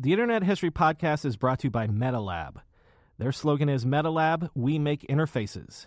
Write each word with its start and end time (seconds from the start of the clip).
The 0.00 0.12
Internet 0.12 0.44
History 0.44 0.70
Podcast 0.70 1.24
is 1.24 1.36
brought 1.36 1.58
to 1.58 1.66
you 1.66 1.70
by 1.72 1.88
MetaLab. 1.88 2.58
Their 3.18 3.32
slogan 3.32 3.68
is 3.68 3.84
MetaLab, 3.84 4.48
we 4.54 4.78
make 4.78 5.04
interfaces. 5.08 5.86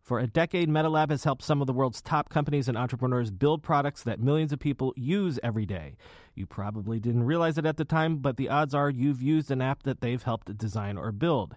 For 0.00 0.20
a 0.20 0.28
decade, 0.28 0.68
MetaLab 0.68 1.10
has 1.10 1.24
helped 1.24 1.42
some 1.42 1.60
of 1.60 1.66
the 1.66 1.72
world's 1.72 2.00
top 2.00 2.28
companies 2.28 2.68
and 2.68 2.78
entrepreneurs 2.78 3.32
build 3.32 3.64
products 3.64 4.04
that 4.04 4.20
millions 4.20 4.52
of 4.52 4.60
people 4.60 4.94
use 4.96 5.40
every 5.42 5.66
day. 5.66 5.96
You 6.36 6.46
probably 6.46 7.00
didn't 7.00 7.24
realize 7.24 7.58
it 7.58 7.66
at 7.66 7.78
the 7.78 7.84
time, 7.84 8.18
but 8.18 8.36
the 8.36 8.48
odds 8.48 8.76
are 8.76 8.90
you've 8.90 9.20
used 9.20 9.50
an 9.50 9.60
app 9.60 9.82
that 9.82 10.02
they've 10.02 10.22
helped 10.22 10.56
design 10.56 10.96
or 10.96 11.10
build. 11.10 11.56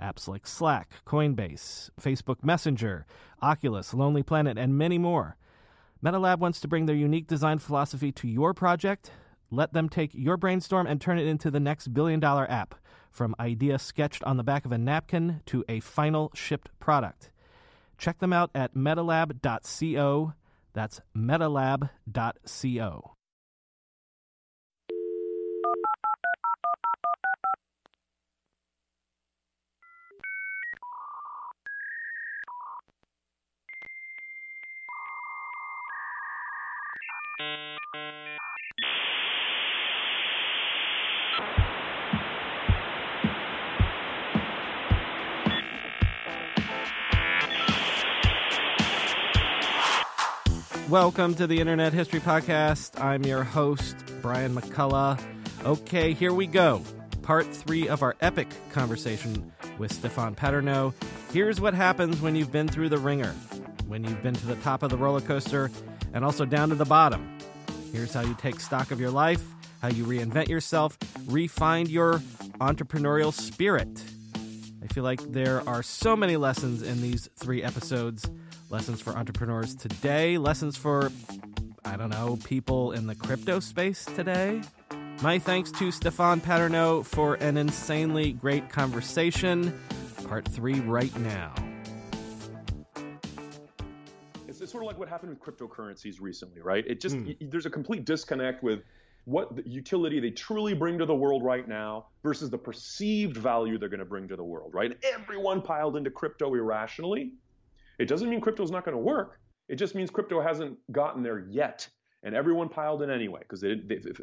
Apps 0.00 0.26
like 0.26 0.46
Slack, 0.46 0.90
Coinbase, 1.06 1.90
Facebook 2.00 2.42
Messenger, 2.42 3.04
Oculus, 3.42 3.92
Lonely 3.92 4.22
Planet, 4.22 4.56
and 4.56 4.78
many 4.78 4.96
more. 4.96 5.36
MetaLab 6.02 6.38
wants 6.38 6.60
to 6.60 6.68
bring 6.68 6.86
their 6.86 6.96
unique 6.96 7.26
design 7.26 7.58
philosophy 7.58 8.10
to 8.10 8.26
your 8.26 8.54
project 8.54 9.10
let 9.52 9.72
them 9.74 9.88
take 9.88 10.10
your 10.14 10.36
brainstorm 10.36 10.86
and 10.86 11.00
turn 11.00 11.18
it 11.18 11.26
into 11.26 11.50
the 11.50 11.60
next 11.60 11.94
billion 11.94 12.18
dollar 12.18 12.50
app, 12.50 12.74
from 13.10 13.36
idea 13.38 13.78
sketched 13.78 14.24
on 14.24 14.38
the 14.38 14.42
back 14.42 14.64
of 14.64 14.72
a 14.72 14.78
napkin 14.78 15.42
to 15.46 15.64
a 15.68 15.80
final 15.80 16.32
shipped 16.34 16.70
product. 16.80 17.30
Check 17.98 18.18
them 18.18 18.32
out 18.32 18.50
at 18.54 18.74
metalab.co. 18.74 20.32
That's 20.72 21.00
metalab.co. 21.14 23.12
Welcome 50.92 51.34
to 51.36 51.46
the 51.46 51.58
Internet 51.58 51.94
History 51.94 52.20
Podcast. 52.20 53.00
I'm 53.02 53.24
your 53.24 53.44
host, 53.44 53.96
Brian 54.20 54.54
McCullough. 54.54 55.18
Okay, 55.64 56.12
here 56.12 56.34
we 56.34 56.46
go. 56.46 56.82
Part 57.22 57.46
three 57.46 57.88
of 57.88 58.02
our 58.02 58.14
epic 58.20 58.48
conversation 58.72 59.50
with 59.78 59.90
Stephan 59.90 60.34
Paternot. 60.34 60.92
Here's 61.32 61.62
what 61.62 61.72
happens 61.72 62.20
when 62.20 62.36
you've 62.36 62.52
been 62.52 62.68
through 62.68 62.90
the 62.90 62.98
wringer, 62.98 63.30
when 63.86 64.04
you've 64.04 64.22
been 64.22 64.34
to 64.34 64.46
the 64.46 64.56
top 64.56 64.82
of 64.82 64.90
the 64.90 64.98
roller 64.98 65.22
coaster, 65.22 65.70
and 66.12 66.26
also 66.26 66.44
down 66.44 66.68
to 66.68 66.74
the 66.74 66.84
bottom. 66.84 67.38
Here's 67.90 68.12
how 68.12 68.20
you 68.20 68.34
take 68.34 68.60
stock 68.60 68.90
of 68.90 69.00
your 69.00 69.10
life, 69.10 69.42
how 69.80 69.88
you 69.88 70.04
reinvent 70.04 70.48
yourself, 70.48 70.98
refine 71.24 71.86
your 71.86 72.18
entrepreneurial 72.60 73.32
spirit. 73.32 73.88
I 74.84 74.88
feel 74.88 75.04
like 75.04 75.22
there 75.32 75.66
are 75.66 75.82
so 75.82 76.14
many 76.16 76.36
lessons 76.36 76.82
in 76.82 77.00
these 77.00 77.30
three 77.34 77.62
episodes 77.62 78.28
lessons 78.72 79.02
for 79.02 79.14
entrepreneurs 79.14 79.74
today, 79.74 80.38
lessons 80.38 80.78
for, 80.78 81.12
I 81.84 81.96
don't 81.96 82.08
know, 82.08 82.38
people 82.42 82.92
in 82.92 83.06
the 83.06 83.14
crypto 83.14 83.60
space 83.60 84.06
today. 84.06 84.62
My 85.20 85.38
thanks 85.38 85.70
to 85.72 85.92
Stephan 85.92 86.40
Paternot 86.40 87.04
for 87.04 87.34
an 87.34 87.58
insanely 87.58 88.32
great 88.32 88.70
conversation. 88.70 89.78
Part 90.26 90.48
three 90.48 90.80
right 90.80 91.14
now. 91.18 91.54
It's, 94.48 94.62
it's 94.62 94.72
sort 94.72 94.84
of 94.84 94.86
like 94.86 94.98
what 94.98 95.08
happened 95.08 95.38
with 95.38 95.40
cryptocurrencies 95.40 96.18
recently, 96.18 96.62
right? 96.62 96.84
It 96.86 96.98
just, 96.98 97.16
mm. 97.16 97.50
there's 97.50 97.66
a 97.66 97.70
complete 97.70 98.06
disconnect 98.06 98.62
with 98.62 98.80
what 99.24 99.54
the 99.54 99.68
utility 99.68 100.18
they 100.18 100.30
truly 100.30 100.72
bring 100.72 100.98
to 100.98 101.04
the 101.06 101.14
world 101.14 101.44
right 101.44 101.68
now 101.68 102.06
versus 102.22 102.48
the 102.48 102.58
perceived 102.58 103.36
value 103.36 103.78
they're 103.78 103.90
going 103.90 104.00
to 104.00 104.06
bring 104.06 104.26
to 104.28 104.34
the 104.34 104.42
world, 104.42 104.72
right? 104.74 104.96
everyone 105.14 105.60
piled 105.60 105.96
into 105.96 106.10
crypto 106.10 106.54
irrationally 106.54 107.32
it 108.02 108.08
doesn't 108.08 108.28
mean 108.28 108.40
crypto 108.40 108.64
is 108.64 108.70
not 108.70 108.84
going 108.84 108.96
to 108.96 109.02
work. 109.02 109.38
It 109.68 109.76
just 109.76 109.94
means 109.94 110.10
crypto 110.10 110.40
hasn't 110.40 110.76
gotten 110.90 111.22
there 111.22 111.38
yet, 111.48 111.88
and 112.24 112.34
everyone 112.34 112.68
piled 112.68 113.02
in 113.02 113.10
anyway 113.10 113.40
because 113.40 113.62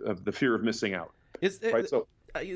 of 0.06 0.26
the 0.26 0.32
fear 0.32 0.54
of 0.54 0.64
missing 0.64 0.94
out. 0.94 1.14
Is 1.42 1.60
right? 1.64 1.88
so. 1.88 2.08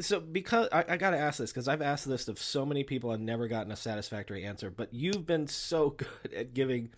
So 0.01 0.19
because 0.19 0.67
I, 0.71 0.85
I 0.87 0.97
got 0.97 1.11
to 1.11 1.17
ask 1.17 1.39
this 1.39 1.51
because 1.51 1.67
I've 1.67 1.81
asked 1.81 2.07
this 2.07 2.27
of 2.27 2.37
so 2.37 2.63
many 2.63 2.83
people 2.83 3.11
and 3.11 3.25
never 3.25 3.47
gotten 3.47 3.71
a 3.71 3.75
satisfactory 3.75 4.45
answer. 4.45 4.69
But 4.69 4.93
you've 4.93 5.25
been 5.25 5.47
so 5.47 5.89
good 5.97 6.33
at 6.35 6.53
giving 6.53 6.89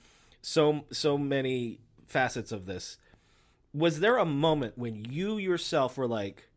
so 0.42 0.84
so 0.92 1.18
many 1.18 1.80
facets 2.08 2.52
of 2.52 2.66
this. 2.66 2.98
Was 3.74 4.00
there 4.00 4.18
a 4.18 4.26
moment 4.26 4.78
when 4.78 5.06
you 5.06 5.38
yourself 5.38 5.98
were 5.98 6.08
like, 6.08 6.50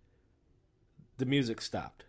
the 1.19 1.27
music 1.27 1.61
stopped? 1.61 2.05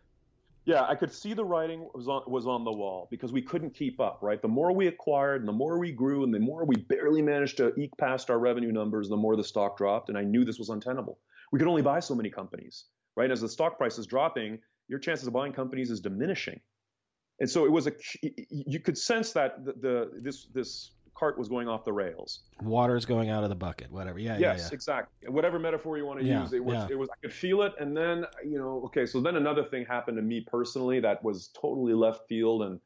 Yeah, 0.70 0.86
I 0.88 0.94
could 0.94 1.12
see 1.12 1.34
the 1.34 1.44
writing 1.44 1.90
was 1.96 2.08
on 2.08 2.22
was 2.28 2.46
on 2.46 2.64
the 2.64 2.72
wall 2.72 3.08
because 3.10 3.34
we 3.34 3.42
couldn't 3.42 3.74
keep 3.74 4.00
up, 4.00 4.20
right? 4.22 4.40
The 4.40 4.48
more 4.48 4.72
we 4.72 4.86
acquired 4.86 5.42
and 5.42 5.48
the 5.48 5.52
more 5.64 5.80
we 5.80 5.92
grew 5.92 6.24
and 6.24 6.32
the 6.32 6.40
more 6.40 6.64
we 6.64 6.76
barely 6.76 7.24
managed 7.24 7.58
to 7.58 7.74
eke 7.76 7.98
past 7.98 8.30
our 8.30 8.38
revenue 8.38 8.72
numbers, 8.72 9.10
the 9.10 9.18
more 9.18 9.36
the 9.36 9.44
stock 9.44 9.78
dropped. 9.78 10.10
And 10.10 10.18
I 10.18 10.24
knew 10.24 10.46
this 10.46 10.60
was 10.60 10.70
untenable. 10.70 11.18
We 11.52 11.58
could 11.58 11.68
only 11.68 11.82
buy 11.82 12.00
so 12.00 12.14
many 12.14 12.30
companies, 12.30 12.86
right? 13.16 13.32
As 13.32 13.42
the 13.42 13.50
stock 13.50 13.80
price 13.80 13.98
is 13.98 14.06
dropping, 14.06 14.60
your 14.88 15.00
chances 15.00 15.26
of 15.26 15.34
buying 15.34 15.54
companies 15.54 15.90
is 15.90 16.02
diminishing. 16.02 16.60
And 17.40 17.50
so 17.50 17.66
it 17.66 17.72
was 17.72 17.88
a 17.88 17.94
you 18.22 18.80
could 18.80 18.96
sense 18.96 19.32
that 19.32 19.66
the, 19.66 19.74
the 19.74 20.22
this 20.22 20.46
this 20.54 20.92
cart 21.20 21.38
was 21.38 21.50
going 21.50 21.68
off 21.68 21.84
the 21.84 21.92
rails. 21.92 22.40
Water's 22.62 23.06
going 23.06 23.30
out 23.30 23.44
of 23.44 23.50
the 23.50 23.56
bucket, 23.56 23.92
whatever. 23.92 24.20
Yeah, 24.20 24.38
yes, 24.38 24.42
yeah, 24.42 24.64
yeah. 24.64 24.70
exactly. 24.72 25.30
Whatever 25.30 25.60
metaphor 25.60 25.98
you 25.98 26.06
want 26.06 26.22
to 26.22 26.26
yeah, 26.26 26.44
use, 26.44 26.54
it 26.54 26.64
was, 26.64 26.76
yeah. 26.76 26.88
it 26.90 26.98
was. 26.98 27.10
I 27.10 27.16
could 27.22 27.34
feel 27.34 27.62
it, 27.64 27.74
and 27.80 27.96
then 27.96 28.26
you 28.44 28.58
know, 28.58 28.82
okay. 28.86 29.06
So 29.06 29.20
then 29.20 29.36
another 29.36 29.64
thing 29.64 29.86
happened 29.86 30.18
to 30.18 30.24
me 30.24 30.46
personally 30.48 31.00
that 31.02 31.24
was 31.24 31.50
totally 31.60 31.94
left 31.94 32.28
field 32.30 32.64
and 32.64 32.80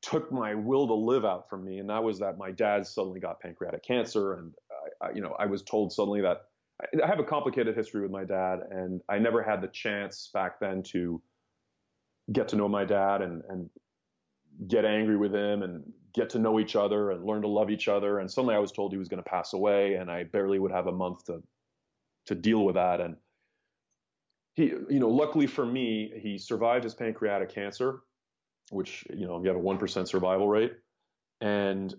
took 0.00 0.32
my 0.32 0.54
will 0.54 0.86
to 0.86 0.94
live 0.94 1.26
out 1.26 1.50
from 1.50 1.64
me, 1.64 1.78
and 1.78 1.90
that 1.90 2.02
was 2.02 2.18
that 2.20 2.38
my 2.38 2.50
dad 2.50 2.86
suddenly 2.86 3.20
got 3.20 3.40
pancreatic 3.40 3.84
cancer, 3.84 4.34
and 4.34 4.54
I, 5.02 5.08
I, 5.08 5.12
you 5.12 5.20
know, 5.20 5.36
I 5.38 5.46
was 5.46 5.62
told 5.62 5.92
suddenly 5.92 6.22
that 6.22 6.42
I 6.80 7.06
have 7.06 7.18
a 7.18 7.24
complicated 7.24 7.76
history 7.76 8.00
with 8.00 8.10
my 8.10 8.24
dad, 8.24 8.60
and 8.70 9.02
I 9.08 9.18
never 9.18 9.42
had 9.42 9.60
the 9.60 9.68
chance 9.68 10.30
back 10.32 10.60
then 10.60 10.82
to 10.84 11.20
get 12.32 12.48
to 12.48 12.56
know 12.56 12.68
my 12.68 12.84
dad 12.84 13.20
and 13.20 13.42
and 13.50 13.68
get 14.66 14.84
angry 14.84 15.16
with 15.16 15.34
him 15.34 15.62
and 15.62 15.82
get 16.12 16.30
to 16.30 16.38
know 16.38 16.58
each 16.60 16.76
other 16.76 17.10
and 17.10 17.24
learn 17.24 17.42
to 17.42 17.48
love 17.48 17.70
each 17.70 17.88
other. 17.88 18.18
And 18.18 18.30
suddenly 18.30 18.54
I 18.54 18.58
was 18.58 18.72
told 18.72 18.92
he 18.92 18.98
was 18.98 19.08
going 19.08 19.22
to 19.22 19.28
pass 19.28 19.52
away, 19.52 19.94
and 19.94 20.10
I 20.10 20.24
barely 20.24 20.58
would 20.58 20.72
have 20.72 20.86
a 20.86 20.92
month 20.92 21.24
to 21.26 21.42
to 22.26 22.34
deal 22.34 22.64
with 22.64 22.74
that. 22.74 23.00
And 23.00 23.16
he, 24.54 24.64
you 24.66 25.00
know, 25.00 25.08
luckily 25.08 25.46
for 25.46 25.64
me, 25.64 26.12
he 26.16 26.38
survived 26.38 26.84
his 26.84 26.94
pancreatic 26.94 27.54
cancer, 27.54 28.00
which 28.70 29.04
you 29.10 29.26
know 29.26 29.40
you 29.40 29.48
have 29.48 29.56
a 29.56 29.60
one 29.60 29.78
percent 29.78 30.08
survival 30.08 30.48
rate. 30.48 30.72
And 31.40 31.94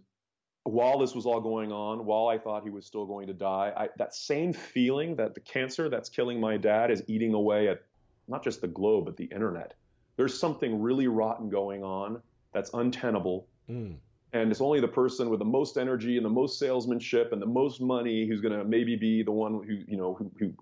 while 0.63 0.99
this 0.99 1.15
was 1.15 1.25
all 1.25 1.41
going 1.41 1.71
on, 1.71 2.05
while 2.05 2.27
I 2.27 2.37
thought 2.37 2.63
he 2.63 2.69
was 2.69 2.85
still 2.85 3.05
going 3.05 3.27
to 3.27 3.33
die, 3.33 3.73
I, 3.75 3.89
that 3.97 4.13
same 4.13 4.53
feeling 4.53 5.15
that 5.15 5.33
the 5.33 5.39
cancer 5.39 5.89
that's 5.89 6.09
killing 6.09 6.39
my 6.39 6.57
dad 6.57 6.91
is 6.91 7.03
eating 7.07 7.33
away 7.33 7.67
at 7.67 7.81
not 8.27 8.43
just 8.43 8.61
the 8.61 8.67
globe 8.67 9.05
but 9.05 9.17
the 9.17 9.25
internet. 9.25 9.73
There's 10.17 10.37
something 10.37 10.79
really 10.81 11.07
rotten 11.07 11.49
going 11.49 11.83
on 11.83 12.21
that's 12.53 12.69
untenable 12.73 13.47
Mm. 13.69 13.95
And 14.33 14.49
it's 14.49 14.61
only 14.61 14.79
the 14.79 14.87
person 14.87 15.29
with 15.29 15.39
the 15.39 15.45
most 15.45 15.77
energy 15.77 16.15
and 16.15 16.25
the 16.25 16.29
most 16.29 16.57
salesmanship 16.57 17.33
and 17.33 17.41
the 17.41 17.45
most 17.45 17.81
money 17.81 18.25
who's 18.27 18.39
going 18.39 18.57
to 18.57 18.63
maybe 18.63 18.95
be 18.95 19.23
the 19.23 19.31
one 19.31 19.53
who, 19.53 19.73
you 19.87 19.97
know, 19.97 20.13
who, 20.13 20.31
who, 20.39 20.53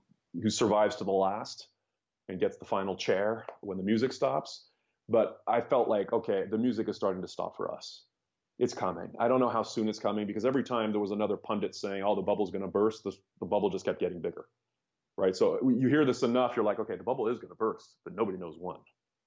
who 0.41 0.49
survives 0.49 0.95
to 0.97 1.03
the 1.03 1.11
last 1.11 1.67
and 2.29 2.39
gets 2.39 2.57
the 2.57 2.65
final 2.65 2.95
chair 2.95 3.45
when 3.61 3.77
the 3.77 3.83
music 3.83 4.11
stops. 4.11 4.65
But 5.07 5.41
I 5.47 5.61
felt 5.61 5.87
like, 5.87 6.13
okay, 6.13 6.45
the 6.49 6.57
music 6.57 6.89
is 6.89 6.95
starting 6.95 7.21
to 7.21 7.27
stop 7.27 7.57
for 7.57 7.73
us. 7.73 8.03
It's 8.59 8.73
coming. 8.73 9.09
I 9.19 9.27
don't 9.27 9.39
know 9.39 9.49
how 9.49 9.63
soon 9.63 9.87
it's 9.87 9.99
coming 9.99 10.27
because 10.27 10.45
every 10.45 10.63
time 10.63 10.91
there 10.91 10.99
was 10.99 11.11
another 11.11 11.37
pundit 11.37 11.75
saying, 11.75 12.03
oh, 12.03 12.15
the 12.15 12.21
bubble's 12.21 12.51
going 12.51 12.61
to 12.61 12.67
burst, 12.67 13.03
the, 13.03 13.11
the 13.39 13.45
bubble 13.45 13.69
just 13.69 13.85
kept 13.85 13.99
getting 13.99 14.21
bigger. 14.21 14.45
Right. 15.17 15.35
So 15.35 15.59
you 15.61 15.89
hear 15.89 16.05
this 16.05 16.23
enough, 16.23 16.53
you're 16.55 16.65
like, 16.65 16.79
okay, 16.79 16.95
the 16.95 17.03
bubble 17.03 17.27
is 17.27 17.39
going 17.39 17.49
to 17.49 17.55
burst, 17.55 17.95
but 18.03 18.15
nobody 18.15 18.37
knows 18.37 18.55
when. 18.59 18.77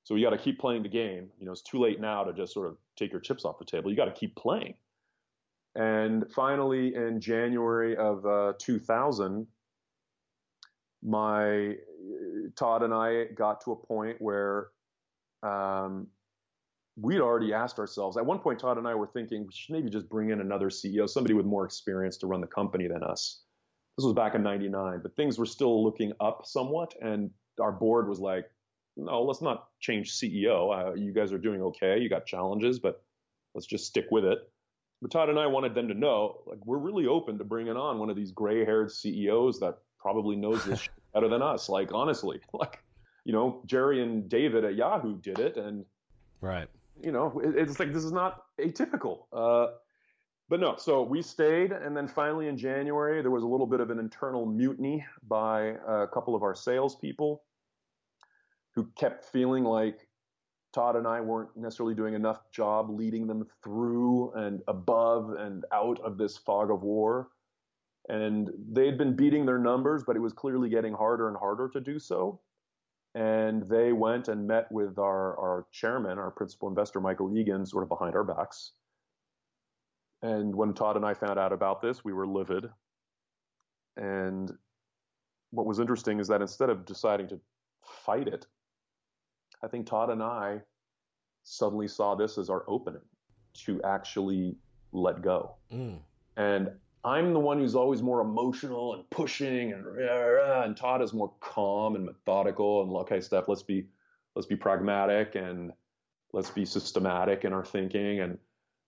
So 0.04 0.14
you 0.14 0.24
got 0.24 0.36
to 0.36 0.42
keep 0.42 0.58
playing 0.58 0.82
the 0.82 0.88
game. 0.88 1.28
You 1.38 1.46
know, 1.46 1.52
it's 1.52 1.62
too 1.62 1.78
late 1.78 2.00
now 2.00 2.24
to 2.24 2.32
just 2.32 2.52
sort 2.52 2.68
of 2.68 2.76
take 2.96 3.12
your 3.12 3.20
chips 3.20 3.44
off 3.44 3.58
the 3.58 3.64
table. 3.64 3.90
You 3.90 3.96
got 3.96 4.06
to 4.06 4.12
keep 4.12 4.34
playing. 4.36 4.74
And 5.74 6.24
finally, 6.34 6.94
in 6.94 7.20
January 7.20 7.96
of 7.96 8.26
uh, 8.26 8.52
2000, 8.58 9.46
my 11.02 11.74
Todd 12.56 12.82
and 12.82 12.92
I 12.92 13.24
got 13.34 13.62
to 13.64 13.72
a 13.72 13.76
point 13.76 14.16
where 14.20 14.68
um, 15.42 16.08
we'd 16.96 17.20
already 17.20 17.52
asked 17.52 17.78
ourselves. 17.78 18.16
At 18.16 18.26
one 18.26 18.38
point, 18.38 18.58
Todd 18.58 18.78
and 18.78 18.86
I 18.86 18.94
were 18.94 19.06
thinking 19.06 19.46
we 19.46 19.52
should 19.52 19.72
maybe 19.72 19.88
just 19.88 20.08
bring 20.08 20.30
in 20.30 20.40
another 20.40 20.68
CEO, 20.68 21.08
somebody 21.08 21.34
with 21.34 21.46
more 21.46 21.64
experience 21.64 22.16
to 22.18 22.26
run 22.26 22.40
the 22.40 22.46
company 22.46 22.86
than 22.86 23.02
us. 23.02 23.42
This 23.96 24.04
was 24.04 24.14
back 24.14 24.34
in 24.34 24.42
'99, 24.42 25.00
but 25.02 25.16
things 25.16 25.38
were 25.38 25.46
still 25.46 25.82
looking 25.82 26.12
up 26.20 26.42
somewhat, 26.44 26.94
and 27.00 27.30
our 27.60 27.72
board 27.72 28.08
was 28.08 28.20
like, 28.20 28.50
no, 28.96 29.22
let's 29.22 29.42
not 29.42 29.68
change 29.80 30.12
CEO. 30.12 30.90
Uh, 30.90 30.94
you 30.94 31.12
guys 31.12 31.32
are 31.32 31.38
doing 31.38 31.62
okay. 31.62 31.98
You 31.98 32.08
got 32.08 32.26
challenges, 32.26 32.78
but 32.78 33.02
let's 33.54 33.66
just 33.66 33.86
stick 33.86 34.06
with 34.10 34.24
it. 34.24 34.38
But 35.00 35.10
Todd 35.10 35.30
and 35.30 35.38
I 35.38 35.46
wanted 35.46 35.74
them 35.74 35.88
to 35.88 35.94
know, 35.94 36.42
like, 36.46 36.64
we're 36.64 36.78
really 36.78 37.06
open 37.06 37.38
to 37.38 37.44
bringing 37.44 37.76
on 37.76 37.98
one 37.98 38.08
of 38.08 38.16
these 38.16 38.30
gray-haired 38.30 38.92
CEOs 38.92 39.58
that 39.60 39.78
probably 39.98 40.36
knows 40.36 40.64
this 40.64 40.88
better 41.14 41.28
than 41.28 41.42
us. 41.42 41.68
Like, 41.68 41.92
honestly, 41.92 42.40
like, 42.52 42.82
you 43.24 43.32
know, 43.32 43.62
Jerry 43.66 44.02
and 44.02 44.28
David 44.28 44.64
at 44.64 44.76
Yahoo 44.76 45.18
did 45.20 45.38
it, 45.38 45.56
and 45.56 45.84
right. 46.40 46.68
You 47.02 47.10
know, 47.10 47.40
it, 47.42 47.56
it's 47.56 47.80
like 47.80 47.92
this 47.92 48.04
is 48.04 48.12
not 48.12 48.44
atypical. 48.60 49.24
Uh, 49.32 49.72
but 50.48 50.60
no, 50.60 50.76
so 50.76 51.02
we 51.02 51.22
stayed, 51.22 51.72
and 51.72 51.96
then 51.96 52.06
finally 52.06 52.48
in 52.48 52.58
January 52.58 53.22
there 53.22 53.30
was 53.30 53.42
a 53.42 53.46
little 53.46 53.66
bit 53.66 53.80
of 53.80 53.90
an 53.90 53.98
internal 53.98 54.44
mutiny 54.44 55.04
by 55.26 55.76
a 55.88 56.06
couple 56.06 56.34
of 56.34 56.42
our 56.42 56.54
salespeople 56.54 57.42
who 58.74 58.86
kept 58.96 59.24
feeling 59.24 59.64
like 59.64 60.08
Todd 60.72 60.96
and 60.96 61.06
I 61.06 61.20
weren't 61.20 61.54
necessarily 61.56 61.94
doing 61.94 62.14
enough 62.14 62.50
job 62.50 62.88
leading 62.90 63.26
them 63.26 63.46
through 63.62 64.32
and 64.32 64.62
above 64.68 65.34
and 65.38 65.64
out 65.72 66.00
of 66.00 66.16
this 66.16 66.36
fog 66.36 66.70
of 66.70 66.82
war. 66.82 67.28
And 68.08 68.50
they'd 68.70 68.98
been 68.98 69.14
beating 69.14 69.46
their 69.46 69.58
numbers, 69.58 70.02
but 70.06 70.16
it 70.16 70.20
was 70.20 70.32
clearly 70.32 70.68
getting 70.68 70.94
harder 70.94 71.28
and 71.28 71.36
harder 71.36 71.68
to 71.68 71.80
do 71.80 71.98
so. 71.98 72.40
And 73.14 73.68
they 73.68 73.92
went 73.92 74.28
and 74.28 74.46
met 74.46 74.72
with 74.72 74.98
our, 74.98 75.38
our 75.38 75.66
chairman, 75.70 76.18
our 76.18 76.30
principal 76.30 76.68
investor, 76.68 77.00
Michael 77.00 77.36
Egan, 77.36 77.66
sort 77.66 77.82
of 77.82 77.90
behind 77.90 78.14
our 78.14 78.24
backs. 78.24 78.72
And 80.22 80.54
when 80.54 80.72
Todd 80.72 80.96
and 80.96 81.04
I 81.04 81.14
found 81.14 81.38
out 81.38 81.52
about 81.52 81.82
this, 81.82 82.04
we 82.04 82.12
were 82.12 82.26
livid. 82.26 82.70
And 83.96 84.50
what 85.50 85.66
was 85.66 85.78
interesting 85.78 86.20
is 86.20 86.28
that 86.28 86.40
instead 86.40 86.70
of 86.70 86.86
deciding 86.86 87.28
to 87.28 87.40
fight 87.82 88.28
it, 88.28 88.46
I 89.62 89.68
think 89.68 89.86
Todd 89.86 90.10
and 90.10 90.22
I 90.22 90.60
suddenly 91.44 91.88
saw 91.88 92.14
this 92.14 92.38
as 92.38 92.50
our 92.50 92.64
opening 92.68 93.02
to 93.64 93.80
actually 93.82 94.56
let 94.92 95.22
go. 95.22 95.54
Mm. 95.72 95.98
And 96.36 96.70
I'm 97.04 97.32
the 97.32 97.40
one 97.40 97.58
who's 97.58 97.74
always 97.74 98.02
more 98.02 98.20
emotional 98.20 98.94
and 98.94 99.08
pushing, 99.10 99.72
and 99.72 99.84
and 99.86 100.76
Todd 100.76 101.02
is 101.02 101.12
more 101.12 101.32
calm 101.40 101.96
and 101.96 102.04
methodical. 102.04 102.82
And 102.82 102.92
okay, 102.98 103.20
Steph, 103.20 103.48
let's 103.48 103.62
be 103.62 103.86
let's 104.34 104.46
be 104.46 104.56
pragmatic 104.56 105.34
and 105.34 105.72
let's 106.32 106.50
be 106.50 106.64
systematic 106.64 107.44
in 107.44 107.52
our 107.52 107.64
thinking. 107.64 108.20
And 108.20 108.38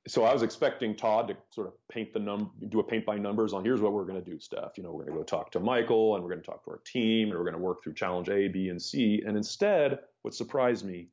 so 0.06 0.24
I 0.24 0.32
was 0.32 0.42
expecting 0.42 0.94
Todd 0.94 1.28
to 1.28 1.36
sort 1.50 1.66
of 1.66 1.74
paint 1.90 2.12
the 2.12 2.20
num 2.20 2.52
do 2.68 2.78
a 2.78 2.84
paint 2.84 3.04
by 3.04 3.18
numbers 3.18 3.52
on 3.52 3.64
here's 3.64 3.80
what 3.80 3.92
we're 3.92 4.04
going 4.04 4.22
to 4.22 4.30
do, 4.30 4.38
Steph. 4.38 4.76
You 4.76 4.84
know, 4.84 4.92
we're 4.92 5.04
going 5.04 5.14
to 5.14 5.18
go 5.18 5.24
talk 5.24 5.50
to 5.52 5.60
Michael 5.60 6.14
and 6.14 6.22
we're 6.22 6.30
going 6.30 6.42
to 6.42 6.46
talk 6.46 6.64
to 6.64 6.70
our 6.70 6.80
team 6.86 7.28
and 7.28 7.38
we're 7.38 7.44
going 7.44 7.54
to 7.54 7.60
work 7.60 7.82
through 7.82 7.94
challenge 7.94 8.28
A, 8.28 8.48
B, 8.48 8.68
and 8.68 8.80
C. 8.80 9.22
And 9.26 9.36
instead, 9.36 9.98
what 10.24 10.34
surprised 10.34 10.86
me 10.86 11.08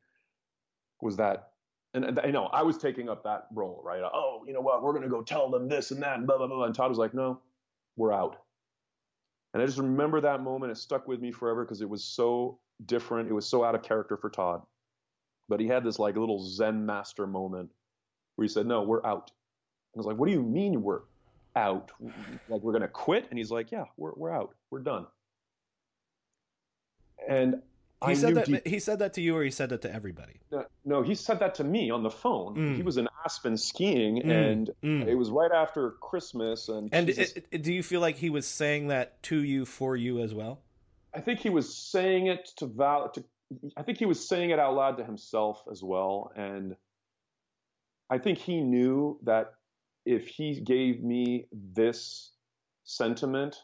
was 1.01 1.17
that, 1.17 1.49
and, 1.93 2.17
you 2.25 2.31
know, 2.31 2.45
I 2.45 2.63
was 2.63 2.77
taking 2.77 3.09
up 3.09 3.23
that 3.25 3.47
role, 3.53 3.81
right? 3.83 4.01
Oh, 4.01 4.45
you 4.47 4.53
know 4.53 4.61
what? 4.61 4.81
We're 4.81 4.93
going 4.93 5.03
to 5.03 5.09
go 5.09 5.21
tell 5.21 5.49
them 5.49 5.67
this 5.67 5.91
and 5.91 6.01
that 6.01 6.17
and 6.17 6.25
blah 6.25 6.37
blah 6.37 6.47
blah. 6.47 6.63
And 6.63 6.73
Todd 6.73 6.89
was 6.89 6.97
like, 6.97 7.13
no, 7.13 7.41
we're 7.97 8.13
out. 8.13 8.37
And 9.53 9.61
I 9.61 9.65
just 9.65 9.77
remember 9.77 10.21
that 10.21 10.41
moment. 10.41 10.71
It 10.71 10.77
stuck 10.77 11.09
with 11.09 11.19
me 11.19 11.33
forever 11.33 11.65
because 11.65 11.81
it 11.81 11.89
was 11.89 12.05
so 12.05 12.59
different. 12.85 13.29
It 13.29 13.33
was 13.33 13.45
so 13.45 13.65
out 13.65 13.75
of 13.75 13.83
character 13.83 14.15
for 14.15 14.29
Todd. 14.29 14.61
But 15.49 15.59
he 15.59 15.67
had 15.67 15.83
this 15.83 15.99
like 15.99 16.15
little 16.15 16.41
Zen 16.41 16.85
master 16.85 17.27
moment 17.27 17.69
where 18.37 18.45
he 18.45 18.49
said, 18.49 18.65
"No, 18.65 18.83
we're 18.83 19.05
out." 19.05 19.29
I 19.93 19.97
was 19.97 20.05
like, 20.05 20.15
"What 20.15 20.27
do 20.27 20.31
you 20.31 20.41
mean 20.41 20.81
we're 20.81 21.01
out? 21.57 21.91
Like 22.47 22.61
we're 22.61 22.71
gonna 22.71 22.87
quit?" 22.87 23.27
And 23.29 23.37
he's 23.37 23.51
like, 23.51 23.73
"Yeah, 23.73 23.83
we're 23.97 24.13
we're 24.15 24.31
out. 24.31 24.55
We're 24.69 24.79
done." 24.79 25.07
And 27.27 27.61
he 28.05 28.11
I 28.11 28.13
said 28.15 28.35
that 28.35 28.45
deep, 28.45 28.67
he 28.67 28.79
said 28.79 28.99
that 28.99 29.13
to 29.13 29.21
you, 29.21 29.35
or 29.35 29.43
he 29.43 29.51
said 29.51 29.69
that 29.69 29.83
to 29.83 29.93
everybody. 29.93 30.39
No, 30.51 30.65
no 30.85 31.01
he 31.03 31.13
said 31.13 31.39
that 31.39 31.53
to 31.55 31.63
me 31.63 31.91
on 31.91 32.01
the 32.01 32.09
phone. 32.09 32.55
Mm. 32.55 32.75
He 32.75 32.81
was 32.81 32.97
in 32.97 33.07
Aspen 33.23 33.57
skiing, 33.57 34.23
mm. 34.23 34.31
and 34.31 34.71
mm. 34.83 35.07
it 35.07 35.15
was 35.15 35.29
right 35.29 35.51
after 35.51 35.91
Christmas. 36.01 36.67
And 36.67 36.89
and 36.91 37.09
it, 37.09 37.47
it, 37.51 37.61
do 37.61 37.71
you 37.71 37.83
feel 37.83 38.01
like 38.01 38.15
he 38.15 38.31
was 38.31 38.47
saying 38.47 38.87
that 38.87 39.21
to 39.23 39.43
you 39.43 39.65
for 39.65 39.95
you 39.95 40.19
as 40.19 40.33
well? 40.33 40.61
I 41.13 41.21
think 41.21 41.39
he 41.39 41.49
was 41.49 41.75
saying 41.75 42.27
it 42.27 42.49
to 42.57 42.65
Val. 42.65 43.09
To, 43.11 43.23
I 43.77 43.83
think 43.83 43.99
he 43.99 44.05
was 44.05 44.27
saying 44.27 44.49
it 44.49 44.57
out 44.57 44.73
loud 44.73 44.97
to 44.97 45.03
himself 45.03 45.63
as 45.69 45.83
well, 45.83 46.31
and 46.35 46.75
I 48.09 48.17
think 48.17 48.39
he 48.39 48.61
knew 48.61 49.19
that 49.23 49.53
if 50.05 50.27
he 50.27 50.59
gave 50.59 51.03
me 51.03 51.45
this 51.51 52.31
sentiment, 52.83 53.57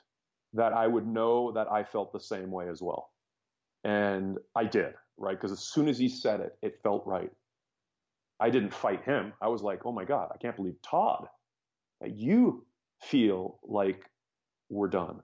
that 0.54 0.74
I 0.74 0.86
would 0.86 1.07
know 1.07 1.54
that 1.54 1.72
I 1.72 1.84
felt 1.84 2.13
the 2.13 2.19
same 2.19 2.51
way 2.51 2.69
as 2.69 2.84
well. 2.84 3.10
And 3.88 4.38
I 4.54 4.66
did, 4.66 4.95
right? 5.18 5.38
Because 5.38 5.54
as 5.54 5.62
soon 5.62 5.88
as 5.88 5.98
he 5.98 6.10
said 6.10 6.42
it, 6.42 6.57
it 6.62 6.80
felt 6.84 7.07
right. 7.07 7.31
I 8.38 8.50
didn't 8.50 8.74
fight 8.74 9.06
him. 9.06 9.31
I 9.42 9.48
was 9.48 9.63
like, 9.63 9.86
oh 9.86 9.94
my 9.94 10.04
God, 10.04 10.30
I 10.34 10.38
can't 10.38 10.57
believe 10.57 10.75
Todd, 10.81 11.28
that 12.01 12.18
you 12.18 12.66
feel 13.01 13.60
like 13.63 14.04
we're 14.69 14.89
done. 14.89 15.22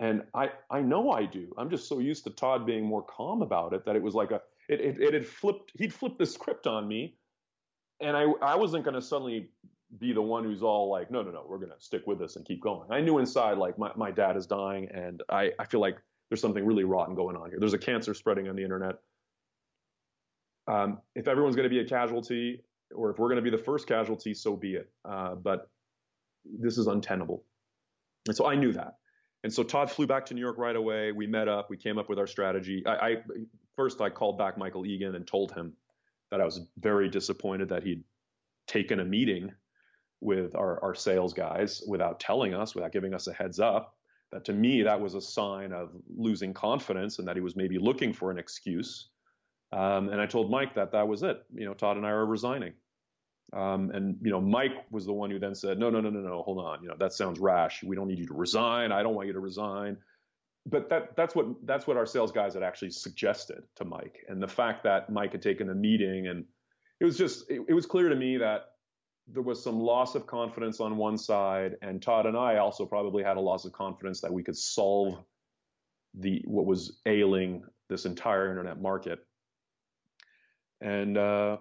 And 0.00 0.22
I, 0.34 0.52
I 0.70 0.80
know 0.80 1.10
I 1.10 1.26
do. 1.26 1.52
I'm 1.58 1.68
just 1.68 1.86
so 1.86 1.98
used 1.98 2.24
to 2.24 2.30
Todd 2.30 2.64
being 2.64 2.86
more 2.86 3.02
calm 3.02 3.42
about 3.42 3.74
it 3.74 3.84
that 3.84 3.94
it 3.94 4.02
was 4.02 4.14
like 4.14 4.30
a, 4.30 4.40
it, 4.70 4.80
it, 4.80 4.98
it 4.98 5.12
had 5.12 5.26
flipped, 5.26 5.72
he'd 5.74 5.92
flipped 5.92 6.18
the 6.18 6.24
script 6.26 6.66
on 6.66 6.88
me 6.88 7.18
and 8.00 8.16
I 8.16 8.24
I 8.42 8.56
wasn't 8.56 8.84
going 8.84 8.94
to 8.94 9.02
suddenly 9.02 9.50
be 9.98 10.14
the 10.14 10.22
one 10.22 10.44
who's 10.44 10.62
all 10.62 10.90
like, 10.90 11.10
no, 11.10 11.22
no, 11.22 11.30
no, 11.30 11.44
we're 11.46 11.58
going 11.58 11.70
to 11.70 11.80
stick 11.80 12.06
with 12.06 12.18
this 12.18 12.36
and 12.36 12.46
keep 12.46 12.62
going. 12.62 12.90
I 12.90 13.02
knew 13.02 13.18
inside 13.18 13.58
like 13.58 13.78
my, 13.78 13.92
my 13.94 14.10
dad 14.10 14.38
is 14.38 14.46
dying 14.46 14.88
and 14.92 15.22
I, 15.28 15.50
I 15.58 15.66
feel 15.66 15.80
like 15.80 15.98
there's 16.32 16.40
something 16.40 16.64
really 16.64 16.84
rotten 16.84 17.14
going 17.14 17.36
on 17.36 17.50
here. 17.50 17.58
There's 17.60 17.74
a 17.74 17.78
cancer 17.78 18.14
spreading 18.14 18.48
on 18.48 18.56
the 18.56 18.62
internet. 18.62 18.94
Um, 20.66 21.02
if 21.14 21.28
everyone's 21.28 21.56
going 21.56 21.68
to 21.68 21.70
be 21.70 21.80
a 21.80 21.84
casualty 21.84 22.62
or 22.94 23.10
if 23.10 23.18
we're 23.18 23.28
going 23.28 23.36
to 23.36 23.42
be 23.42 23.50
the 23.50 23.62
first 23.62 23.86
casualty, 23.86 24.32
so 24.32 24.56
be 24.56 24.76
it. 24.76 24.90
Uh, 25.04 25.34
but 25.34 25.68
this 26.46 26.78
is 26.78 26.86
untenable. 26.86 27.44
And 28.28 28.34
so 28.34 28.46
I 28.46 28.54
knew 28.54 28.72
that. 28.72 28.94
And 29.44 29.52
so 29.52 29.62
Todd 29.62 29.90
flew 29.90 30.06
back 30.06 30.24
to 30.24 30.32
New 30.32 30.40
York 30.40 30.56
right 30.56 30.74
away. 30.74 31.12
We 31.12 31.26
met 31.26 31.48
up. 31.48 31.68
We 31.68 31.76
came 31.76 31.98
up 31.98 32.08
with 32.08 32.18
our 32.18 32.26
strategy. 32.26 32.82
I, 32.86 32.92
I 32.94 33.16
first 33.76 34.00
I 34.00 34.08
called 34.08 34.38
back 34.38 34.56
Michael 34.56 34.86
Egan 34.86 35.14
and 35.14 35.26
told 35.26 35.52
him 35.52 35.74
that 36.30 36.40
I 36.40 36.46
was 36.46 36.62
very 36.78 37.10
disappointed 37.10 37.68
that 37.68 37.82
he'd 37.82 38.04
taken 38.66 39.00
a 39.00 39.04
meeting 39.04 39.52
with 40.22 40.54
our, 40.54 40.82
our 40.82 40.94
sales 40.94 41.34
guys 41.34 41.82
without 41.86 42.20
telling 42.20 42.54
us, 42.54 42.74
without 42.74 42.92
giving 42.92 43.12
us 43.12 43.26
a 43.26 43.34
heads 43.34 43.60
up. 43.60 43.98
That 44.32 44.44
to 44.46 44.52
me, 44.52 44.82
that 44.82 45.00
was 45.00 45.14
a 45.14 45.20
sign 45.20 45.72
of 45.72 45.90
losing 46.16 46.54
confidence 46.54 47.18
and 47.18 47.28
that 47.28 47.36
he 47.36 47.42
was 47.42 47.54
maybe 47.54 47.78
looking 47.78 48.12
for 48.12 48.30
an 48.30 48.38
excuse. 48.38 49.08
Um, 49.72 50.08
and 50.08 50.20
I 50.20 50.26
told 50.26 50.50
Mike 50.50 50.74
that 50.74 50.92
that 50.92 51.06
was 51.08 51.22
it. 51.22 51.42
You 51.54 51.66
know, 51.66 51.74
Todd 51.74 51.96
and 51.96 52.06
I 52.06 52.10
are 52.10 52.26
resigning. 52.26 52.72
Um, 53.52 53.90
and 53.90 54.16
you 54.22 54.30
know, 54.30 54.40
Mike 54.40 54.72
was 54.90 55.04
the 55.04 55.12
one 55.12 55.30
who 55.30 55.38
then 55.38 55.54
said, 55.54 55.78
"No, 55.78 55.90
no, 55.90 56.00
no, 56.00 56.10
no, 56.10 56.20
no, 56.20 56.42
hold 56.42 56.58
on. 56.58 56.82
You 56.82 56.88
know, 56.88 56.96
that 56.98 57.12
sounds 57.12 57.38
rash. 57.38 57.82
We 57.82 57.94
don't 57.94 58.08
need 58.08 58.18
you 58.18 58.26
to 58.26 58.34
resign. 58.34 58.92
I 58.92 59.02
don't 59.02 59.14
want 59.14 59.28
you 59.28 59.34
to 59.34 59.40
resign." 59.40 59.98
but 60.66 60.88
that 60.90 61.16
that's 61.16 61.34
what 61.34 61.46
that's 61.64 61.86
what 61.86 61.96
our 61.96 62.06
sales 62.06 62.30
guys 62.30 62.54
had 62.54 62.62
actually 62.62 62.90
suggested 62.90 63.62
to 63.76 63.84
Mike, 63.84 64.24
and 64.28 64.42
the 64.42 64.48
fact 64.48 64.84
that 64.84 65.10
Mike 65.10 65.32
had 65.32 65.42
taken 65.42 65.70
a 65.70 65.74
meeting, 65.74 66.28
and 66.28 66.44
it 67.00 67.04
was 67.04 67.18
just 67.18 67.50
it, 67.50 67.62
it 67.68 67.74
was 67.74 67.86
clear 67.86 68.08
to 68.08 68.16
me 68.16 68.38
that 68.38 68.71
there 69.28 69.42
was 69.42 69.62
some 69.62 69.78
loss 69.78 70.14
of 70.14 70.26
confidence 70.26 70.80
on 70.80 70.96
one 70.96 71.16
side, 71.16 71.76
and 71.82 72.02
Todd 72.02 72.26
and 72.26 72.36
I 72.36 72.56
also 72.56 72.86
probably 72.86 73.22
had 73.22 73.36
a 73.36 73.40
loss 73.40 73.64
of 73.64 73.72
confidence 73.72 74.20
that 74.20 74.32
we 74.32 74.42
could 74.42 74.56
solve 74.56 75.18
the 76.14 76.42
what 76.46 76.66
was 76.66 77.00
ailing 77.06 77.64
this 77.88 78.04
entire 78.04 78.50
internet 78.50 78.80
market, 78.80 79.20
and 80.80 81.16
uh, 81.16 81.58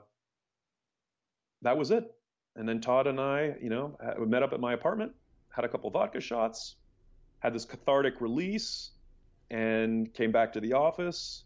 that 1.61 1.77
was 1.77 1.91
it. 1.91 2.11
And 2.55 2.67
then 2.67 2.81
Todd 2.81 3.07
and 3.07 3.19
I, 3.19 3.55
you 3.61 3.69
know, 3.69 3.97
met 4.19 4.43
up 4.43 4.51
at 4.51 4.59
my 4.59 4.73
apartment, 4.73 5.13
had 5.49 5.63
a 5.63 5.69
couple 5.69 5.89
vodka 5.89 6.19
shots, 6.19 6.75
had 7.39 7.53
this 7.53 7.63
cathartic 7.63 8.19
release 8.19 8.91
and 9.49 10.13
came 10.13 10.31
back 10.31 10.53
to 10.53 10.59
the 10.59 10.73
office 10.73 11.43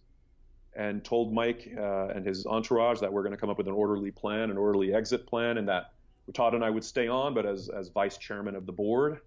and 0.75 1.03
told 1.03 1.33
Mike 1.33 1.71
uh, 1.77 2.07
and 2.07 2.25
his 2.25 2.45
entourage 2.45 2.99
that 2.99 3.11
we're 3.11 3.21
going 3.21 3.31
to 3.31 3.37
come 3.37 3.49
up 3.49 3.57
with 3.57 3.67
an 3.67 3.73
orderly 3.73 4.11
plan, 4.11 4.49
an 4.49 4.57
orderly 4.57 4.93
exit 4.93 5.25
plan, 5.27 5.57
and 5.57 5.69
that 5.69 5.94
Todd 6.33 6.53
and 6.53 6.63
I 6.63 6.69
would 6.69 6.83
stay 6.83 7.07
on, 7.07 7.33
but 7.33 7.45
as, 7.45 7.69
as 7.69 7.89
vice 7.89 8.17
chairman 8.17 8.55
of 8.55 8.65
the 8.65 8.71
board, 8.71 9.19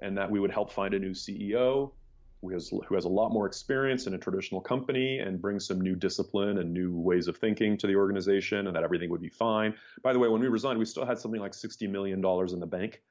and 0.00 0.16
that 0.16 0.30
we 0.30 0.40
would 0.40 0.50
help 0.50 0.72
find 0.72 0.94
a 0.94 0.98
new 0.98 1.10
CEO 1.10 1.92
who 2.40 2.50
has, 2.50 2.68
who 2.70 2.94
has 2.94 3.04
a 3.04 3.08
lot 3.08 3.32
more 3.32 3.46
experience 3.46 4.06
in 4.06 4.14
a 4.14 4.18
traditional 4.18 4.60
company 4.60 5.18
and 5.18 5.42
bring 5.42 5.58
some 5.58 5.80
new 5.80 5.96
discipline 5.96 6.58
and 6.58 6.72
new 6.72 6.96
ways 6.96 7.26
of 7.26 7.36
thinking 7.36 7.76
to 7.78 7.86
the 7.86 7.96
organization, 7.96 8.66
and 8.66 8.76
that 8.76 8.84
everything 8.84 9.10
would 9.10 9.20
be 9.20 9.28
fine. 9.28 9.74
By 10.02 10.12
the 10.12 10.18
way, 10.18 10.28
when 10.28 10.40
we 10.40 10.48
resigned, 10.48 10.78
we 10.78 10.84
still 10.84 11.04
had 11.04 11.18
something 11.18 11.40
like 11.40 11.52
$60 11.52 11.88
million 11.90 12.24
in 12.24 12.60
the 12.60 12.66
bank. 12.66 13.02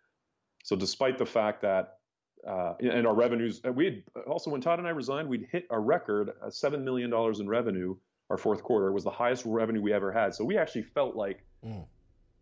So 0.64 0.76
despite 0.76 1.18
the 1.18 1.26
fact 1.26 1.62
that 1.62 1.98
uh, 2.46 2.74
and 2.80 3.08
our 3.08 3.16
revenues. 3.16 3.62
We 3.64 3.86
had 3.86 4.04
also 4.28 4.52
when 4.52 4.62
Todd 4.62 4.80
and 4.80 4.88
I 4.88 4.92
resigned, 4.92 5.28
we'd 5.28 5.48
hit 5.52 5.68
a 5.70 5.80
record 5.80 6.32
uh, 6.42 6.50
seven 6.50 6.84
million 6.84 7.10
dollars 7.10 7.40
in 7.40 7.48
revenue. 7.48 7.96
Our 8.30 8.38
fourth 8.38 8.64
quarter 8.64 8.92
was 8.92 9.04
the 9.04 9.12
highest 9.12 9.46
revenue 9.46 9.82
we 9.82 9.94
ever 9.94 10.12
had. 10.12 10.36
So 10.36 10.44
we 10.44 10.58
actually 10.58 10.84
felt 10.84 11.16
like 11.16 11.44
mm. 11.66 11.86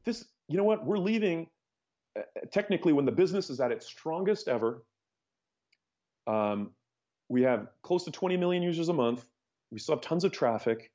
this. 0.03 0.25
You 0.47 0.57
know 0.57 0.63
what? 0.63 0.85
We're 0.85 0.99
leaving. 0.99 1.47
Uh, 2.17 2.21
technically, 2.51 2.93
when 2.93 3.05
the 3.05 3.11
business 3.11 3.49
is 3.49 3.59
at 3.59 3.71
its 3.71 3.85
strongest 3.85 4.47
ever, 4.47 4.83
um, 6.27 6.71
we 7.29 7.41
have 7.41 7.67
close 7.81 8.03
to 8.05 8.11
20 8.11 8.37
million 8.37 8.63
users 8.63 8.89
a 8.89 8.93
month. 8.93 9.25
We 9.71 9.79
still 9.79 9.95
have 9.95 10.03
tons 10.03 10.23
of 10.23 10.31
traffic. 10.31 10.91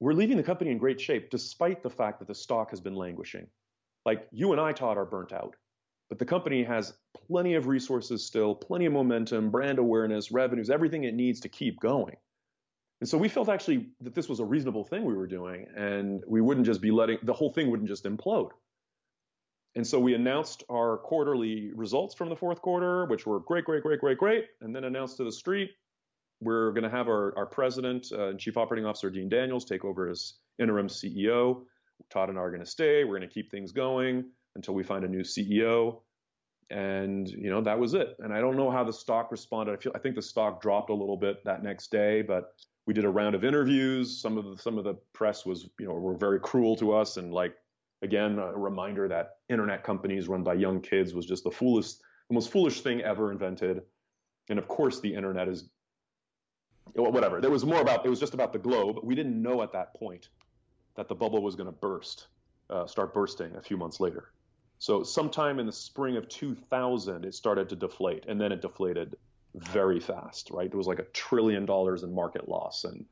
We're 0.00 0.14
leaving 0.14 0.36
the 0.36 0.42
company 0.42 0.70
in 0.70 0.78
great 0.78 1.00
shape, 1.00 1.30
despite 1.30 1.82
the 1.82 1.90
fact 1.90 2.18
that 2.18 2.28
the 2.28 2.34
stock 2.34 2.70
has 2.70 2.80
been 2.80 2.94
languishing. 2.94 3.46
Like 4.04 4.26
you 4.32 4.52
and 4.52 4.60
I, 4.60 4.72
Todd, 4.72 4.98
are 4.98 5.04
burnt 5.04 5.32
out. 5.32 5.56
But 6.08 6.18
the 6.18 6.24
company 6.26 6.62
has 6.64 6.94
plenty 7.26 7.54
of 7.54 7.66
resources 7.66 8.24
still, 8.24 8.54
plenty 8.54 8.86
of 8.86 8.92
momentum, 8.92 9.50
brand 9.50 9.78
awareness, 9.78 10.30
revenues, 10.30 10.68
everything 10.68 11.04
it 11.04 11.14
needs 11.14 11.40
to 11.40 11.48
keep 11.48 11.80
going. 11.80 12.16
And 13.00 13.08
so 13.08 13.18
we 13.18 13.28
felt 13.28 13.48
actually 13.48 13.88
that 14.00 14.14
this 14.14 14.28
was 14.28 14.40
a 14.40 14.44
reasonable 14.44 14.84
thing 14.84 15.04
we 15.04 15.14
were 15.14 15.26
doing, 15.26 15.66
and 15.76 16.22
we 16.26 16.40
wouldn't 16.40 16.66
just 16.66 16.80
be 16.80 16.90
letting 16.90 17.18
the 17.22 17.32
whole 17.32 17.52
thing 17.52 17.70
wouldn't 17.70 17.88
just 17.88 18.04
implode. 18.04 18.50
And 19.76 19.86
so 19.86 19.98
we 19.98 20.14
announced 20.14 20.62
our 20.70 20.98
quarterly 20.98 21.72
results 21.74 22.14
from 22.14 22.28
the 22.28 22.36
fourth 22.36 22.62
quarter, 22.62 23.06
which 23.06 23.26
were 23.26 23.40
great, 23.40 23.64
great, 23.64 23.82
great, 23.82 24.00
great, 24.00 24.18
great, 24.18 24.44
and 24.60 24.74
then 24.74 24.84
announced 24.84 25.16
to 25.16 25.24
the 25.24 25.32
street 25.32 25.70
we're 26.40 26.72
going 26.72 26.84
to 26.84 26.90
have 26.90 27.08
our, 27.08 27.36
our 27.36 27.46
president 27.46 28.08
uh, 28.12 28.28
and 28.28 28.38
chief 28.38 28.56
operating 28.56 28.86
officer, 28.86 29.10
Dean 29.10 29.28
Daniels, 29.28 29.64
take 29.64 29.84
over 29.84 30.08
as 30.08 30.34
interim 30.58 30.88
CEO. 30.88 31.62
Todd 32.10 32.28
and 32.28 32.38
I 32.38 32.42
are 32.42 32.50
going 32.50 32.62
to 32.62 32.70
stay. 32.70 33.04
We're 33.04 33.16
going 33.18 33.28
to 33.28 33.34
keep 33.34 33.50
things 33.50 33.72
going 33.72 34.24
until 34.56 34.74
we 34.74 34.82
find 34.82 35.04
a 35.04 35.08
new 35.08 35.22
CEO. 35.22 36.00
And 36.70 37.28
you 37.28 37.50
know 37.50 37.60
that 37.62 37.78
was 37.78 37.94
it. 37.94 38.16
And 38.18 38.32
I 38.32 38.40
don't 38.40 38.56
know 38.56 38.70
how 38.70 38.84
the 38.84 38.92
stock 38.92 39.30
responded. 39.30 39.72
I 39.72 39.76
feel 39.76 39.92
I 39.94 39.98
think 39.98 40.14
the 40.14 40.22
stock 40.22 40.62
dropped 40.62 40.90
a 40.90 40.94
little 40.94 41.16
bit 41.16 41.44
that 41.44 41.62
next 41.62 41.90
day, 41.90 42.22
but 42.22 42.54
we 42.86 42.94
did 42.94 43.04
a 43.04 43.10
round 43.10 43.34
of 43.34 43.44
interviews. 43.44 44.20
Some 44.20 44.36
of 44.36 44.44
the 44.44 44.56
some 44.62 44.78
of 44.78 44.84
the 44.84 44.94
press 45.12 45.46
was 45.46 45.68
you 45.78 45.86
know 45.86 45.94
were 45.94 46.16
very 46.16 46.40
cruel 46.40 46.76
to 46.76 46.92
us 46.92 47.16
and 47.16 47.32
like 47.32 47.54
again 48.02 48.38
a 48.38 48.52
reminder 48.52 49.08
that 49.08 49.36
internet 49.48 49.84
companies 49.84 50.28
run 50.28 50.42
by 50.42 50.54
young 50.54 50.80
kids 50.80 51.14
was 51.14 51.26
just 51.26 51.44
the 51.44 51.50
foolish 51.50 51.92
the 52.28 52.34
most 52.34 52.50
foolish 52.50 52.80
thing 52.82 53.00
ever 53.00 53.32
invented. 53.32 53.82
And 54.48 54.58
of 54.58 54.68
course 54.68 55.00
the 55.00 55.14
internet 55.14 55.48
is 55.48 55.70
whatever. 56.92 57.40
There 57.40 57.50
was 57.50 57.64
more 57.64 57.80
about 57.80 58.04
it 58.04 58.08
was 58.08 58.20
just 58.20 58.34
about 58.34 58.52
the 58.52 58.58
globe. 58.58 58.98
We 59.02 59.14
didn't 59.14 59.40
know 59.40 59.62
at 59.62 59.72
that 59.72 59.94
point 59.94 60.28
that 60.96 61.08
the 61.08 61.14
bubble 61.14 61.42
was 61.42 61.56
going 61.56 61.66
to 61.66 61.72
burst, 61.72 62.28
uh, 62.70 62.86
start 62.86 63.14
bursting 63.14 63.56
a 63.56 63.62
few 63.62 63.76
months 63.76 64.00
later. 64.00 64.32
So 64.78 65.02
sometime 65.02 65.58
in 65.58 65.66
the 65.66 65.72
spring 65.72 66.16
of 66.16 66.28
2000, 66.28 67.24
it 67.24 67.34
started 67.34 67.68
to 67.70 67.76
deflate, 67.76 68.26
and 68.28 68.40
then 68.40 68.52
it 68.52 68.60
deflated 68.60 69.16
very 69.54 70.00
fast. 70.00 70.50
Right, 70.50 70.66
it 70.66 70.74
was 70.74 70.86
like 70.86 70.98
a 70.98 71.04
trillion 71.12 71.66
dollars 71.66 72.02
in 72.02 72.14
market 72.14 72.48
loss, 72.48 72.84
and 72.84 73.04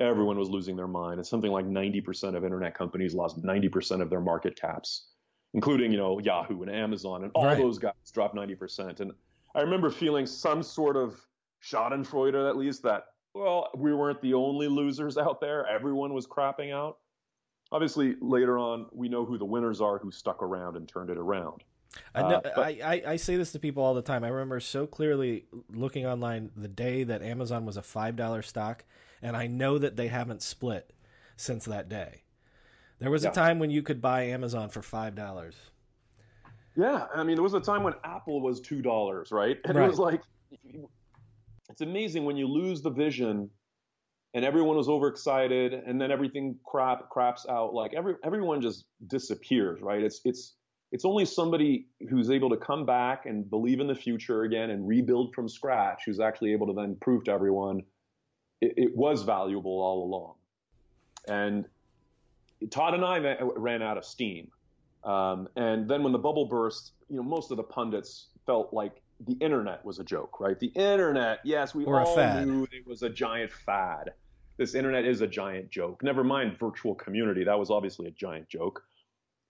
everyone 0.00 0.38
was 0.38 0.48
losing 0.48 0.76
their 0.76 0.88
mind. 0.88 1.18
And 1.18 1.26
something 1.26 1.50
like 1.50 1.66
90% 1.66 2.36
of 2.36 2.44
internet 2.44 2.74
companies 2.74 3.14
lost 3.14 3.42
90% 3.42 4.00
of 4.00 4.10
their 4.10 4.20
market 4.20 4.60
caps, 4.60 5.08
including 5.54 5.92
you 5.92 5.98
know 5.98 6.18
Yahoo 6.18 6.62
and 6.62 6.70
Amazon, 6.70 7.24
and 7.24 7.32
all 7.34 7.46
right. 7.46 7.58
those 7.58 7.78
guys 7.78 7.92
dropped 8.12 8.34
90%. 8.34 9.00
And 9.00 9.12
I 9.54 9.60
remember 9.60 9.90
feeling 9.90 10.26
some 10.26 10.62
sort 10.62 10.96
of 10.96 11.20
Schadenfreude, 11.62 12.48
at 12.48 12.56
least 12.56 12.82
that 12.82 13.04
well, 13.34 13.70
we 13.74 13.94
weren't 13.94 14.20
the 14.20 14.34
only 14.34 14.68
losers 14.68 15.16
out 15.16 15.40
there. 15.40 15.66
Everyone 15.66 16.12
was 16.12 16.26
crapping 16.26 16.72
out 16.72 16.98
obviously 17.72 18.14
later 18.20 18.58
on 18.58 18.86
we 18.92 19.08
know 19.08 19.24
who 19.24 19.38
the 19.38 19.44
winners 19.44 19.80
are 19.80 19.98
who 19.98 20.12
stuck 20.12 20.42
around 20.42 20.76
and 20.76 20.86
turned 20.86 21.10
it 21.10 21.18
around. 21.18 21.64
I, 22.14 22.22
know, 22.22 22.36
uh, 22.36 22.40
but, 22.54 22.58
I, 22.58 23.02
I, 23.06 23.16
say 23.16 23.36
this 23.36 23.52
to 23.52 23.58
people 23.58 23.82
all 23.82 23.94
the 23.94 24.02
time. 24.02 24.24
I 24.24 24.28
remember 24.28 24.60
so 24.60 24.86
clearly 24.86 25.46
looking 25.70 26.06
online 26.06 26.50
the 26.56 26.68
day 26.68 27.04
that 27.04 27.22
Amazon 27.22 27.66
was 27.66 27.76
a 27.76 27.82
five 27.82 28.16
dollar 28.16 28.42
stock, 28.42 28.84
and 29.20 29.36
I 29.36 29.46
know 29.46 29.78
that 29.78 29.96
they 29.96 30.08
haven't 30.08 30.42
split 30.42 30.92
since 31.36 31.64
that 31.66 31.88
day. 31.88 32.22
There 32.98 33.10
was 33.10 33.24
yeah. 33.24 33.30
a 33.30 33.32
time 33.32 33.58
when 33.58 33.70
you 33.70 33.82
could 33.82 34.00
buy 34.00 34.24
Amazon 34.24 34.68
for 34.68 34.82
five 34.82 35.14
dollars. 35.14 35.56
Yeah, 36.76 37.06
I 37.14 37.22
mean, 37.22 37.36
there 37.36 37.42
was 37.42 37.54
a 37.54 37.60
time 37.60 37.82
when 37.82 37.94
Apple 38.04 38.40
was 38.40 38.60
two 38.60 38.80
dollars, 38.80 39.30
right? 39.30 39.58
And 39.64 39.76
right. 39.76 39.84
it 39.84 39.88
was 39.88 39.98
like, 39.98 40.22
it's 41.68 41.80
amazing 41.80 42.24
when 42.24 42.36
you 42.36 42.46
lose 42.46 42.80
the 42.80 42.90
vision 42.90 43.50
and 44.34 44.44
everyone 44.44 44.76
was 44.76 44.88
overexcited 44.88 45.74
and 45.74 46.00
then 46.00 46.10
everything 46.10 46.56
crap 46.64 47.08
craps 47.10 47.46
out 47.48 47.74
like 47.74 47.92
every 47.94 48.14
everyone 48.24 48.60
just 48.60 48.86
disappears 49.06 49.80
right 49.82 50.02
it's 50.02 50.20
it's 50.24 50.54
it's 50.92 51.04
only 51.04 51.24
somebody 51.24 51.86
who's 52.08 52.30
able 52.30 52.50
to 52.50 52.56
come 52.56 52.86
back 52.86 53.26
and 53.26 53.48
believe 53.48 53.80
in 53.80 53.86
the 53.86 53.94
future 53.94 54.42
again 54.42 54.70
and 54.70 54.86
rebuild 54.86 55.34
from 55.34 55.48
scratch 55.48 56.02
who's 56.06 56.20
actually 56.20 56.52
able 56.52 56.66
to 56.66 56.72
then 56.72 56.96
prove 57.00 57.24
to 57.24 57.32
everyone 57.32 57.82
it, 58.60 58.74
it 58.76 58.96
was 58.96 59.22
valuable 59.22 59.80
all 59.80 60.04
along 60.04 60.34
and 61.28 61.64
todd 62.70 62.94
and 62.94 63.04
i 63.04 63.18
ran 63.56 63.82
out 63.82 63.98
of 63.98 64.04
steam 64.04 64.48
um, 65.04 65.48
and 65.56 65.88
then 65.88 66.04
when 66.04 66.12
the 66.12 66.18
bubble 66.18 66.46
burst 66.46 66.92
you 67.08 67.16
know 67.16 67.22
most 67.22 67.50
of 67.50 67.56
the 67.56 67.62
pundits 67.62 68.28
felt 68.46 68.72
like 68.72 69.02
the 69.24 69.34
internet 69.34 69.84
was 69.84 70.00
a 70.00 70.04
joke, 70.04 70.40
right? 70.40 70.58
The 70.58 70.72
internet, 70.74 71.38
yes, 71.44 71.76
we 71.76 71.84
or 71.84 72.00
all 72.00 72.16
knew 72.44 72.66
it 72.72 72.84
was 72.84 73.04
a 73.04 73.08
giant 73.08 73.52
fad 73.52 74.10
this 74.56 74.74
internet 74.74 75.04
is 75.04 75.20
a 75.20 75.26
giant 75.26 75.70
joke. 75.70 76.02
Never 76.02 76.22
mind 76.22 76.58
virtual 76.58 76.94
community. 76.94 77.44
That 77.44 77.58
was 77.58 77.70
obviously 77.70 78.06
a 78.06 78.10
giant 78.10 78.48
joke. 78.48 78.84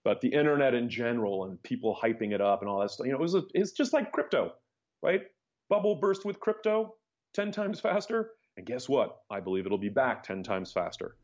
But 0.03 0.21
the 0.21 0.27
internet 0.27 0.73
in 0.73 0.89
general 0.89 1.45
and 1.45 1.61
people 1.63 1.97
hyping 2.01 2.33
it 2.33 2.41
up 2.41 2.61
and 2.61 2.69
all 2.69 2.79
that 2.81 2.91
stuff, 2.91 3.05
you 3.05 3.13
know, 3.13 3.19
it 3.19 3.21
was 3.21 3.35
a, 3.35 3.43
it's 3.53 3.71
just 3.71 3.93
like 3.93 4.11
crypto, 4.11 4.53
right? 5.01 5.21
Bubble 5.69 5.95
burst 5.95 6.25
with 6.25 6.39
crypto 6.39 6.95
10 7.33 7.51
times 7.51 7.79
faster. 7.79 8.31
And 8.57 8.65
guess 8.65 8.89
what? 8.89 9.21
I 9.29 9.39
believe 9.39 9.65
it'll 9.65 9.77
be 9.77 9.89
back 9.89 10.23
10 10.23 10.43
times 10.43 10.71
faster. 10.71 11.15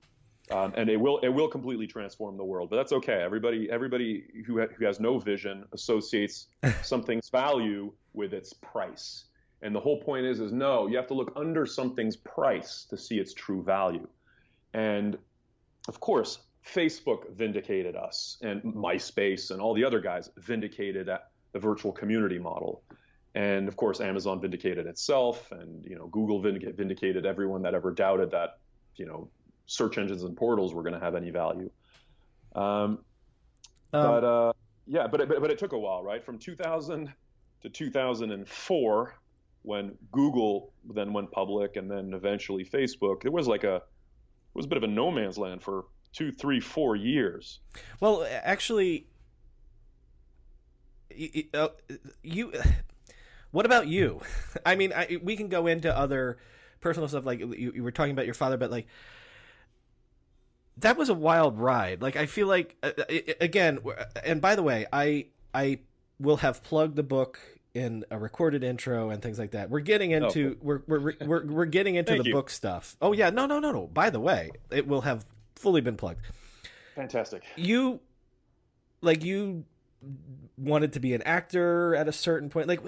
Um, 0.52 0.74
and 0.76 0.90
it 0.90 0.98
will 0.98 1.20
it 1.20 1.30
will 1.30 1.48
completely 1.48 1.86
transform 1.86 2.36
the 2.36 2.44
world. 2.44 2.72
But 2.72 2.78
that's 2.78 2.92
okay. 2.94 3.22
Everybody 3.22 3.70
everybody 3.70 4.24
who 4.48 4.60
ha- 4.60 4.74
who 4.76 4.86
has 4.86 5.00
no 5.00 5.20
vision 5.20 5.64
associates 5.74 6.48
something's 6.82 7.30
value 7.30 7.92
with 8.14 8.34
its 8.34 8.54
price. 8.54 9.26
And 9.62 9.76
the 9.76 9.80
whole 9.80 10.02
point 10.02 10.26
is, 10.26 10.40
is 10.40 10.52
no, 10.54 10.88
you 10.88 10.96
have 10.96 11.08
to 11.08 11.14
look 11.14 11.34
under 11.36 11.66
something's 11.66 12.16
price 12.16 12.86
to 12.90 12.98
see 12.98 13.20
its 13.20 13.34
true 13.34 13.62
value. 13.62 14.08
And 14.74 15.18
of 15.88 16.00
course, 16.00 16.40
Facebook 16.66 17.32
vindicated 17.32 17.96
us, 17.96 18.38
and 18.42 18.62
MySpace 18.64 19.52
and 19.52 19.62
all 19.62 19.74
the 19.74 19.84
other 19.84 20.00
guys 20.00 20.30
vindicated 20.38 21.10
the 21.52 21.60
virtual 21.60 21.92
community 21.92 22.40
model. 22.40 22.84
And 23.36 23.68
of 23.68 23.76
course, 23.76 24.02
Amazon 24.02 24.42
vindicated 24.42 24.88
itself, 24.88 25.52
and 25.52 25.86
you 25.86 25.96
know, 25.96 26.08
Google 26.08 26.42
vindicated 26.42 27.26
everyone 27.26 27.62
that 27.64 27.74
ever 27.74 27.92
doubted 27.92 28.32
that 28.32 28.60
you 28.96 29.06
know 29.06 29.30
search 29.66 29.98
engines 29.98 30.24
and 30.24 30.36
portals 30.36 30.74
were 30.74 30.82
going 30.82 30.94
to 30.94 31.00
have 31.00 31.16
any 31.16 31.30
value. 31.30 31.70
Um, 32.56 32.64
um, 32.64 33.00
but 33.92 34.24
uh, 34.24 34.54
yeah, 34.88 35.08
but 35.08 35.22
it, 35.22 35.30
but 35.30 35.52
it 35.52 35.60
took 35.60 35.74
a 35.74 35.78
while, 35.78 36.04
right? 36.04 36.24
From 36.24 36.40
2000 36.40 37.14
to 37.62 37.70
2004, 37.70 39.16
when 39.62 39.98
Google 40.12 40.74
then 40.94 41.14
went 41.14 41.32
public 41.32 41.76
and 41.76 41.90
then 41.90 42.14
eventually 42.14 42.66
Facebook, 42.66 43.26
it 43.26 43.32
was 43.32 43.48
like 43.48 43.64
a 43.64 43.76
it 43.76 44.56
was 44.56 44.66
a 44.66 44.70
bit 44.70 44.78
of 44.78 44.84
a 44.84 44.88
no 44.88 45.12
man's 45.12 45.38
land 45.38 45.62
for 45.62 45.86
two, 46.14 46.32
three, 46.32 46.60
four 46.60 46.96
years. 46.96 47.60
Well, 48.00 48.28
actually, 48.44 49.08
you, 51.14 51.44
uh, 51.54 51.70
you 52.24 52.54
what 53.52 53.66
about 53.66 53.88
you? 53.88 54.22
I 54.66 54.76
mean, 54.76 54.94
I, 54.94 55.20
we 55.22 55.36
can 55.36 55.48
go 55.50 55.68
into 55.68 55.96
other 55.96 56.38
personal 56.82 57.08
stuff 57.08 57.26
like 57.26 57.40
you, 57.40 57.72
you, 57.76 57.84
were 57.84 57.92
talking 57.92 58.12
about 58.12 58.26
your 58.26 58.36
father, 58.36 58.58
but 58.58 58.72
like 58.72 58.88
that 60.78 60.98
was 60.98 61.10
a 61.10 61.14
wild 61.14 61.58
ride. 61.58 62.02
Like 62.02 62.16
I 62.16 62.26
feel 62.26 62.48
like 62.48 62.76
uh, 62.84 62.92
uh 62.98 63.34
again, 63.42 63.80
and 64.24 64.42
by 64.42 64.56
the 64.56 64.64
way, 64.64 64.86
I 64.92 65.28
I 65.54 65.80
will 66.20 66.38
have 66.38 66.64
plugged 66.64 66.96
the 66.96 67.04
book 67.04 67.40
in 67.74 68.04
a 68.10 68.18
recorded 68.18 68.64
intro 68.64 69.10
and 69.10 69.22
things 69.22 69.38
like 69.38 69.52
that. 69.52 69.70
We're 69.70 69.80
getting 69.80 70.12
into 70.12 70.56
oh. 70.56 70.62
we're, 70.62 70.82
we're 70.88 71.14
we're 71.22 71.46
we're 71.46 71.66
getting 71.66 71.96
into 71.96 72.16
the 72.16 72.24
you. 72.24 72.34
book 72.34 72.50
stuff. 72.50 72.96
Oh 73.02 73.14
yeah, 73.14 73.30
no 73.30 73.46
no 73.46 73.60
no 73.60 73.72
no. 73.72 73.88
By 73.88 74.10
the 74.10 74.20
way, 74.20 74.52
it 74.72 74.88
will 74.88 75.02
have 75.02 75.26
fully 75.60 75.82
been 75.82 75.98
plugged. 75.98 76.26
Fantastic. 76.96 77.44
You 77.56 78.00
like 79.02 79.24
you 79.24 79.66
wanted 80.58 80.94
to 80.94 81.00
be 81.00 81.14
an 81.14 81.22
actor 81.24 81.96
at 81.96 82.08
a 82.08 82.12
certain 82.12 82.50
point. 82.50 82.68
Like 82.68 82.82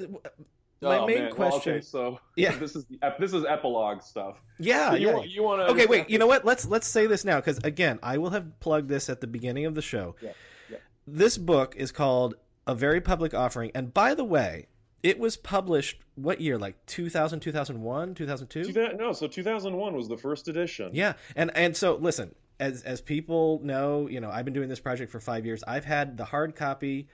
my 0.81 0.97
oh, 0.97 1.05
main 1.05 1.23
man. 1.23 1.31
question. 1.31 1.73
Well, 1.73 1.75
okay, 1.75 1.85
so 1.85 2.19
yeah, 2.35 2.55
this 2.59 2.75
is 2.75 2.85
this 3.19 3.33
is 3.33 3.45
epilogue 3.45 4.01
stuff. 4.01 4.41
Yeah, 4.59 4.91
so 4.91 4.95
you, 4.95 5.07
yeah. 5.09 5.23
You 5.23 5.43
want 5.43 5.61
to? 5.61 5.73
Okay, 5.73 5.85
wait. 5.85 6.09
You 6.09 6.17
know 6.17 6.27
what? 6.33 6.45
Let's 6.45 6.65
let's 6.65 6.87
say 6.87 7.07
this 7.07 7.23
now 7.25 7.37
because 7.37 7.59
again, 7.59 7.99
I 8.01 8.17
will 8.17 8.31
have 8.31 8.59
plugged 8.59 8.89
this 8.89 9.09
at 9.09 9.21
the 9.21 9.27
beginning 9.27 9.65
of 9.65 9.75
the 9.75 9.81
show. 9.81 10.15
Yeah. 10.21 10.31
yeah. 10.69 10.77
This 11.05 11.37
book 11.37 11.75
is 11.75 11.91
called 11.91 12.35
A 12.67 12.75
Very 12.75 13.01
Public 13.01 13.33
Offering, 13.33 13.71
and 13.75 13.93
by 13.93 14.15
the 14.15 14.23
way, 14.23 14.67
it 15.03 15.19
was 15.19 15.37
published 15.37 15.99
what 16.15 16.41
year? 16.41 16.57
Like 16.57 16.85
2000, 16.85 17.39
2001, 17.39 18.15
2002? 18.15 18.95
No, 18.97 19.13
so 19.13 19.27
2001 19.27 19.95
was 19.95 20.07
the 20.07 20.17
first 20.17 20.47
edition. 20.47 20.91
Yeah. 20.93 21.13
And 21.35 21.51
and 21.55 21.75
so 21.75 21.95
listen, 21.95 22.35
as 22.61 22.83
as 22.83 23.01
people 23.01 23.59
know, 23.63 24.07
you 24.07 24.21
know, 24.21 24.29
I've 24.29 24.45
been 24.45 24.53
doing 24.53 24.69
this 24.69 24.79
project 24.79 25.11
for 25.11 25.19
5 25.19 25.45
years. 25.45 25.63
I've 25.67 25.83
had 25.83 26.15
the 26.15 26.23
hard 26.23 26.55
copy 26.55 27.09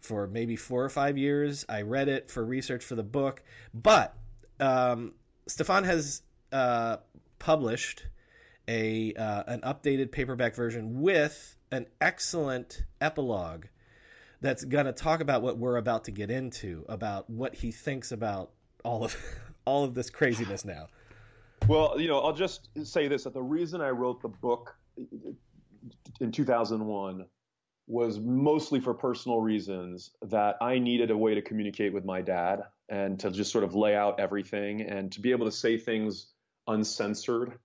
for 0.00 0.26
maybe 0.26 0.56
4 0.56 0.84
or 0.84 0.88
5 0.88 1.18
years. 1.18 1.64
I 1.68 1.82
read 1.82 2.08
it 2.08 2.30
for 2.30 2.44
research 2.44 2.82
for 2.82 2.94
the 2.94 3.04
book, 3.04 3.42
but 3.74 4.16
um, 4.58 5.12
Stephan 5.46 5.84
has 5.84 6.22
uh, 6.50 6.96
published 7.38 8.06
a 8.68 9.12
uh, 9.14 9.42
an 9.46 9.60
updated 9.60 10.10
paperback 10.10 10.56
version 10.56 11.00
with 11.02 11.56
an 11.70 11.86
excellent 12.00 12.82
epilogue 13.00 13.66
that's 14.40 14.64
going 14.64 14.86
to 14.86 14.92
talk 14.92 15.20
about 15.20 15.42
what 15.42 15.58
we're 15.58 15.76
about 15.76 16.04
to 16.04 16.10
get 16.10 16.30
into 16.30 16.84
about 16.88 17.28
what 17.28 17.54
he 17.54 17.70
thinks 17.70 18.12
about 18.12 18.50
all 18.82 19.04
of 19.04 19.16
all 19.66 19.84
of 19.84 19.94
this 19.94 20.08
craziness 20.08 20.64
now. 20.64 20.86
Well, 21.68 22.00
you 22.00 22.08
know, 22.08 22.20
I'll 22.20 22.32
just 22.32 22.68
say 22.84 23.08
this 23.08 23.24
that 23.24 23.34
the 23.34 23.42
reason 23.42 23.80
I 23.82 23.90
wrote 23.90 24.22
the 24.22 24.28
book 24.28 24.76
in 26.20 26.32
2001 26.32 27.26
was 27.86 28.18
mostly 28.18 28.80
for 28.80 28.94
personal 28.94 29.40
reasons 29.40 30.10
that 30.22 30.56
I 30.60 30.78
needed 30.78 31.10
a 31.10 31.16
way 31.16 31.34
to 31.34 31.42
communicate 31.42 31.92
with 31.92 32.04
my 32.04 32.20
dad 32.22 32.62
and 32.88 33.20
to 33.20 33.30
just 33.30 33.52
sort 33.52 33.64
of 33.64 33.74
lay 33.74 33.94
out 33.94 34.18
everything 34.18 34.82
and 34.82 35.12
to 35.12 35.20
be 35.20 35.30
able 35.30 35.46
to 35.46 35.52
say 35.52 35.78
things 35.78 36.26
uncensored 36.66 37.58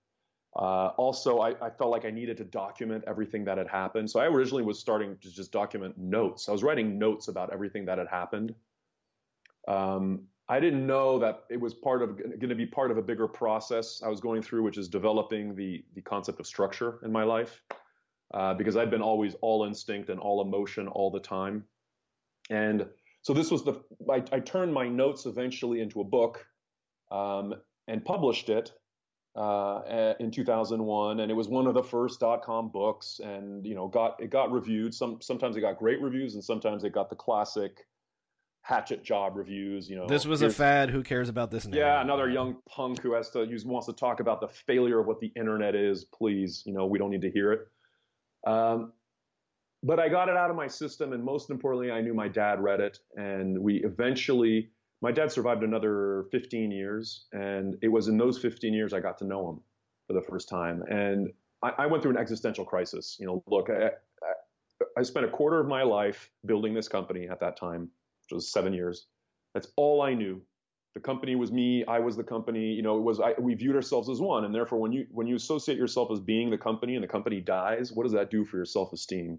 Uh, 0.54 0.88
also, 0.98 1.38
I, 1.38 1.50
I, 1.64 1.70
felt 1.70 1.90
like 1.90 2.04
I 2.04 2.10
needed 2.10 2.36
to 2.36 2.44
document 2.44 3.04
everything 3.06 3.46
that 3.46 3.56
had 3.56 3.68
happened. 3.68 4.10
So 4.10 4.20
I 4.20 4.26
originally 4.26 4.62
was 4.62 4.78
starting 4.78 5.16
to 5.22 5.30
just 5.30 5.50
document 5.50 5.96
notes. 5.96 6.46
I 6.46 6.52
was 6.52 6.62
writing 6.62 6.98
notes 6.98 7.28
about 7.28 7.54
everything 7.54 7.86
that 7.86 7.96
had 7.96 8.08
happened. 8.08 8.54
Um, 9.66 10.28
I 10.52 10.60
didn't 10.60 10.86
know 10.86 11.18
that 11.18 11.44
it 11.48 11.58
was 11.58 11.72
part 11.72 12.02
of 12.02 12.18
going 12.18 12.50
to 12.50 12.54
be 12.54 12.66
part 12.66 12.90
of 12.90 12.98
a 12.98 13.02
bigger 13.02 13.26
process 13.26 14.02
I 14.04 14.08
was 14.08 14.20
going 14.20 14.42
through, 14.42 14.62
which 14.64 14.76
is 14.76 14.86
developing 14.86 15.54
the 15.54 15.82
the 15.94 16.02
concept 16.02 16.40
of 16.40 16.46
structure 16.46 16.98
in 17.02 17.10
my 17.10 17.22
life, 17.22 17.62
uh, 18.34 18.52
because 18.52 18.76
I'd 18.76 18.90
been 18.90 19.00
always 19.00 19.34
all 19.40 19.64
instinct 19.64 20.10
and 20.10 20.20
all 20.20 20.42
emotion 20.42 20.88
all 20.88 21.10
the 21.10 21.20
time, 21.20 21.64
and 22.50 22.86
so 23.22 23.32
this 23.32 23.50
was 23.50 23.64
the 23.64 23.82
I, 24.10 24.22
I 24.30 24.40
turned 24.40 24.74
my 24.74 24.86
notes 24.88 25.24
eventually 25.24 25.80
into 25.80 26.02
a 26.02 26.04
book, 26.04 26.46
um, 27.10 27.54
and 27.88 28.04
published 28.04 28.50
it 28.50 28.72
uh, 29.34 30.12
in 30.20 30.30
2001, 30.30 31.20
and 31.20 31.30
it 31.30 31.34
was 31.34 31.48
one 31.48 31.66
of 31.66 31.72
the 31.72 31.82
first 31.82 32.20
dot-com 32.20 32.68
books, 32.68 33.22
and 33.24 33.64
you 33.64 33.74
know 33.74 33.88
got 33.88 34.22
it 34.22 34.28
got 34.28 34.52
reviewed. 34.52 34.92
Some 34.92 35.18
sometimes 35.22 35.56
it 35.56 35.62
got 35.62 35.78
great 35.78 36.02
reviews, 36.02 36.34
and 36.34 36.44
sometimes 36.44 36.84
it 36.84 36.92
got 36.92 37.08
the 37.08 37.16
classic 37.16 37.86
hatchet 38.62 39.04
job 39.04 39.36
reviews. 39.36 39.90
You 39.90 39.96
know, 39.96 40.06
this 40.06 40.24
was 40.24 40.42
a 40.42 40.50
fad. 40.50 40.90
Who 40.90 41.02
cares 41.02 41.28
about 41.28 41.50
this 41.50 41.66
now? 41.66 41.76
Yeah, 41.76 42.00
another 42.00 42.30
young 42.30 42.56
punk 42.68 43.02
who 43.02 43.12
has 43.12 43.30
to 43.30 43.44
use 43.44 43.64
wants 43.64 43.86
to 43.86 43.92
talk 43.92 44.20
about 44.20 44.40
the 44.40 44.48
failure 44.48 45.00
of 45.00 45.06
what 45.06 45.20
the 45.20 45.32
internet 45.36 45.74
is. 45.74 46.04
Please, 46.04 46.62
you 46.64 46.72
know, 46.72 46.86
we 46.86 46.98
don't 46.98 47.10
need 47.10 47.22
to 47.22 47.30
hear 47.30 47.52
it. 47.52 47.68
Um, 48.46 48.92
but 49.82 49.98
I 49.98 50.08
got 50.08 50.28
it 50.28 50.36
out 50.36 50.48
of 50.48 50.56
my 50.56 50.68
system, 50.68 51.12
and 51.12 51.22
most 51.24 51.50
importantly, 51.50 51.90
I 51.90 52.00
knew 52.00 52.14
my 52.14 52.28
dad 52.28 52.62
read 52.62 52.80
it, 52.80 52.98
and 53.16 53.58
we 53.58 53.82
eventually. 53.84 54.70
My 55.00 55.10
dad 55.10 55.32
survived 55.32 55.64
another 55.64 56.26
15 56.30 56.70
years, 56.70 57.24
and 57.32 57.76
it 57.82 57.88
was 57.88 58.06
in 58.06 58.16
those 58.16 58.38
15 58.38 58.72
years 58.72 58.92
I 58.92 59.00
got 59.00 59.18
to 59.18 59.24
know 59.24 59.50
him 59.50 59.60
for 60.06 60.12
the 60.12 60.22
first 60.22 60.48
time. 60.48 60.84
And 60.88 61.32
I, 61.60 61.72
I 61.78 61.86
went 61.86 62.04
through 62.04 62.12
an 62.12 62.18
existential 62.18 62.64
crisis. 62.64 63.16
You 63.18 63.26
know, 63.26 63.42
look, 63.48 63.68
I, 63.68 63.86
I, 63.86 65.00
I 65.00 65.02
spent 65.02 65.26
a 65.26 65.28
quarter 65.28 65.58
of 65.58 65.66
my 65.66 65.82
life 65.82 66.30
building 66.46 66.72
this 66.72 66.86
company 66.86 67.26
at 67.28 67.40
that 67.40 67.56
time 67.56 67.90
which 68.32 68.36
was 68.36 68.52
seven 68.52 68.72
years. 68.72 69.06
That's 69.54 69.68
all 69.76 70.00
I 70.02 70.14
knew. 70.14 70.40
The 70.94 71.00
company 71.00 71.36
was 71.36 71.52
me. 71.52 71.84
I 71.86 71.98
was 71.98 72.16
the 72.16 72.24
company. 72.24 72.72
You 72.72 72.82
know, 72.82 72.96
it 72.96 73.02
was 73.02 73.20
I, 73.20 73.34
we 73.38 73.54
viewed 73.54 73.76
ourselves 73.76 74.08
as 74.08 74.20
one, 74.20 74.44
and 74.44 74.54
therefore, 74.54 74.78
when 74.78 74.92
you 74.92 75.06
when 75.10 75.26
you 75.26 75.36
associate 75.36 75.78
yourself 75.78 76.10
as 76.10 76.20
being 76.20 76.50
the 76.50 76.58
company 76.58 76.96
and 76.96 77.04
the 77.04 77.08
company 77.08 77.40
dies, 77.40 77.92
what 77.92 78.04
does 78.04 78.12
that 78.12 78.30
do 78.30 78.44
for 78.44 78.56
your 78.56 78.66
self-esteem? 78.66 79.38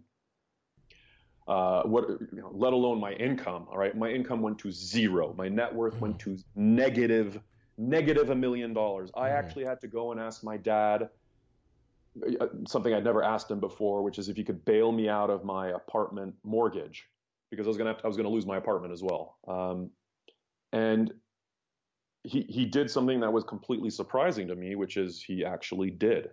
Uh, 1.46 1.84
what, 1.84 2.08
you 2.08 2.42
know, 2.42 2.50
let 2.54 2.72
alone 2.72 3.00
my 3.00 3.12
income. 3.14 3.68
All 3.70 3.78
right, 3.78 3.96
my 3.96 4.10
income 4.10 4.42
went 4.42 4.58
to 4.60 4.72
zero. 4.72 5.34
My 5.38 5.50
net 5.50 5.74
worth 5.74 6.00
went 6.00 6.18
to 6.20 6.38
negative, 6.56 7.40
negative 7.78 8.30
a 8.30 8.36
million 8.36 8.74
dollars. 8.74 9.12
I 9.16 9.30
mm. 9.30 9.34
actually 9.34 9.66
had 9.66 9.82
to 9.82 9.88
go 9.88 10.12
and 10.12 10.22
ask 10.22 10.44
my 10.44 10.58
dad 10.58 11.10
uh, 12.40 12.48
something 12.66 12.94
I'd 12.94 13.04
never 13.04 13.22
asked 13.22 13.52
him 13.52 13.60
before, 13.60 14.04
which 14.04 14.18
is 14.18 14.30
if 14.30 14.38
he 14.38 14.44
could 14.44 14.64
bail 14.64 14.92
me 14.92 15.10
out 15.10 15.30
of 15.30 15.44
my 15.44 15.70
apartment 15.70 16.34
mortgage 16.44 17.06
because 17.56 17.68
I 17.68 17.70
was 17.70 17.78
gonna 17.78 17.94
to, 17.94 18.04
I 18.04 18.08
was 18.08 18.18
gonna 18.18 18.30
lose 18.30 18.46
my 18.46 18.58
apartment 18.58 18.94
as 18.94 19.02
well. 19.04 19.38
Um, 19.48 19.92
and 20.72 21.14
he 22.24 22.42
he 22.50 22.66
did 22.66 22.90
something 22.90 23.20
that 23.22 23.32
was 23.32 23.44
completely 23.44 23.90
surprising 23.90 24.48
to 24.48 24.56
me, 24.56 24.76
which 24.76 24.98
is 24.98 25.22
he 25.22 25.46
actually 25.46 25.92
did. 25.92 26.30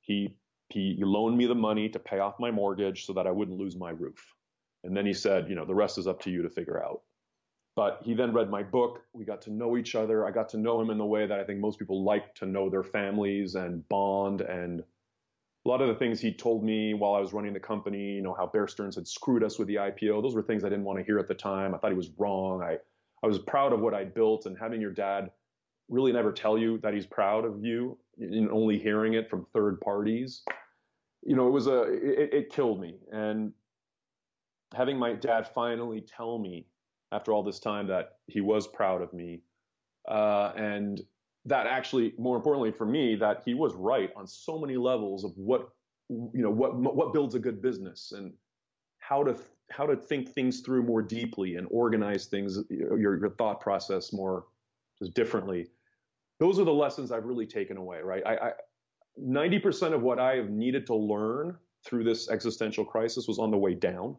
He 0.00 0.36
he 0.68 0.96
loaned 1.00 1.36
me 1.36 1.46
the 1.46 1.54
money 1.54 1.88
to 1.88 1.98
pay 1.98 2.18
off 2.18 2.34
my 2.38 2.50
mortgage 2.50 3.06
so 3.06 3.12
that 3.14 3.26
I 3.26 3.30
wouldn't 3.30 3.58
lose 3.58 3.76
my 3.76 3.90
roof. 3.90 4.34
And 4.84 4.96
then 4.96 5.04
he 5.04 5.12
said, 5.12 5.48
you 5.48 5.54
know, 5.54 5.64
the 5.64 5.74
rest 5.74 5.98
is 5.98 6.06
up 6.06 6.20
to 6.22 6.30
you 6.30 6.42
to 6.42 6.50
figure 6.50 6.82
out. 6.82 7.02
But 7.76 8.00
he 8.02 8.14
then 8.14 8.32
read 8.32 8.50
my 8.50 8.62
book. 8.62 9.00
We 9.12 9.24
got 9.24 9.42
to 9.42 9.52
know 9.52 9.76
each 9.76 9.94
other. 9.94 10.26
I 10.26 10.30
got 10.30 10.48
to 10.50 10.58
know 10.58 10.80
him 10.80 10.90
in 10.90 10.98
the 10.98 11.04
way 11.04 11.26
that 11.26 11.38
I 11.38 11.44
think 11.44 11.60
most 11.60 11.78
people 11.78 12.04
like 12.04 12.34
to 12.36 12.46
know 12.46 12.68
their 12.68 12.82
families 12.82 13.54
and 13.54 13.88
bond 13.88 14.40
and 14.40 14.82
a 15.64 15.68
lot 15.68 15.82
of 15.82 15.88
the 15.88 15.94
things 15.94 16.20
he 16.20 16.32
told 16.32 16.64
me 16.64 16.94
while 16.94 17.14
I 17.14 17.20
was 17.20 17.32
running 17.32 17.52
the 17.52 17.60
company, 17.60 18.14
you 18.14 18.22
know, 18.22 18.34
how 18.34 18.46
Bear 18.46 18.66
Stearns 18.66 18.94
had 18.94 19.06
screwed 19.06 19.44
us 19.44 19.58
with 19.58 19.68
the 19.68 19.74
IPO, 19.74 20.22
those 20.22 20.34
were 20.34 20.42
things 20.42 20.64
I 20.64 20.70
didn't 20.70 20.84
want 20.84 20.98
to 20.98 21.04
hear 21.04 21.18
at 21.18 21.28
the 21.28 21.34
time. 21.34 21.74
I 21.74 21.78
thought 21.78 21.90
he 21.90 21.96
was 21.96 22.10
wrong. 22.16 22.62
I, 22.62 22.78
I 23.22 23.26
was 23.26 23.38
proud 23.38 23.72
of 23.72 23.80
what 23.80 23.92
I'd 23.92 24.14
built 24.14 24.46
and 24.46 24.56
having 24.58 24.80
your 24.80 24.92
dad 24.92 25.30
really 25.90 26.12
never 26.12 26.32
tell 26.32 26.56
you 26.56 26.78
that 26.78 26.94
he's 26.94 27.06
proud 27.06 27.44
of 27.44 27.62
you 27.62 27.98
and 28.18 28.50
only 28.50 28.78
hearing 28.78 29.14
it 29.14 29.28
from 29.28 29.44
third 29.52 29.80
parties. 29.80 30.42
You 31.22 31.36
know, 31.36 31.46
it 31.46 31.50
was 31.50 31.66
a, 31.66 31.82
it, 31.82 32.32
it 32.32 32.50
killed 32.50 32.80
me. 32.80 32.96
And 33.12 33.52
having 34.74 34.98
my 34.98 35.12
dad 35.12 35.46
finally 35.46 36.00
tell 36.00 36.38
me 36.38 36.66
after 37.12 37.32
all 37.32 37.42
this 37.42 37.58
time 37.58 37.86
that 37.88 38.18
he 38.28 38.40
was 38.40 38.66
proud 38.66 39.02
of 39.02 39.12
me 39.12 39.42
uh, 40.08 40.52
and 40.56 41.02
that 41.46 41.66
actually, 41.66 42.12
more 42.18 42.36
importantly 42.36 42.70
for 42.70 42.86
me, 42.86 43.16
that 43.16 43.42
he 43.44 43.54
was 43.54 43.74
right 43.74 44.10
on 44.16 44.26
so 44.26 44.58
many 44.58 44.76
levels 44.76 45.24
of 45.24 45.32
what 45.36 45.70
you 46.08 46.42
know 46.42 46.50
what 46.50 46.76
what 46.76 47.12
builds 47.12 47.34
a 47.34 47.38
good 47.38 47.62
business 47.62 48.12
and 48.12 48.32
how 48.98 49.22
to 49.22 49.36
how 49.70 49.86
to 49.86 49.96
think 49.96 50.28
things 50.28 50.60
through 50.60 50.82
more 50.82 51.02
deeply 51.02 51.56
and 51.56 51.66
organize 51.70 52.26
things 52.26 52.58
your 52.68 53.18
your 53.18 53.30
thought 53.30 53.60
process 53.60 54.12
more 54.12 54.46
just 54.98 55.14
differently. 55.14 55.68
Those 56.38 56.58
are 56.58 56.64
the 56.64 56.72
lessons 56.72 57.12
I've 57.12 57.24
really 57.24 57.46
taken 57.46 57.76
away. 57.76 58.00
Right, 58.02 58.22
I, 58.26 58.36
I 58.36 58.52
90% 59.18 59.92
of 59.92 60.02
what 60.02 60.18
I 60.18 60.36
have 60.36 60.50
needed 60.50 60.86
to 60.86 60.94
learn 60.94 61.56
through 61.84 62.04
this 62.04 62.28
existential 62.28 62.84
crisis 62.84 63.26
was 63.26 63.38
on 63.38 63.50
the 63.50 63.56
way 63.56 63.74
down, 63.74 64.16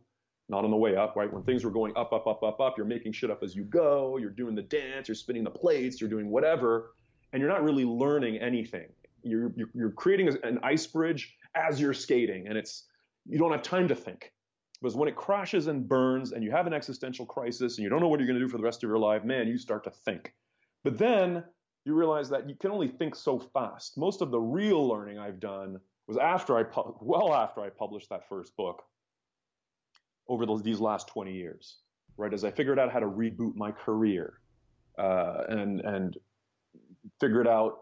not 0.49 0.63
on 0.63 0.71
the 0.71 0.77
way 0.77 0.95
up, 0.95 1.15
right? 1.15 1.31
When 1.31 1.43
things 1.43 1.63
were 1.63 1.71
going 1.71 1.93
up, 1.95 2.12
up, 2.13 2.27
up, 2.27 2.43
up, 2.43 2.60
up, 2.60 2.77
you're 2.77 2.86
making 2.86 3.13
shit 3.13 3.31
up 3.31 3.41
as 3.43 3.55
you 3.55 3.63
go, 3.63 4.17
you're 4.17 4.29
doing 4.31 4.55
the 4.55 4.63
dance, 4.63 5.07
you're 5.07 5.15
spinning 5.15 5.43
the 5.43 5.51
plates, 5.51 6.01
you're 6.01 6.10
doing 6.10 6.29
whatever 6.29 6.91
and 7.31 7.39
you're 7.39 7.49
not 7.49 7.63
really 7.63 7.85
learning 7.85 8.37
anything. 8.37 8.87
You're, 9.23 9.51
you're, 9.55 9.69
you're 9.73 9.91
creating 9.91 10.35
an 10.43 10.59
ice 10.63 10.87
bridge 10.87 11.35
as 11.55 11.79
you're 11.79 11.93
skating, 11.93 12.47
and 12.47 12.57
it's 12.57 12.87
you 13.27 13.37
don't 13.37 13.51
have 13.51 13.61
time 13.61 13.87
to 13.87 13.95
think. 13.95 14.31
Because 14.81 14.95
when 14.95 15.07
it 15.07 15.15
crashes 15.15 15.67
and 15.67 15.87
burns, 15.87 16.31
and 16.31 16.43
you 16.43 16.49
have 16.51 16.65
an 16.65 16.73
existential 16.73 17.25
crisis, 17.25 17.77
and 17.77 17.83
you 17.83 17.89
don't 17.89 17.99
know 17.99 18.07
what 18.07 18.19
you're 18.19 18.27
going 18.27 18.39
to 18.39 18.45
do 18.45 18.49
for 18.49 18.57
the 18.57 18.63
rest 18.63 18.83
of 18.83 18.89
your 18.89 18.97
life, 18.97 19.23
man, 19.23 19.47
you 19.47 19.57
start 19.57 19.83
to 19.83 19.91
think. 19.91 20.33
But 20.83 20.97
then 20.97 21.43
you 21.85 21.93
realize 21.93 22.29
that 22.29 22.49
you 22.49 22.55
can 22.55 22.71
only 22.71 22.87
think 22.87 23.15
so 23.15 23.37
fast. 23.37 23.97
Most 23.97 24.21
of 24.21 24.31
the 24.31 24.39
real 24.39 24.87
learning 24.87 25.19
I've 25.19 25.39
done 25.39 25.79
was 26.07 26.17
after 26.17 26.57
I, 26.57 26.63
well 26.99 27.33
after 27.33 27.61
I 27.61 27.69
published 27.69 28.09
that 28.09 28.27
first 28.27 28.55
book, 28.57 28.81
over 30.27 30.45
those, 30.45 30.63
these 30.63 30.79
last 30.79 31.07
20 31.09 31.33
years, 31.33 31.77
right? 32.17 32.33
As 32.33 32.43
I 32.43 32.51
figured 32.51 32.79
out 32.79 32.91
how 32.91 32.99
to 32.99 33.05
reboot 33.05 33.55
my 33.55 33.71
career, 33.71 34.39
uh, 34.97 35.43
and 35.49 35.81
and 35.81 36.17
figured 37.19 37.47
out, 37.47 37.79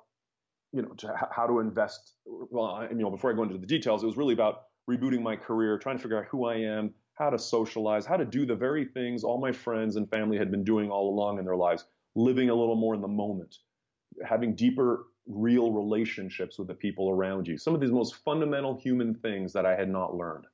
you 0.72 0.82
know, 0.82 0.90
to, 0.90 1.14
how 1.32 1.48
to 1.48 1.60
invest. 1.60 2.14
Well, 2.26 2.66
I, 2.66 2.90
you 2.90 2.96
know, 2.96 3.10
before 3.10 3.32
I 3.32 3.36
go 3.36 3.44
into 3.44 3.58
the 3.58 3.66
details, 3.66 4.04
it 4.04 4.06
was 4.06 4.18
really 4.18 4.34
about 4.34 4.64
rebooting 4.90 5.22
my 5.22 5.36
career, 5.36 5.78
trying 5.78 5.98
to 5.98 6.02
figure 6.02 6.18
out 6.18 6.26
who 6.30 6.46
I 6.46 6.56
am, 6.56 6.94
how 7.14 7.30
to 7.30 7.38
socialize, 7.38 8.06
how 8.06 8.18
to 8.18 8.26
do 8.26 8.46
the 8.46 8.56
very 8.56 8.86
things 8.86 9.24
all 9.24 9.40
my 9.40 9.52
friends 9.52 9.96
and 9.96 10.10
family 10.10 10.38
had 10.38 10.52
been 10.52 10.64
doing 10.64 10.90
all 10.90 11.14
along 11.14 11.38
in 11.40 11.46
their 11.46 11.56
lives, 11.56 11.86
living 12.16 12.50
a 12.50 12.56
little 12.56 12.76
more 12.76 12.96
in 12.96 13.02
the 13.02 13.08
moment, 13.08 13.58
having 14.26 14.56
deeper, 14.56 15.06
real 15.28 15.72
relationships 15.72 16.58
with 16.58 16.68
the 16.68 16.74
people 16.74 17.10
around 17.10 17.48
you. 17.48 17.58
Some 17.58 17.76
of 17.76 17.82
these 17.82 17.92
most 17.92 18.16
fundamental 18.24 18.80
human 18.80 19.14
things 19.16 19.54
that 19.54 19.66
I 19.66 19.76
had 19.76 19.90
not 19.90 20.16
learned. 20.16 20.46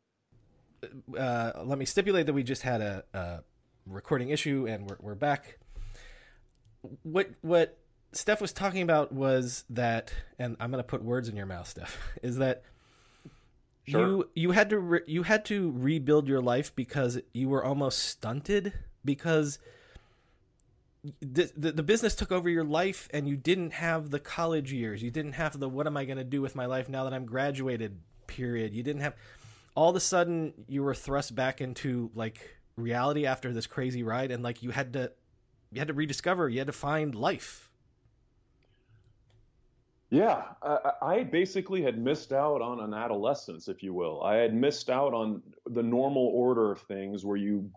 Uh, 1.17 1.51
let 1.63 1.77
me 1.77 1.85
stipulate 1.85 2.25
that 2.25 2.33
we 2.33 2.43
just 2.43 2.61
had 2.61 2.81
a, 2.81 3.03
a 3.13 3.39
recording 3.85 4.29
issue 4.29 4.67
and 4.67 4.89
we're, 4.89 4.97
we're 4.99 5.15
back. 5.15 5.57
What 7.03 7.29
what 7.41 7.79
Steph 8.15 8.39
was 8.39 8.53
talking 8.53 8.81
about 8.81 9.11
was 9.11 9.65
that, 9.69 10.13
and 10.39 10.55
I'm 10.61 10.71
going 10.71 10.81
to 10.81 10.87
put 10.87 11.03
words 11.03 11.27
in 11.27 11.35
your 11.35 11.45
mouth, 11.45 11.67
Steph, 11.67 11.97
is 12.23 12.37
that 12.37 12.63
sure. 13.85 14.07
you 14.07 14.29
you 14.33 14.51
had 14.51 14.69
to 14.69 14.79
re- 14.79 15.03
you 15.05 15.23
had 15.23 15.45
to 15.45 15.71
rebuild 15.75 16.27
your 16.27 16.41
life 16.41 16.73
because 16.75 17.19
you 17.33 17.49
were 17.49 17.63
almost 17.63 17.99
stunted 17.99 18.73
because 19.03 19.59
the, 21.21 21.51
the, 21.55 21.73
the 21.73 21.83
business 21.83 22.15
took 22.15 22.31
over 22.31 22.49
your 22.49 22.63
life 22.63 23.09
and 23.13 23.27
you 23.27 23.35
didn't 23.35 23.73
have 23.73 24.09
the 24.09 24.19
college 24.19 24.71
years. 24.71 25.03
You 25.03 25.11
didn't 25.11 25.33
have 25.33 25.59
the 25.59 25.67
what 25.67 25.85
am 25.85 25.97
I 25.97 26.05
going 26.05 26.17
to 26.17 26.23
do 26.23 26.41
with 26.41 26.55
my 26.55 26.65
life 26.65 26.87
now 26.87 27.03
that 27.03 27.13
I'm 27.13 27.25
graduated 27.25 27.99
period. 28.27 28.73
You 28.73 28.81
didn't 28.81 29.01
have 29.01 29.15
all 29.75 29.89
of 29.89 29.95
a 29.95 29.99
sudden 29.99 30.53
you 30.69 30.83
were 30.83 30.95
thrust 30.95 31.35
back 31.35 31.59
into 31.59 32.09
like 32.15 32.57
reality 32.77 33.25
after 33.25 33.51
this 33.51 33.67
crazy 33.67 34.03
ride 34.03 34.31
and 34.31 34.41
like 34.41 34.63
you 34.63 34.71
had 34.71 34.93
to 34.93 35.11
you 35.71 35.79
had 35.79 35.89
to 35.89 35.93
rediscover, 35.93 36.47
you 36.47 36.59
had 36.59 36.67
to 36.67 36.73
find 36.73 37.13
life 37.13 37.69
yeah, 40.15 40.43
I, 40.61 40.91
I 41.01 41.23
basically 41.23 41.81
had 41.81 41.97
missed 41.97 42.31
out 42.31 42.61
on 42.61 42.79
an 42.79 42.93
adolescence, 42.93 43.67
if 43.67 43.83
you 43.83 43.93
will. 43.93 44.23
I 44.23 44.35
had 44.35 44.53
missed 44.53 44.89
out 44.89 45.13
on 45.13 45.43
the 45.65 45.83
normal 45.83 46.27
order 46.33 46.71
of 46.71 46.79
things 46.79 47.25
where 47.25 47.35
you 47.35 47.69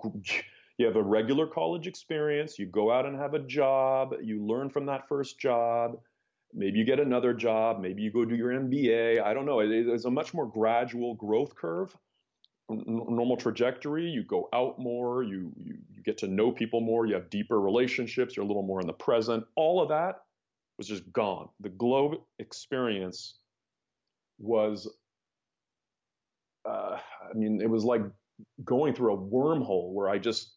you 0.79 0.87
have 0.87 0.95
a 0.95 1.03
regular 1.03 1.49
college 1.49 1.89
experience, 1.89 2.57
you 2.57 2.67
go 2.67 2.93
out 2.93 3.07
and 3.07 3.17
have 3.17 3.35
a 3.35 3.41
job, 3.41 4.15
you 4.23 4.47
learn 4.47 4.71
from 4.71 4.87
that 4.87 5.09
first 5.09 5.41
job, 5.41 5.99
maybe 6.55 6.79
you 6.79 6.85
get 6.85 7.01
another 7.01 7.35
job, 7.35 7.81
maybe 7.81 8.03
you 8.03 8.13
go 8.13 8.25
do 8.25 8.37
your 8.37 8.51
MBA. 8.51 9.21
I 9.21 9.35
don't 9.35 9.45
know. 9.45 9.59
It, 9.59 9.73
it's 9.73 10.05
a 10.05 10.11
much 10.11 10.33
more 10.33 10.47
gradual 10.47 11.15
growth 11.15 11.57
curve, 11.57 11.97
normal 12.69 13.37
trajectory. 13.37 14.09
You 14.09 14.23
go 14.23 14.49
out 14.53 14.79
more, 14.79 15.25
you, 15.25 15.51
you 15.57 15.79
you 15.97 16.05
get 16.05 16.17
to 16.19 16.29
know 16.29 16.53
people 16.53 16.81
more, 16.81 17.05
you 17.05 17.15
have 17.15 17.31
deeper 17.31 17.61
relationships, 17.61 18.37
you're 18.37 18.45
a 18.45 18.49
little 18.49 18.63
more 18.63 18.81
in 18.81 18.87
the 18.87 18.93
present. 18.93 19.45
All 19.57 19.83
of 19.83 19.89
that 19.89 20.21
was 20.79 20.87
just 20.87 21.13
gone. 21.13 21.49
The 21.61 21.69
globe 21.69 22.21
experience 22.39 23.39
was, 24.39 24.89
uh, 26.65 26.99
I 26.99 27.35
mean, 27.35 27.61
it 27.61 27.69
was 27.69 27.85
like 27.85 28.03
going 28.65 28.95
through 28.95 29.15
a 29.15 29.19
wormhole 29.19 29.93
where 29.93 30.09
I 30.09 30.19
just 30.19 30.55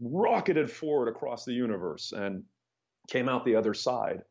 rocketed 0.00 0.70
forward 0.70 1.08
across 1.08 1.44
the 1.44 1.52
universe 1.52 2.12
and 2.12 2.44
came 3.08 3.28
out 3.28 3.44
the 3.44 3.56
other 3.56 3.74
side. 3.74 4.22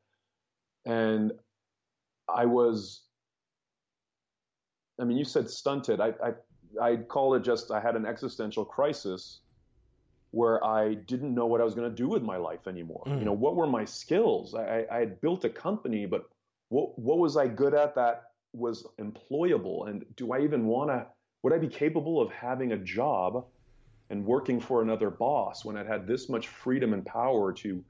And 0.86 1.34
I 2.30 2.46
was, 2.46 3.02
I 5.00 5.04
mean, 5.04 5.18
you 5.18 5.26
said 5.26 5.50
stunted. 5.50 6.00
I, 6.00 6.14
I, 6.24 6.34
I'd 6.82 7.08
call 7.08 7.34
it 7.34 7.44
just, 7.44 7.72
I 7.72 7.82
had 7.82 7.96
an 7.96 8.06
existential 8.06 8.64
crisis 8.64 9.42
where 10.32 10.64
I 10.64 10.94
didn't 10.94 11.34
know 11.36 11.46
what 11.46 11.62
I 11.62 11.64
was 11.64 11.76
going 11.76 11.90
to 11.90 11.96
do 11.96 12.08
with 12.08 12.24
my 12.24 12.38
life 12.38 12.68
anymore. 12.68 13.04
Mm. 13.06 13.20
You 13.20 13.26
know, 13.26 13.34
what 13.34 13.56
were 13.56 13.68
my 13.68 13.86
skills? 13.86 14.56
I, 14.56 14.86
I 14.92 15.00
had 15.00 15.22
built 15.22 15.44
a 15.44 15.50
company, 15.50 16.06
but 16.06 16.30
what, 16.70 16.98
what 16.98 17.18
was 17.18 17.36
I 17.38 17.48
good 17.48 17.74
at 17.74 17.96
that 17.96 18.32
was 18.54 18.86
employable? 19.00 19.90
And 19.90 20.06
do 20.16 20.32
I 20.32 20.42
even 20.42 20.66
want 20.66 20.90
to, 20.90 21.06
would 21.44 21.54
I 21.54 21.58
be 21.58 21.68
capable 21.68 22.22
of 22.22 22.32
having 22.32 22.72
a 22.72 22.78
job 22.78 23.46
and 24.10 24.26
working 24.26 24.60
for 24.60 24.82
another 24.82 25.10
boss 25.10 25.66
when 25.66 25.76
I'd 25.76 25.88
had 25.88 26.08
this 26.08 26.30
much 26.30 26.48
freedom 26.48 26.94
and 26.94 27.06
power 27.06 27.52
to 27.54 27.84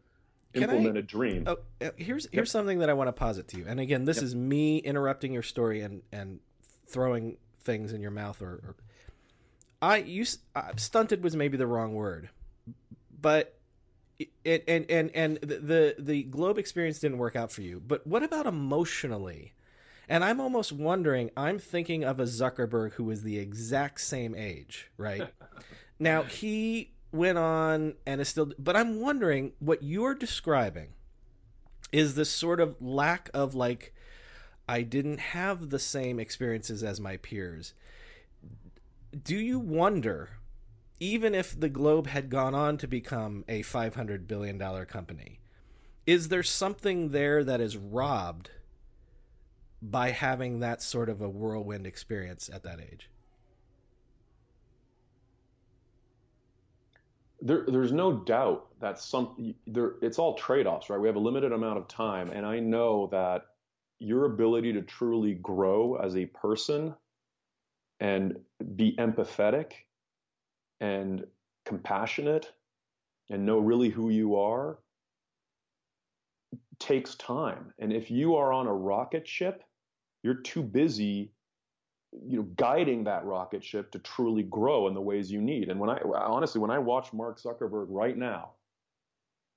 implement 0.56 0.97
I, 0.97 0.99
a 0.99 1.04
dream? 1.04 1.43
Oh, 1.47 1.58
uh, 1.80 1.89
here's 1.95 2.27
here's 2.32 2.34
yep. 2.34 2.47
something 2.47 2.80
that 2.80 2.89
I 2.89 2.93
want 2.93 3.08
to 3.08 3.13
posit 3.13 3.47
to 3.49 3.58
you. 3.58 3.65
And 3.67 3.80
again, 3.80 4.06
this 4.06 4.17
yep. 4.17 4.25
is 4.25 4.36
me 4.36 4.77
interrupting 4.77 5.34
your 5.34 5.43
story 5.43 5.82
and 5.82 6.01
and 6.12 6.39
throwing 6.88 7.38
things 7.63 7.93
in 7.93 8.01
your 8.01 8.12
mouth 8.12 8.41
or, 8.41 8.51
or 8.51 8.75
I 9.82 9.98
you 9.98 10.26
uh, 10.56 10.72
stunted 10.76 11.24
was 11.24 11.36
maybe 11.36 11.58
the 11.58 11.67
wrong 11.67 11.94
word, 11.94 12.30
but 13.20 13.58
it, 14.44 14.63
and 14.67 14.86
and 14.89 15.12
and 15.15 15.38
the 15.38 15.96
the 15.98 16.24
globe 16.24 16.58
experience 16.58 17.00
didn't 17.00 17.17
work 17.17 17.36
out 17.36 17.52
for 17.52 17.62
you. 17.62 17.82
But 17.86 18.06
what 18.06 18.24
about 18.24 18.46
emotionally? 18.46 19.54
And 20.08 20.24
I'm 20.24 20.39
almost 20.39 20.72
wondering. 20.72 21.32
I'm 21.36 21.58
thinking 21.58 22.04
of 22.04 22.20
a 22.20 22.24
Zuckerberg 22.24 22.94
who 22.94 23.06
was 23.06 23.24
the 23.24 23.39
exact 23.39 24.02
same 24.02 24.36
age, 24.36 24.91
right? 24.98 25.30
now 26.00 26.24
he 26.24 26.94
went 27.12 27.38
on 27.38 27.96
and 28.06 28.22
is 28.22 28.28
still. 28.28 28.52
But 28.60 28.76
I'm 28.76 29.00
wondering 29.00 29.54
what 29.60 29.82
you're 29.82 30.15
describing 30.15 30.89
is 31.91 32.15
this 32.15 32.30
sort 32.30 32.60
of 32.60 32.76
lack 32.82 33.30
of 33.34 33.56
like. 33.56 33.96
I 34.70 34.84
didn't 34.84 35.20
have 35.20 35.70
the 35.70 35.80
same 35.80 36.17
experiences 36.17 36.82
as 36.82 36.98
my 36.98 37.17
peers 37.17 37.74
do 39.12 39.36
you 39.36 39.60
wonder, 39.60 40.30
even 41.00 41.36
if 41.36 41.60
the 41.60 41.69
Globe 41.69 42.08
had 42.08 42.30
gone 42.30 42.56
on 42.56 42.78
to 42.78 42.88
become 42.88 43.43
a 43.47 43.62
$500 43.63 44.28
billion 44.28 44.60
company, 44.86 45.39
is 46.06 46.30
there 46.30 46.43
something 46.43 47.10
there 47.10 47.43
that 47.43 47.62
is 47.62 47.78
robbed 47.78 48.52
by 49.82 50.12
having 50.12 50.60
that 50.60 50.82
sort 50.82 51.10
of 51.10 51.21
a 51.21 51.30
whirlwind 51.30 51.86
experience 51.86 52.50
at 52.54 52.63
that 52.63 52.80
age? 52.80 53.10
There, 57.41 57.65
there's 57.67 57.91
no 57.91 58.13
doubt 58.13 58.67
that 58.80 59.00
some 59.00 59.56
there, 59.65 59.93
it's 60.04 60.19
all 60.19 60.36
trade-offs, 60.36 60.91
right? 60.91 61.00
We 61.00 61.08
have 61.08 61.15
a 61.15 61.19
limited 61.19 61.52
amount 61.52 61.80
of 61.80 61.88
time, 61.88 62.30
and 62.30 62.45
I 62.45 62.60
know 62.60 63.08
that 63.12 63.45
your 63.97 64.26
ability 64.26 64.74
to 64.74 64.84
truly 64.84 65.34
grow 65.34 65.95
as 65.95 66.15
a 66.15 66.28
person 66.28 66.95
and 68.02 68.38
be 68.76 68.96
empathetic 68.98 69.74
and 70.82 71.26
compassionate 71.66 72.52
and 73.30 73.46
know 73.46 73.60
really 73.60 73.90
who 73.90 74.10
you 74.10 74.36
are 74.36 74.80
takes 76.80 77.16
time. 77.16 77.72
And 77.80 77.94
if 77.94 78.10
you 78.12 78.36
are 78.36 78.52
on 78.52 78.68
a 78.68 78.74
rocket 78.74 79.26
ship, 79.28 79.64
you're 80.24 80.34
too 80.34 80.64
busy 80.64 81.32
you 82.28 82.38
know 82.38 82.44
guiding 82.58 83.06
that 83.06 83.24
rocket 83.24 83.64
ship 83.64 83.90
to 83.92 84.00
truly 84.00 84.44
grow 84.44 84.88
in 84.88 84.94
the 84.94 85.02
ways 85.02 85.32
you 85.32 85.40
need 85.40 85.70
and 85.70 85.80
when 85.80 85.90
i 85.90 85.98
honestly 86.14 86.60
when 86.60 86.70
i 86.70 86.78
watch 86.78 87.14
mark 87.14 87.40
zuckerberg 87.40 87.86
right 87.88 88.18
now 88.18 88.52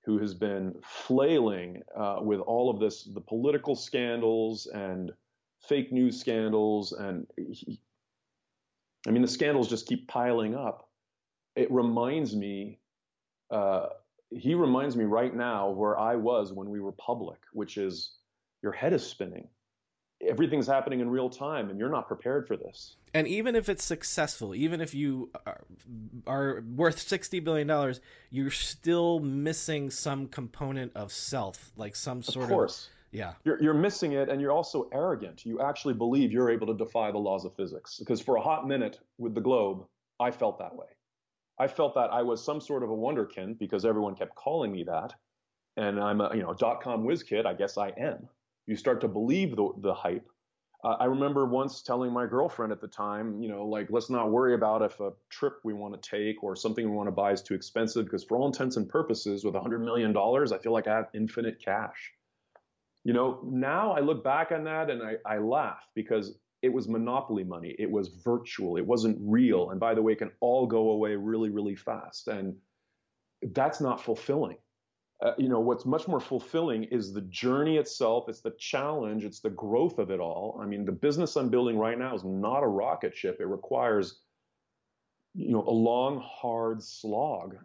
who 0.05 0.19
has 0.19 0.35
been 0.35 0.73
flailing 0.85 1.83
uh, 1.97 2.19
with 2.21 2.39
all 2.39 2.71
of 2.71 2.79
this 2.79 3.09
the 3.13 3.21
political 3.21 3.75
scandals 3.75 4.67
and 4.69 5.13
fake 5.61 5.91
news 5.91 6.21
scandals 6.21 6.93
and 6.93 7.27
he, 7.37 7.81
I 9.07 9.11
mean, 9.11 9.23
the 9.23 9.29
scandals 9.29 9.69
just 9.69 9.87
keep 9.87 10.09
piling 10.09 10.55
up. 10.55 10.89
It 11.57 11.71
reminds 11.71 12.35
me, 12.35 12.79
uh, 13.51 13.87
he 14.31 14.55
reminds 14.55 14.97
me 14.97 15.05
right 15.05 15.35
now 15.35 15.71
where 15.71 15.99
I 15.99 16.17
was 16.17 16.53
when 16.53 16.71
we 16.71 16.81
were 16.81 16.93
public, 16.93 17.39
which 17.53 17.77
is 17.77 18.13
your 18.63 18.73
head 18.73 18.93
is 18.93 19.07
spinning. 19.07 19.49
Everything's 20.27 20.67
happening 20.67 21.01
in 21.01 21.11
real 21.11 21.29
time, 21.29 21.69
and 21.69 21.79
you're 21.79 21.91
not 21.91 22.09
prepared 22.09 22.49
for 22.49 22.57
this. 22.57 22.97
And 23.13 23.29
even 23.29 23.55
if 23.55 23.69
it's 23.69 23.85
successful, 23.85 24.55
even 24.55 24.81
if 24.81 24.95
you 24.95 25.31
are, 25.47 25.65
are 26.27 26.65
worth 26.75 26.99
sixty 26.99 27.41
billion 27.41 27.67
dollars, 27.67 28.01
you're 28.31 28.51
still 28.51 29.21
missing 29.21 29.91
some 29.91 30.27
component 30.27 30.93
of 30.97 31.13
self, 31.13 31.73
like 31.77 31.95
some 31.95 32.23
sort 32.23 32.45
of, 32.45 32.51
course. 32.51 32.87
of 32.87 33.04
yeah. 33.15 33.35
You're, 33.45 33.63
you're 33.63 33.75
missing 33.75 34.13
it 34.13 34.29
and 34.29 34.41
you're 34.41 34.53
also 34.53 34.91
arrogant. 34.93 35.47
You 35.47 35.61
actually 35.61 35.95
believe 35.95 36.33
you're 36.33 36.51
able 36.51 36.67
to 36.67 36.75
defy 36.75 37.13
the 37.13 37.19
laws 37.19 37.45
of 37.45 37.55
physics. 37.55 37.99
Because 38.01 38.21
for 38.21 38.37
a 38.37 38.41
hot 38.41 38.67
minute 38.67 38.99
with 39.19 39.35
the 39.37 39.41
globe, 39.41 39.87
I 40.19 40.33
felt 40.33 40.59
that 40.59 40.75
way. 40.75 40.89
I 41.59 41.69
felt 41.69 41.95
that 41.95 42.13
I 42.13 42.23
was 42.23 42.45
some 42.45 42.61
sort 42.61 42.83
of 42.83 42.91
a 42.91 42.93
wonderkind 42.93 43.59
because 43.61 43.85
everyone 43.85 44.17
kept 44.17 44.35
calling 44.35 44.73
me 44.73 44.83
that. 44.85 45.15
And 45.77 46.01
I'm 46.01 46.21
a, 46.21 46.35
you 46.35 46.43
know, 46.43 46.55
dot 46.55 46.83
com 46.83 47.05
whiz 47.05 47.23
kid. 47.23 47.47
I 47.47 47.55
guess 47.55 47.79
I 47.79 47.91
am. 47.91 48.29
You 48.67 48.75
start 48.75 49.01
to 49.03 49.09
believe 49.09 49.55
the, 49.55 49.71
the 49.79 49.95
hype. 49.95 50.29
Uh, 50.83 50.97
I 50.99 51.05
remember 51.05 51.47
once 51.47 51.83
telling 51.83 52.13
my 52.13 52.27
girlfriend 52.27 52.73
at 52.73 52.81
the 52.81 52.89
time, 52.89 53.41
you 53.41 53.49
know, 53.49 53.65
like, 53.65 53.87
let's 53.91 54.11
not 54.11 54.33
worry 54.33 54.55
about 54.55 54.83
if 54.83 54.99
a 54.99 55.13
trip 55.31 55.55
we 55.63 55.73
want 55.73 56.01
to 56.01 56.11
take 56.11 56.43
or 56.43 56.57
something 56.57 56.85
we 56.85 56.97
want 56.97 57.07
to 57.07 57.13
buy 57.13 57.31
is 57.31 57.43
too 57.43 57.55
expensive 57.55 58.05
because 58.07 58.25
for 58.25 58.37
all 58.37 58.47
intents 58.47 58.77
and 58.77 58.89
purposes, 58.89 59.45
with 59.45 59.55
a 59.55 59.61
$100 59.61 59.81
million, 59.83 60.15
I 60.17 60.59
feel 60.59 60.73
like 60.73 60.89
I 60.89 60.97
have 60.97 61.09
infinite 61.15 61.63
cash. 61.65 62.13
You 63.05 63.13
know, 63.13 63.41
now 63.45 63.93
I 63.93 64.01
look 64.01 64.25
back 64.25 64.51
on 64.51 64.65
that 64.65 64.91
and 64.91 65.03
I, 65.03 65.17
I 65.27 65.39
laugh 65.39 65.87
because 65.95 66.39
it 66.63 66.73
was 66.73 66.89
monopoly 66.89 67.45
money. 67.45 67.77
It 67.79 67.91
was 67.91 68.09
virtual. 68.25 68.79
It 68.79 68.87
wasn't 68.87 69.19
real. 69.21 69.71
And 69.71 69.79
by 69.79 69.95
the 69.95 70.01
way, 70.01 70.13
it 70.13 70.19
can 70.19 70.31
all 70.41 70.67
go 70.67 70.91
away 70.91 71.15
really, 71.15 71.51
really 71.51 71.77
fast. 71.77 72.29
And 72.29 72.57
that's 73.53 73.83
not 73.83 74.03
fulfilling. 74.03 74.57
Uh, 75.23 75.33
you 75.37 75.49
know, 75.49 75.61
what's 75.61 75.85
much 75.85 76.09
more 76.09 76.21
fulfilling 76.21 76.85
is 76.85 77.13
the 77.13 77.21
journey 77.23 77.77
itself. 77.77 78.29
It's 78.29 78.41
the 78.41 78.55
challenge. 78.59 79.25
It's 79.25 79.41
the 79.41 79.51
growth 79.51 79.99
of 79.99 80.11
it 80.11 80.21
all. 80.21 80.59
I 80.63 80.65
mean, 80.65 80.87
the 80.87 80.93
business 80.93 81.37
I'm 81.37 81.51
building 81.51 81.77
right 81.77 81.99
now 81.99 82.15
is 82.15 82.25
not 82.25 82.63
a 82.63 82.67
rocket 82.67 83.15
ship. 83.15 83.37
It 83.41 83.47
requires, 83.47 84.21
you 85.35 85.53
know, 85.53 85.65
a 85.67 85.71
long, 85.71 86.23
hard 86.25 86.83
slog 86.83 87.57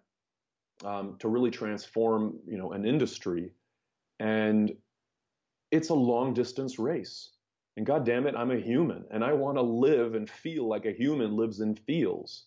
um, 0.83 1.15
to 1.19 1.29
really 1.29 1.51
transform, 1.51 2.39
you 2.45 2.57
know, 2.57 2.73
an 2.73 2.85
industry. 2.85 3.51
And 4.19 4.73
it's 5.71 5.89
a 5.89 5.95
long 5.95 6.33
distance 6.33 6.79
race. 6.79 7.29
And 7.77 7.85
God 7.85 8.05
damn 8.05 8.27
it, 8.27 8.35
I'm 8.35 8.51
a 8.51 8.59
human 8.59 9.05
and 9.11 9.23
I 9.23 9.33
want 9.33 9.57
to 9.57 9.61
live 9.61 10.15
and 10.15 10.29
feel 10.29 10.67
like 10.67 10.85
a 10.85 10.91
human 10.91 11.37
lives 11.37 11.59
and 11.59 11.79
feels. 11.79 12.45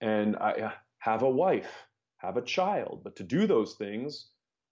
And 0.00 0.36
I 0.36 0.52
uh, 0.52 0.70
have 0.98 1.22
a 1.22 1.30
wife, 1.30 1.86
have 2.18 2.36
a 2.36 2.42
child. 2.42 3.00
But 3.02 3.16
to 3.16 3.22
do 3.22 3.46
those 3.46 3.74
things, 3.74 4.28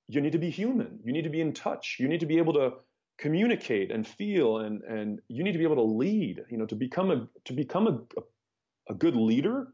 you 0.09 0.21
need 0.21 0.33
to 0.33 0.39
be 0.39 0.51
human. 0.51 1.01
You 1.05 1.13
need 1.13 1.25
to 1.25 1.31
be 1.31 1.41
in 1.41 1.53
touch. 1.53 1.97
You 1.99 2.09
need 2.09 2.21
to 2.21 2.27
be 2.27 2.39
able 2.39 2.53
to 2.55 2.75
communicate 3.19 3.91
and 3.91 4.07
feel 4.07 4.59
and, 4.59 4.83
and 4.83 5.21
you 5.29 5.43
need 5.43 5.53
to 5.53 5.59
be 5.59 5.65
able 5.65 5.77
to 5.77 5.83
lead, 5.83 6.43
you 6.51 6.59
know, 6.59 6.67
to 6.67 6.75
become 6.75 7.11
a, 7.11 7.29
to 7.45 7.53
become 7.53 7.87
a, 7.87 8.21
a, 8.21 8.93
a 8.93 8.95
good 8.95 9.17
leader. 9.17 9.69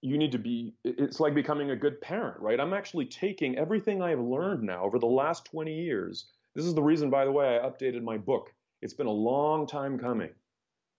You 0.00 0.18
need 0.18 0.32
to 0.32 0.38
be, 0.38 0.74
it's 0.84 1.20
like 1.20 1.34
becoming 1.34 1.70
a 1.70 1.76
good 1.76 2.00
parent, 2.00 2.40
right? 2.40 2.58
I'm 2.58 2.72
actually 2.72 3.06
taking 3.06 3.56
everything 3.56 4.02
I've 4.02 4.20
learned 4.20 4.64
now 4.64 4.82
over 4.82 4.98
the 4.98 5.06
last 5.06 5.44
20 5.44 5.72
years 5.72 6.32
this 6.54 6.64
is 6.64 6.74
the 6.74 6.82
reason, 6.82 7.10
by 7.10 7.24
the 7.24 7.32
way, 7.32 7.58
I 7.58 7.66
updated 7.66 8.02
my 8.02 8.18
book. 8.18 8.52
It's 8.82 8.94
been 8.94 9.06
a 9.06 9.10
long 9.10 9.66
time 9.66 9.98
coming. 9.98 10.30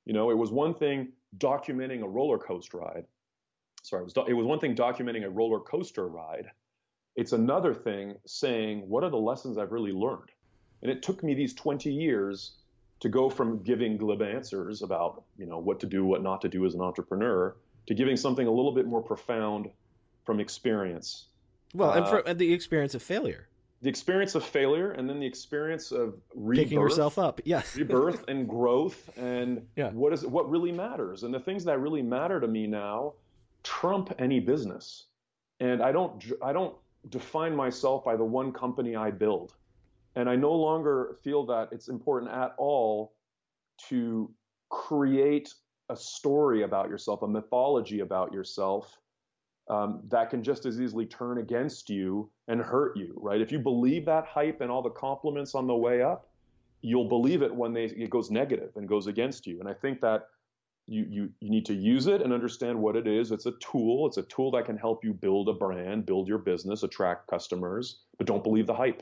You 0.05 0.13
know, 0.13 0.31
it 0.31 0.37
was 0.37 0.51
one 0.51 0.73
thing 0.73 1.09
documenting 1.37 2.01
a 2.01 2.07
roller 2.07 2.37
coaster 2.37 2.77
ride. 2.77 3.05
Sorry, 3.83 4.01
it 4.01 4.05
was, 4.05 4.13
it 4.29 4.33
was 4.33 4.45
one 4.45 4.59
thing 4.59 4.75
documenting 4.75 5.25
a 5.25 5.29
roller 5.29 5.59
coaster 5.59 6.07
ride. 6.07 6.47
It's 7.15 7.33
another 7.33 7.73
thing 7.73 8.15
saying, 8.25 8.87
what 8.87 9.03
are 9.03 9.09
the 9.09 9.17
lessons 9.17 9.57
I've 9.57 9.71
really 9.71 9.91
learned? 9.91 10.29
And 10.81 10.91
it 10.91 11.03
took 11.03 11.23
me 11.23 11.33
these 11.33 11.53
20 11.53 11.91
years 11.91 12.53
to 13.01 13.09
go 13.09 13.29
from 13.29 13.61
giving 13.63 13.97
glib 13.97 14.21
answers 14.21 14.81
about, 14.81 15.23
you 15.37 15.45
know, 15.45 15.59
what 15.59 15.79
to 15.81 15.85
do, 15.85 16.05
what 16.05 16.23
not 16.23 16.41
to 16.41 16.49
do 16.49 16.65
as 16.65 16.73
an 16.73 16.81
entrepreneur, 16.81 17.55
to 17.87 17.93
giving 17.93 18.17
something 18.17 18.47
a 18.47 18.51
little 18.51 18.73
bit 18.73 18.87
more 18.87 19.01
profound 19.01 19.69
from 20.25 20.39
experience. 20.39 21.27
Well, 21.73 21.91
uh, 21.91 21.97
and 21.97 22.07
from 22.07 22.37
the 22.37 22.53
experience 22.53 22.95
of 22.95 23.03
failure 23.03 23.47
the 23.83 23.89
experience 23.89 24.33
of 24.33 24.45
failure 24.45 24.91
and 24.91 25.09
then 25.09 25.19
the 25.19 25.25
experience 25.25 25.91
of 25.91 26.15
rebirth, 26.33 26.63
picking 26.63 26.79
yourself 26.79 27.19
up, 27.19 27.41
yes, 27.43 27.75
rebirth 27.77 28.23
and 28.29 28.47
growth, 28.47 29.09
and 29.17 29.61
yeah. 29.75 29.91
what 29.91 30.13
is 30.13 30.25
what 30.25 30.49
really 30.49 30.71
matters, 30.71 31.23
and 31.23 31.33
the 31.33 31.39
things 31.39 31.65
that 31.65 31.79
really 31.79 32.01
matter 32.01 32.39
to 32.39 32.47
me 32.47 32.65
now 32.65 33.13
trump 33.61 34.13
any 34.19 34.39
business, 34.39 35.07
and 35.59 35.83
I 35.83 35.91
don't 35.91 36.23
I 36.41 36.53
don't 36.53 36.73
define 37.09 37.53
myself 37.53 38.05
by 38.05 38.15
the 38.15 38.23
one 38.23 38.53
company 38.53 38.95
I 38.95 39.11
build, 39.11 39.53
and 40.15 40.29
I 40.29 40.37
no 40.37 40.53
longer 40.53 41.17
feel 41.21 41.45
that 41.47 41.67
it's 41.73 41.89
important 41.89 42.31
at 42.31 42.55
all 42.57 43.13
to 43.89 44.31
create 44.69 45.53
a 45.89 45.95
story 45.97 46.63
about 46.63 46.87
yourself, 46.87 47.21
a 47.21 47.27
mythology 47.27 47.99
about 47.99 48.31
yourself 48.31 48.97
um, 49.69 50.01
that 50.09 50.29
can 50.29 50.43
just 50.43 50.65
as 50.65 50.79
easily 50.79 51.05
turn 51.05 51.37
against 51.37 51.89
you 51.89 52.29
and 52.47 52.61
hurt 52.61 52.97
you, 52.97 53.13
right? 53.17 53.39
If 53.39 53.51
you 53.51 53.59
believe 53.59 54.05
that 54.05 54.25
hype 54.25 54.61
and 54.61 54.69
all 54.69 54.81
the 54.81 54.89
compliments 54.89 55.55
on 55.55 55.67
the 55.67 55.75
way 55.75 56.01
up, 56.01 56.29
you'll 56.81 57.07
believe 57.07 57.41
it 57.41 57.53
when 57.53 57.73
they 57.73 57.85
it 57.85 58.09
goes 58.09 58.29
negative 58.29 58.71
and 58.75 58.87
goes 58.87 59.07
against 59.07 59.47
you. 59.47 59.59
And 59.59 59.69
I 59.69 59.73
think 59.73 60.01
that 60.01 60.27
you 60.85 61.05
you 61.09 61.29
you 61.39 61.49
need 61.49 61.65
to 61.67 61.73
use 61.73 62.07
it 62.07 62.21
and 62.21 62.33
understand 62.33 62.77
what 62.77 62.97
it 62.97 63.07
is. 63.07 63.31
It's 63.31 63.45
a 63.45 63.53
tool. 63.53 64.05
It's 64.05 64.17
a 64.17 64.23
tool 64.23 64.51
that 64.51 64.65
can 64.65 64.77
help 64.77 65.03
you 65.03 65.13
build 65.13 65.47
a 65.47 65.53
brand, 65.53 66.05
build 66.05 66.27
your 66.27 66.39
business, 66.39 66.83
attract 66.83 67.27
customers, 67.27 67.99
but 68.17 68.27
don't 68.27 68.43
believe 68.43 68.67
the 68.67 68.73
hype. 68.73 69.01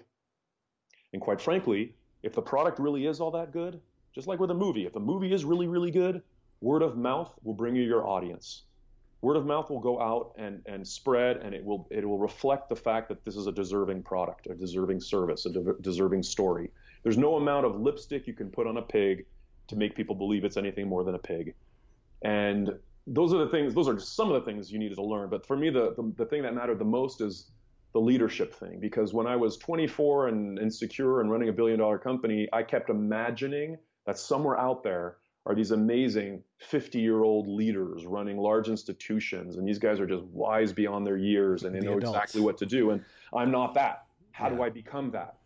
And 1.14 1.22
quite 1.22 1.42
frankly, 1.42 1.96
if 2.22 2.34
the 2.34 2.42
product 2.42 2.78
really 2.78 3.08
is 3.08 3.20
all 3.20 3.32
that 3.32 3.52
good, 3.52 3.82
just 4.14 4.28
like 4.28 4.40
with 4.40 4.52
a 4.52 4.56
movie, 4.56 4.86
if 4.86 4.96
a 4.96 5.00
movie 5.00 5.34
is 5.34 5.44
really 5.44 5.68
really 5.68 5.92
good, 5.92 6.22
word 6.62 6.84
of 6.84 6.98
mouth 6.98 7.34
will 7.44 7.56
bring 7.56 7.76
you 7.76 7.84
your 7.84 8.08
audience. 8.08 8.64
Word 9.22 9.38
of 9.38 9.46
mouth 9.46 9.70
will 9.70 9.80
go 9.80 10.02
out 10.02 10.34
and, 10.38 10.62
and 10.66 10.88
spread, 10.88 11.38
and 11.38 11.54
it 11.54 11.64
will 11.64 11.88
it 11.92 12.08
will 12.08 12.18
reflect 12.18 12.70
the 12.70 12.76
fact 12.76 13.08
that 13.10 13.24
this 13.24 13.36
is 13.36 13.48
a 13.48 13.52
deserving 13.52 14.02
product, 14.04 14.48
a 14.48 14.56
deserving 14.56 15.00
service, 15.00 15.46
a 15.46 15.52
de- 15.52 15.76
deserving 15.82 16.24
story. 16.24 16.72
There's 17.04 17.18
no 17.18 17.36
amount 17.36 17.66
of 17.66 17.80
lipstick 17.80 18.26
you 18.26 18.34
can 18.34 18.50
put 18.50 18.66
on 18.68 18.78
a 18.78 18.82
pig 18.82 19.26
to 19.68 19.76
make 19.76 19.96
people 19.96 20.16
believe 20.16 20.44
it's 20.44 20.58
anything 20.58 20.88
more 20.88 21.04
than 21.04 21.16
a 21.16 21.20
pig. 21.20 21.54
And 22.24 22.72
those 23.08 23.34
are 23.34 23.40
the 23.40 23.50
things, 23.50 23.74
those 23.74 23.88
are 23.88 24.00
some 24.00 24.32
of 24.32 24.34
the 24.34 24.46
things 24.50 24.72
you 24.72 24.80
needed 24.80 24.96
to 24.96 25.04
learn. 25.04 25.30
But 25.30 25.46
for 25.46 25.56
me, 25.56 25.70
the, 25.70 25.94
the, 25.96 26.14
the 26.18 26.26
thing 26.26 26.44
that 26.44 26.54
mattered 26.54 26.80
the 26.80 26.86
most 26.86 27.22
is 27.22 27.52
the 27.94 28.00
leadership 28.00 28.54
thing. 28.54 28.80
Because 28.80 29.14
when 29.14 29.28
I 29.28 29.36
was 29.36 29.58
24 29.58 30.28
and 30.28 30.60
insecure 30.60 31.22
and 31.22 31.32
running 31.32 31.50
a 31.50 31.54
billion 31.54 31.80
dollar 31.80 31.98
company, 31.98 32.48
I 32.54 32.64
kept 32.64 32.90
imagining 32.90 33.78
that 34.06 34.18
somewhere 34.18 34.58
out 34.58 34.84
there 34.84 35.18
are 35.46 35.56
these 35.56 35.72
amazing 35.72 36.44
50 36.60 37.00
year 37.00 37.24
old 37.24 37.48
leaders 37.48 38.06
running 38.06 38.38
large 38.38 38.68
institutions. 38.68 39.58
And 39.58 39.68
these 39.68 39.80
guys 39.80 40.00
are 40.00 40.06
just 40.06 40.24
wise 40.26 40.72
beyond 40.72 41.06
their 41.06 41.18
years 41.18 41.64
and 41.64 41.76
they 41.76 41.80
the 41.80 41.86
know 41.86 41.98
adults. 41.98 42.16
exactly 42.16 42.42
what 42.42 42.58
to 42.60 42.66
do. 42.66 42.92
And 42.92 43.04
I'm 43.34 43.52
not 43.52 43.74
that. 43.74 44.06
How 44.32 44.50
yeah. 44.50 44.56
do 44.56 44.64
I 44.64 44.70
become 44.70 45.12
that? 45.12 45.38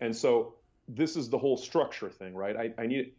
And 0.00 0.14
so 0.14 0.54
this 0.88 1.16
is 1.16 1.28
the 1.28 1.38
whole 1.38 1.56
structure 1.56 2.10
thing, 2.10 2.34
right? 2.34 2.56
I, 2.56 2.82
I 2.82 2.86
need. 2.86 3.12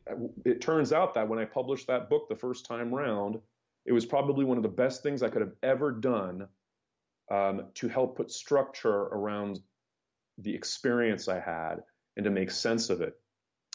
It 0.46 0.62
turns 0.62 0.92
out 0.92 1.14
that 1.16 1.28
when 1.28 1.40
I 1.40 1.46
published 1.46 1.88
that 1.88 2.10
book 2.10 2.28
the 2.28 2.36
first 2.36 2.66
time 2.66 2.94
round, 2.94 3.40
it 3.86 3.92
was 3.92 4.06
probably 4.06 4.46
one 4.46 4.58
of 4.58 4.64
the 4.64 4.70
best 4.70 5.04
things 5.04 5.24
I 5.24 5.30
could 5.30 5.42
have 5.42 5.54
ever 5.64 5.92
done 5.92 6.48
um, 7.30 7.68
to 7.76 7.88
help 7.88 8.18
put 8.18 8.32
structure 8.32 8.90
around 8.90 9.60
the 10.38 10.54
experience 10.54 11.28
I 11.28 11.40
had 11.40 11.78
and 12.18 12.24
to 12.26 12.30
make 12.30 12.52
sense 12.52 12.90
of 12.90 13.02
it 13.02 13.14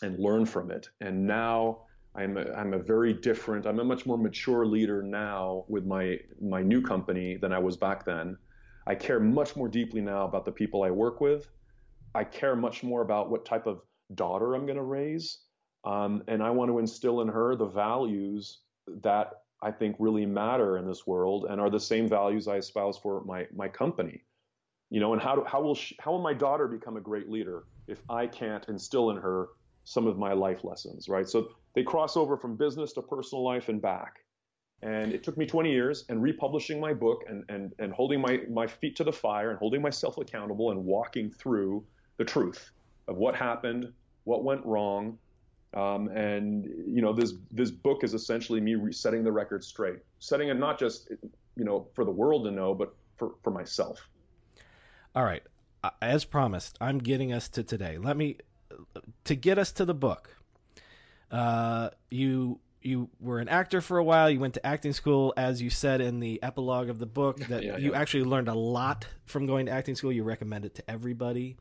and 0.02 0.18
learn 0.18 0.46
from 0.46 0.70
it. 0.70 0.90
And 1.00 1.26
now 1.26 1.85
I'm 2.16 2.36
a, 2.38 2.52
I'm 2.52 2.74
a 2.74 2.78
very 2.78 3.12
different. 3.12 3.66
I'm 3.66 3.80
a 3.80 3.84
much 3.84 4.06
more 4.06 4.18
mature 4.18 4.66
leader 4.66 5.02
now 5.02 5.64
with 5.68 5.84
my 5.84 6.18
my 6.40 6.62
new 6.62 6.82
company 6.82 7.36
than 7.36 7.52
I 7.52 7.58
was 7.58 7.76
back 7.76 8.04
then. 8.04 8.36
I 8.86 8.94
care 8.94 9.20
much 9.20 9.56
more 9.56 9.68
deeply 9.68 10.00
now 10.00 10.24
about 10.24 10.44
the 10.44 10.52
people 10.52 10.82
I 10.82 10.90
work 10.90 11.20
with 11.20 11.50
I 12.16 12.24
care 12.24 12.56
much 12.56 12.82
more 12.82 13.02
about 13.02 13.30
what 13.30 13.44
type 13.44 13.66
of 13.66 13.82
daughter 14.14 14.54
I'm 14.54 14.64
going 14.64 14.78
to 14.78 14.82
raise. 14.82 15.40
Um, 15.84 16.22
and 16.28 16.42
I 16.42 16.50
want 16.50 16.70
to 16.70 16.78
instill 16.78 17.20
in 17.20 17.28
her 17.28 17.54
the 17.54 17.66
values 17.66 18.60
that 19.02 19.32
I 19.62 19.70
think 19.70 19.96
really 19.98 20.24
matter 20.24 20.78
in 20.78 20.86
this 20.86 21.06
world 21.06 21.46
and 21.50 21.60
are 21.60 21.68
the 21.68 21.78
same 21.78 22.08
values 22.08 22.48
I 22.48 22.56
espouse 22.56 22.96
for 22.96 23.22
my, 23.24 23.46
my 23.54 23.68
company. 23.68 24.24
You 24.88 25.00
know, 25.00 25.12
and 25.12 25.20
how, 25.20 25.36
do, 25.36 25.44
how, 25.44 25.60
will 25.60 25.74
she, 25.74 25.94
how 26.00 26.12
will 26.12 26.22
my 26.22 26.32
daughter 26.32 26.66
become 26.68 26.96
a 26.96 27.00
great 27.02 27.28
leader 27.28 27.64
if 27.86 28.00
I 28.08 28.26
can't 28.26 28.66
instill 28.68 29.10
in 29.10 29.18
her 29.18 29.48
some 29.86 30.08
of 30.08 30.18
my 30.18 30.32
life 30.32 30.64
lessons, 30.64 31.08
right? 31.08 31.28
So 31.28 31.50
they 31.74 31.84
cross 31.84 32.16
over 32.16 32.36
from 32.36 32.56
business 32.56 32.92
to 32.94 33.02
personal 33.02 33.44
life 33.44 33.68
and 33.68 33.80
back. 33.80 34.16
And 34.82 35.12
it 35.12 35.22
took 35.22 35.38
me 35.38 35.46
20 35.46 35.70
years 35.70 36.04
and 36.08 36.20
republishing 36.20 36.80
my 36.80 36.92
book 36.92 37.22
and, 37.28 37.44
and, 37.48 37.72
and 37.78 37.92
holding 37.92 38.20
my, 38.20 38.40
my 38.50 38.66
feet 38.66 38.96
to 38.96 39.04
the 39.04 39.12
fire 39.12 39.50
and 39.50 39.58
holding 39.60 39.80
myself 39.80 40.18
accountable 40.18 40.72
and 40.72 40.84
walking 40.84 41.30
through 41.30 41.84
the 42.16 42.24
truth 42.24 42.72
of 43.06 43.16
what 43.16 43.36
happened, 43.36 43.92
what 44.24 44.42
went 44.42 44.66
wrong, 44.66 45.16
um, 45.74 46.08
and 46.08 46.64
you 46.64 47.02
know 47.02 47.12
this 47.12 47.34
this 47.50 47.70
book 47.70 48.02
is 48.02 48.14
essentially 48.14 48.60
me 48.60 48.76
resetting 48.76 49.22
the 49.22 49.32
record 49.32 49.62
straight, 49.62 49.98
setting 50.20 50.48
it 50.48 50.58
not 50.58 50.78
just 50.78 51.10
you 51.54 51.64
know 51.64 51.88
for 51.94 52.04
the 52.04 52.10
world 52.10 52.44
to 52.44 52.50
know, 52.50 52.74
but 52.74 52.94
for 53.16 53.34
for 53.42 53.50
myself. 53.50 54.08
All 55.14 55.24
right, 55.24 55.42
as 56.00 56.24
promised, 56.24 56.78
I'm 56.80 56.98
getting 56.98 57.32
us 57.32 57.48
to 57.50 57.62
today. 57.62 57.98
Let 57.98 58.16
me 58.16 58.38
to 59.24 59.34
get 59.34 59.58
us 59.58 59.72
to 59.72 59.84
the 59.84 59.94
book. 59.94 60.36
Uh, 61.30 61.90
you 62.10 62.60
you 62.86 63.10
were 63.20 63.40
an 63.40 63.48
actor 63.48 63.80
for 63.80 63.98
a 63.98 64.04
while. 64.04 64.30
You 64.30 64.38
went 64.38 64.54
to 64.54 64.64
acting 64.64 64.92
school, 64.92 65.34
as 65.36 65.60
you 65.60 65.70
said 65.70 66.00
in 66.00 66.20
the 66.20 66.40
epilogue 66.42 66.88
of 66.88 66.98
the 66.98 67.06
book, 67.06 67.38
that 67.48 67.62
yeah, 67.62 67.76
you 67.76 67.94
actually 67.94 68.24
learned 68.24 68.48
a 68.48 68.54
lot 68.54 69.06
from 69.24 69.46
going 69.46 69.66
to 69.66 69.72
acting 69.72 69.96
school. 69.96 70.12
You 70.12 70.22
recommend 70.22 70.64
it 70.64 70.76
to 70.76 70.90
everybody. 70.90 71.56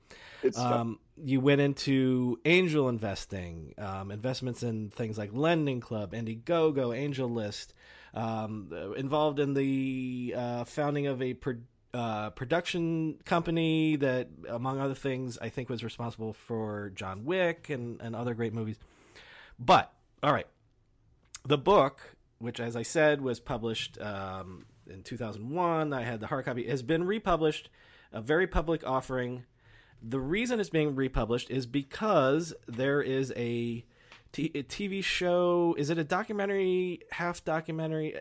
Um, 0.55 0.99
you 1.17 1.41
went 1.41 1.61
into 1.61 2.39
angel 2.45 2.89
investing, 2.89 3.73
um, 3.79 4.11
investments 4.11 4.61
in 4.61 4.91
things 4.91 5.17
like 5.17 5.31
Lending 5.33 5.79
Club, 5.79 6.13
Indiegogo, 6.13 6.95
Angel 6.95 7.27
List, 7.27 7.73
um, 8.13 8.71
involved 8.95 9.39
in 9.39 9.55
the 9.55 10.35
uh, 10.37 10.63
founding 10.65 11.07
of 11.07 11.21
a 11.21 11.33
uh, 11.95 12.29
production 12.31 13.15
company 13.25 13.95
that, 13.95 14.27
among 14.49 14.79
other 14.79 14.93
things, 14.93 15.37
I 15.41 15.49
think 15.49 15.69
was 15.69 15.83
responsible 15.83 16.33
for 16.33 16.91
John 16.93 17.25
Wick 17.25 17.69
and, 17.69 18.01
and 18.01 18.15
other 18.15 18.33
great 18.33 18.53
movies. 18.53 18.77
But, 19.57 19.91
all 20.21 20.33
right 20.33 20.47
the 21.45 21.57
book, 21.57 22.15
which, 22.39 22.59
as 22.59 22.75
I 22.75 22.81
said, 22.81 23.21
was 23.21 23.39
published 23.39 23.99
um, 24.01 24.65
in 24.87 25.03
2001, 25.03 25.93
I 25.93 26.01
had 26.01 26.19
the 26.19 26.27
hard 26.27 26.45
copy, 26.45 26.67
has 26.67 26.81
been 26.81 27.03
republished, 27.03 27.69
a 28.11 28.21
very 28.21 28.47
public 28.47 28.85
offering. 28.85 29.45
The 30.01 30.19
reason 30.19 30.59
it's 30.59 30.69
being 30.69 30.95
republished 30.95 31.49
is 31.49 31.65
because 31.65 32.53
there 32.67 33.01
is 33.01 33.31
a, 33.35 33.85
t- 34.35 34.51
a 34.55 34.63
TV 34.63 35.03
show. 35.03 35.75
Is 35.77 35.89
it 35.89 35.97
a 35.97 36.03
documentary, 36.03 37.01
half 37.11 37.43
documentary? 37.43 38.15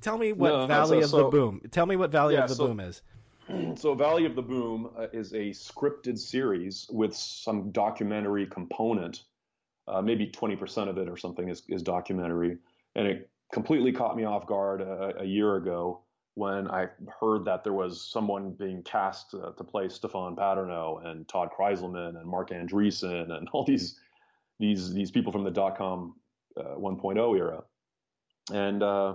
Tell 0.00 0.18
me 0.18 0.32
what 0.32 0.50
no, 0.50 0.66
Valley 0.66 1.00
so, 1.00 1.04
of 1.04 1.10
so, 1.10 1.16
the 1.18 1.28
Boom. 1.30 1.60
Tell 1.70 1.86
me 1.86 1.96
what 1.96 2.10
Valley 2.10 2.34
yeah, 2.34 2.44
of 2.44 2.48
the 2.48 2.54
so, 2.54 2.66
Boom 2.68 2.80
is. 2.80 3.02
So, 3.76 3.94
Valley 3.94 4.26
of 4.26 4.34
the 4.34 4.42
Boom 4.42 4.90
uh, 4.98 5.06
is 5.12 5.32
a 5.32 5.50
scripted 5.50 6.18
series 6.18 6.88
with 6.90 7.14
some 7.14 7.70
documentary 7.70 8.44
component 8.44 9.22
uh, 9.88 10.02
maybe 10.02 10.26
20% 10.26 10.88
of 10.88 10.98
it 10.98 11.08
or 11.08 11.16
something 11.16 11.48
is, 11.48 11.62
is 11.68 11.82
documentary. 11.82 12.58
And 12.94 13.06
it 13.06 13.30
completely 13.52 13.92
caught 13.92 14.16
me 14.16 14.24
off 14.24 14.46
guard 14.46 14.80
a, 14.80 15.20
a 15.20 15.24
year 15.24 15.56
ago 15.56 16.00
when 16.34 16.68
I 16.68 16.88
heard 17.20 17.44
that 17.46 17.64
there 17.64 17.72
was 17.72 18.02
someone 18.04 18.50
being 18.50 18.82
cast 18.82 19.34
uh, 19.34 19.52
to 19.52 19.64
play 19.64 19.88
Stephan 19.88 20.36
Paternot 20.36 21.06
and 21.06 21.26
Todd 21.28 21.50
Krizelman 21.56 22.20
and 22.20 22.26
Marc 22.28 22.50
Andreessen 22.50 23.30
and 23.30 23.48
all 23.52 23.64
these 23.64 24.00
these 24.58 24.92
these 24.92 25.10
people 25.10 25.32
from 25.32 25.44
the 25.44 25.50
dot 25.50 25.76
com 25.76 26.14
uh, 26.58 26.76
1.0 26.76 27.38
era. 27.38 27.62
And 28.52 28.82
uh, 28.82 29.14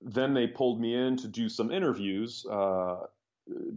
then 0.00 0.34
they 0.34 0.46
pulled 0.46 0.80
me 0.80 0.94
in 0.94 1.16
to 1.18 1.28
do 1.28 1.48
some 1.48 1.70
interviews 1.70 2.44
uh, 2.50 2.96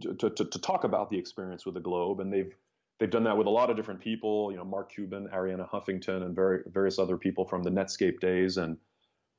to, 0.00 0.30
to, 0.30 0.44
to, 0.44 0.58
talk 0.58 0.84
about 0.84 1.10
the 1.10 1.18
experience 1.18 1.64
with 1.64 1.74
the 1.74 1.80
Globe, 1.80 2.20
and 2.20 2.32
they've 2.32 2.54
they've 2.98 3.10
done 3.10 3.24
that 3.24 3.36
with 3.36 3.46
a 3.46 3.50
lot 3.50 3.70
of 3.70 3.76
different 3.76 4.00
people, 4.00 4.50
you 4.50 4.58
know, 4.58 4.64
Mark 4.64 4.92
Cuban, 4.92 5.28
Arianna 5.32 5.68
Huffington, 5.68 6.22
and 6.24 6.34
very, 6.34 6.60
various 6.66 6.98
other 6.98 7.16
people 7.16 7.44
from 7.44 7.62
the 7.62 7.70
Netscape 7.70 8.20
days. 8.20 8.58
And 8.58 8.76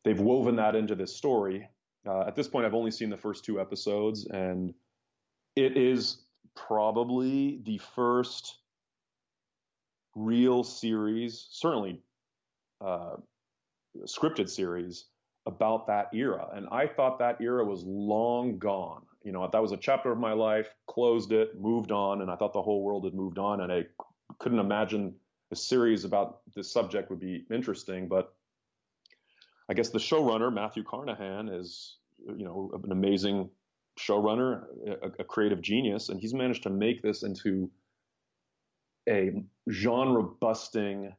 they've 0.03 0.19
woven 0.19 0.56
that 0.58 0.75
into 0.75 0.95
this 0.95 1.15
story. 1.15 1.67
Uh, 2.06 2.21
at 2.21 2.36
this 2.36 2.47
point, 2.47 2.65
I've 2.65 2.73
only 2.73 2.91
seen 2.91 3.10
the 3.10 3.17
first 3.17 3.45
two 3.45 3.62
episodes, 3.62 4.25
and 4.25 4.73
it 5.56 5.77
is 5.77 6.17
probably 6.56 7.62
the 7.63 7.77
first 7.77 8.58
real 10.15 10.63
series, 10.63 11.47
certainly 11.52 12.02
uh, 12.82 13.15
scripted 14.06 14.49
series 14.49 15.06
about 15.45 15.88
that 15.88 16.10
era. 16.13 16.47
And 16.54 16.67
I 16.71 16.88
thought 16.88 17.19
that 17.19 17.41
era 17.41 17.65
was 17.65 17.84
long 17.84 18.60
gone 18.60 19.04
you 19.23 19.32
know, 19.32 19.47
that 19.52 19.62
was 19.62 19.71
a 19.71 19.78
chapter 19.78 20.12
of 20.12 20.19
my 20.19 20.34
life, 20.34 20.67
closed 20.86 21.32
it, 21.32 21.60
moved 21.60 21.91
on, 21.91 22.21
and 22.21 22.30
I 22.30 22.36
thought 22.36 22.54
the 22.54 22.62
whole 22.62 22.84
world 22.84 23.06
had 23.06 23.13
moved 23.13 23.39
on, 23.39 23.62
and 23.62 23.71
I 23.71 23.86
couldn't 24.38 24.60
imagine 24.60 25.15
a 25.52 25.56
series 25.56 26.04
about 26.04 26.41
this 26.54 26.71
subject 26.71 27.10
would 27.10 27.21
be 27.21 27.45
interesting. 27.49 28.10
But 28.10 28.34
I 29.69 29.73
guess 29.73 29.89
the 29.89 29.99
showrunner, 29.99 30.54
Matthew 30.54 30.84
Carnahan, 30.84 31.47
is, 31.47 31.97
you 32.36 32.43
know, 32.43 32.71
an 32.84 32.91
amazing 32.91 33.49
showrunner, 33.97 34.65
a, 34.88 35.21
a 35.21 35.23
creative 35.23 35.62
genius, 35.62 36.10
and 36.10 36.19
he's 36.19 36.34
managed 36.34 36.63
to 36.63 36.69
make 36.69 37.02
this 37.02 37.23
into 37.23 37.71
a 39.07 39.43
genre 39.69 40.23
busting, 40.23 41.13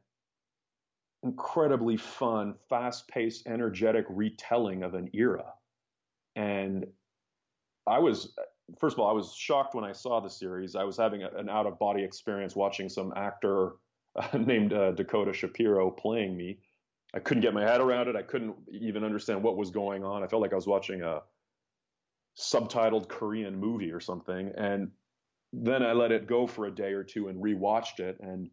incredibly 1.23 1.97
fun, 1.97 2.55
fast 2.69 3.07
paced, 3.07 3.47
energetic 3.47 4.05
retelling 4.09 4.83
of 4.83 4.93
an 4.93 5.09
era. 5.13 5.53
And 6.35 6.85
I 7.87 7.99
was 7.99 8.33
first 8.79 8.95
of 8.95 8.99
all, 8.99 9.09
I 9.09 9.13
was 9.13 9.33
shocked 9.33 9.75
when 9.75 9.83
I 9.83 9.91
saw 9.91 10.19
the 10.19 10.29
series. 10.29 10.75
I 10.75 10.83
was 10.83 10.97
having 10.97 11.23
a, 11.23 11.29
an 11.37 11.49
out 11.49 11.65
of 11.67 11.77
body 11.79 12.03
experience 12.03 12.55
watching 12.55 12.89
some 12.89 13.13
actor 13.15 13.73
uh, 14.15 14.37
named 14.37 14.73
uh, 14.73 14.91
Dakota 14.91 15.33
Shapiro 15.33 15.91
playing 15.91 16.35
me. 16.35 16.59
I 17.13 17.19
couldn't 17.19 17.41
get 17.41 17.53
my 17.53 17.63
head 17.63 17.79
around 17.79 18.07
it. 18.09 18.15
I 18.15 18.23
couldn't 18.23 18.55
even 18.71 19.03
understand 19.03 19.41
what 19.41 19.55
was 19.55 19.71
going 19.71 20.03
on. 20.03 20.23
I 20.23 20.27
felt 20.27 20.41
like 20.41 20.51
I 20.51 20.57
was 20.57 20.67
watching 20.67 21.01
a 21.01 21.21
subtitled 22.37 23.07
Korean 23.07 23.57
movie 23.57 23.91
or 23.91 24.01
something. 24.01 24.51
And 24.57 24.91
then 25.63 25.83
I 25.83 25.93
let 25.93 26.11
it 26.11 26.27
go 26.27 26.47
for 26.47 26.65
a 26.65 26.75
day 26.75 26.93
or 26.93 27.03
two 27.03 27.29
and 27.29 27.41
rewatched 27.41 27.99
it, 27.99 28.17
and 28.19 28.49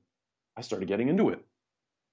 I 0.57 0.61
started 0.61 0.88
getting 0.88 1.09
into 1.09 1.31
it. 1.31 1.45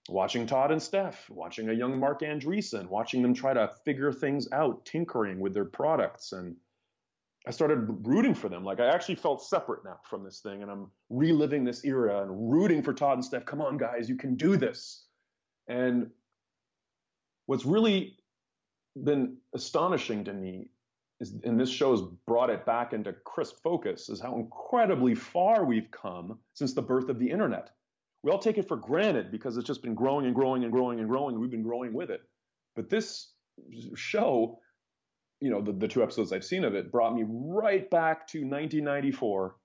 Watching 0.09 0.47
Todd 0.47 0.71
and 0.71 0.81
Steph, 0.81 1.29
watching 1.29 1.69
a 1.69 1.73
young 1.73 1.99
Marc 1.99 2.21
Andreessen, 2.21 2.87
watching 2.87 3.21
them 3.21 3.33
try 3.33 3.53
to 3.53 3.71
figure 3.85 4.11
things 4.11 4.47
out, 4.51 4.85
tinkering 4.85 5.39
with 5.39 5.53
their 5.53 5.65
products. 5.65 6.31
And 6.31 6.55
I 7.45 7.51
started 7.51 7.85
rooting 8.07 8.33
for 8.33 8.49
them. 8.49 8.63
Like 8.63 8.79
I 8.79 8.87
actually 8.87 9.15
felt 9.15 9.43
separate 9.43 9.85
now 9.85 9.99
from 10.09 10.23
this 10.23 10.39
thing, 10.39 10.63
and 10.63 10.71
I'm 10.71 10.89
reliving 11.11 11.63
this 11.63 11.85
era 11.85 12.23
and 12.23 12.51
rooting 12.51 12.81
for 12.81 12.93
Todd 12.93 13.17
and 13.17 13.25
Steph. 13.25 13.45
Come 13.45 13.61
on, 13.61 13.77
guys, 13.77 14.09
you 14.09 14.15
can 14.15 14.35
do 14.35 14.57
this. 14.57 15.05
And 15.67 16.09
what's 17.45 17.65
really 17.65 18.17
been 18.95 19.37
astonishing 19.53 20.23
to 20.23 20.33
me 20.33 20.71
is, 21.19 21.35
and 21.43 21.59
this 21.59 21.69
show 21.69 21.91
has 21.91 22.01
brought 22.25 22.49
it 22.49 22.65
back 22.65 22.93
into 22.93 23.13
crisp 23.25 23.61
focus, 23.61 24.09
is 24.09 24.21
how 24.21 24.37
incredibly 24.37 25.15
far 25.15 25.65
we've 25.65 25.89
come 25.91 26.39
since 26.53 26.73
the 26.73 26.81
birth 26.81 27.09
of 27.09 27.19
the 27.19 27.29
internet. 27.29 27.69
We 28.23 28.31
all 28.31 28.39
take 28.39 28.57
it 28.57 28.67
for 28.67 28.77
granted 28.77 29.31
because 29.31 29.57
it's 29.57 29.67
just 29.67 29.81
been 29.81 29.95
growing 29.95 30.25
and 30.25 30.35
growing 30.35 30.63
and 30.63 30.71
growing 30.71 30.99
and 30.99 31.07
growing, 31.07 31.39
we've 31.39 31.51
been 31.51 31.63
growing 31.63 31.93
with 31.93 32.09
it. 32.09 32.21
But 32.75 32.89
this 32.89 33.31
show, 33.95 34.59
you 35.41 35.49
know, 35.49 35.61
the, 35.61 35.73
the 35.73 35.87
two 35.87 36.03
episodes 36.03 36.31
I've 36.31 36.45
seen 36.45 36.63
of 36.63 36.75
it 36.75 36.91
brought 36.91 37.15
me 37.15 37.23
right 37.27 37.89
back 37.89 38.27
to 38.29 38.39
1994 38.39 39.55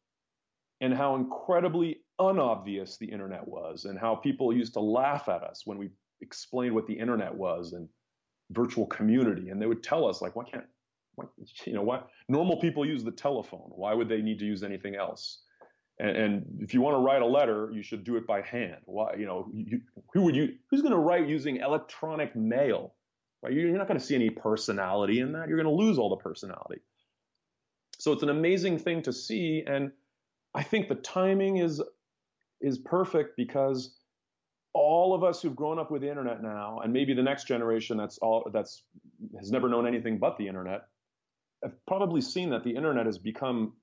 and 0.80 0.94
how 0.94 1.16
incredibly 1.16 1.98
unobvious 2.18 2.96
the 2.98 3.06
internet 3.06 3.46
was 3.46 3.84
and 3.84 3.98
how 3.98 4.14
people 4.14 4.52
used 4.52 4.74
to 4.74 4.80
laugh 4.80 5.28
at 5.28 5.42
us 5.42 5.62
when 5.64 5.78
we 5.78 5.90
explained 6.20 6.74
what 6.74 6.86
the 6.86 6.94
internet 6.98 7.34
was 7.34 7.72
and 7.72 7.88
virtual 8.50 8.86
community 8.86 9.48
and 9.48 9.60
they 9.60 9.66
would 9.66 9.82
tell 9.82 10.06
us 10.06 10.22
like 10.22 10.36
why 10.36 10.44
can't 10.44 10.64
you 11.64 11.72
know, 11.72 11.82
why 11.82 12.02
normal 12.28 12.60
people 12.60 12.86
use 12.86 13.04
the 13.04 13.12
telephone? 13.12 13.70
Why 13.74 13.94
would 13.94 14.08
they 14.08 14.22
need 14.22 14.38
to 14.40 14.44
use 14.44 14.62
anything 14.62 14.96
else? 14.96 15.42
And, 15.98 16.16
and 16.16 16.44
if 16.60 16.74
you 16.74 16.80
want 16.80 16.94
to 16.94 16.98
write 16.98 17.22
a 17.22 17.26
letter, 17.26 17.70
you 17.72 17.82
should 17.82 18.04
do 18.04 18.16
it 18.16 18.26
by 18.26 18.42
hand. 18.42 18.78
Why, 18.86 19.14
you 19.16 19.26
know, 19.26 19.48
you, 19.52 19.80
who 20.12 20.22
would 20.22 20.34
you? 20.34 20.54
Who's 20.70 20.82
going 20.82 20.92
to 20.92 20.98
write 20.98 21.28
using 21.28 21.56
electronic 21.58 22.34
mail? 22.34 22.94
Right? 23.42 23.52
You're 23.52 23.76
not 23.78 23.86
going 23.86 24.00
to 24.00 24.04
see 24.04 24.14
any 24.14 24.30
personality 24.30 25.20
in 25.20 25.32
that. 25.32 25.48
You're 25.48 25.62
going 25.62 25.76
to 25.76 25.82
lose 25.82 25.98
all 25.98 26.10
the 26.10 26.16
personality. 26.16 26.80
So 27.98 28.12
it's 28.12 28.22
an 28.22 28.30
amazing 28.30 28.78
thing 28.78 29.02
to 29.02 29.12
see, 29.12 29.62
and 29.66 29.92
I 30.54 30.62
think 30.62 30.88
the 30.88 30.94
timing 30.94 31.58
is 31.58 31.82
is 32.60 32.78
perfect 32.78 33.36
because 33.36 33.94
all 34.72 35.14
of 35.14 35.22
us 35.22 35.40
who've 35.40 35.54
grown 35.54 35.78
up 35.78 35.90
with 35.90 36.02
the 36.02 36.08
internet 36.08 36.42
now, 36.42 36.80
and 36.82 36.92
maybe 36.92 37.14
the 37.14 37.22
next 37.22 37.46
generation 37.46 37.96
that's 37.96 38.18
all 38.18 38.50
that's 38.52 38.82
has 39.38 39.50
never 39.50 39.68
known 39.68 39.86
anything 39.86 40.18
but 40.18 40.36
the 40.38 40.48
internet, 40.48 40.88
have 41.64 41.86
probably 41.86 42.20
seen 42.20 42.50
that 42.50 42.64
the 42.64 42.76
internet 42.76 43.06
has 43.06 43.18
become 43.18 43.74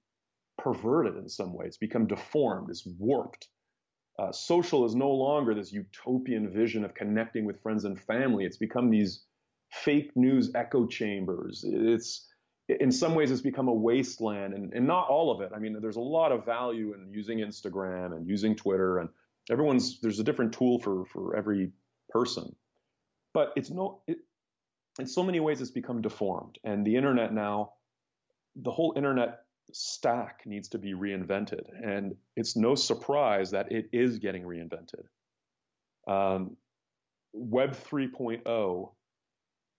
perverted 0.57 1.17
in 1.17 1.27
some 1.27 1.53
way. 1.53 1.65
It's 1.65 1.77
become 1.77 2.07
deformed, 2.07 2.69
it's 2.69 2.85
warped. 2.85 3.47
Uh, 4.19 4.31
social 4.31 4.85
is 4.85 4.93
no 4.93 5.09
longer 5.09 5.55
this 5.55 5.71
utopian 5.71 6.51
vision 6.51 6.85
of 6.85 6.93
connecting 6.93 7.45
with 7.45 7.61
friends 7.61 7.85
and 7.85 7.99
family. 7.99 8.45
It's 8.45 8.57
become 8.57 8.89
these 8.89 9.23
fake 9.71 10.11
news 10.15 10.51
echo 10.53 10.85
chambers. 10.85 11.63
It's 11.65 12.27
in 12.67 12.91
some 12.91 13.15
ways 13.15 13.31
it's 13.31 13.41
become 13.41 13.67
a 13.67 13.73
wasteland, 13.73 14.53
and, 14.53 14.73
and 14.73 14.85
not 14.85 15.07
all 15.09 15.31
of 15.31 15.41
it. 15.41 15.51
I 15.55 15.59
mean, 15.59 15.77
there's 15.81 15.95
a 15.95 16.01
lot 16.01 16.31
of 16.31 16.45
value 16.45 16.93
in 16.93 17.11
using 17.11 17.39
Instagram 17.39 18.15
and 18.15 18.27
using 18.27 18.55
Twitter, 18.55 18.99
and 18.99 19.09
everyone's 19.49 19.99
there's 20.01 20.19
a 20.19 20.23
different 20.23 20.53
tool 20.53 20.79
for 20.79 21.05
for 21.05 21.35
every 21.35 21.71
person. 22.09 22.55
But 23.33 23.53
it's 23.55 23.71
no, 23.71 24.03
in 24.99 25.07
so 25.07 25.23
many 25.23 25.39
ways 25.39 25.61
it's 25.61 25.71
become 25.71 26.01
deformed. 26.01 26.57
And 26.63 26.85
the 26.85 26.95
internet 26.95 27.33
now 27.33 27.73
the 28.55 28.71
whole 28.71 28.93
internet 28.95 29.39
stack 29.73 30.41
needs 30.45 30.67
to 30.69 30.77
be 30.77 30.93
reinvented. 30.93 31.63
And 31.83 32.15
it's 32.35 32.55
no 32.55 32.75
surprise 32.75 33.51
that 33.51 33.71
it 33.71 33.89
is 33.93 34.19
getting 34.19 34.43
reinvented. 34.43 35.05
Um, 36.07 36.57
web 37.33 37.75
3.0 37.75 38.91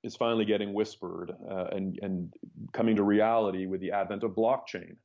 is 0.02 0.16
finally 0.16 0.44
getting 0.44 0.72
whispered 0.72 1.32
uh, 1.50 1.66
and, 1.72 1.98
and 2.02 2.32
coming 2.72 2.96
to 2.96 3.02
reality 3.02 3.66
with 3.66 3.80
the 3.80 3.92
advent 3.92 4.24
of 4.24 4.32
blockchain 4.32 4.96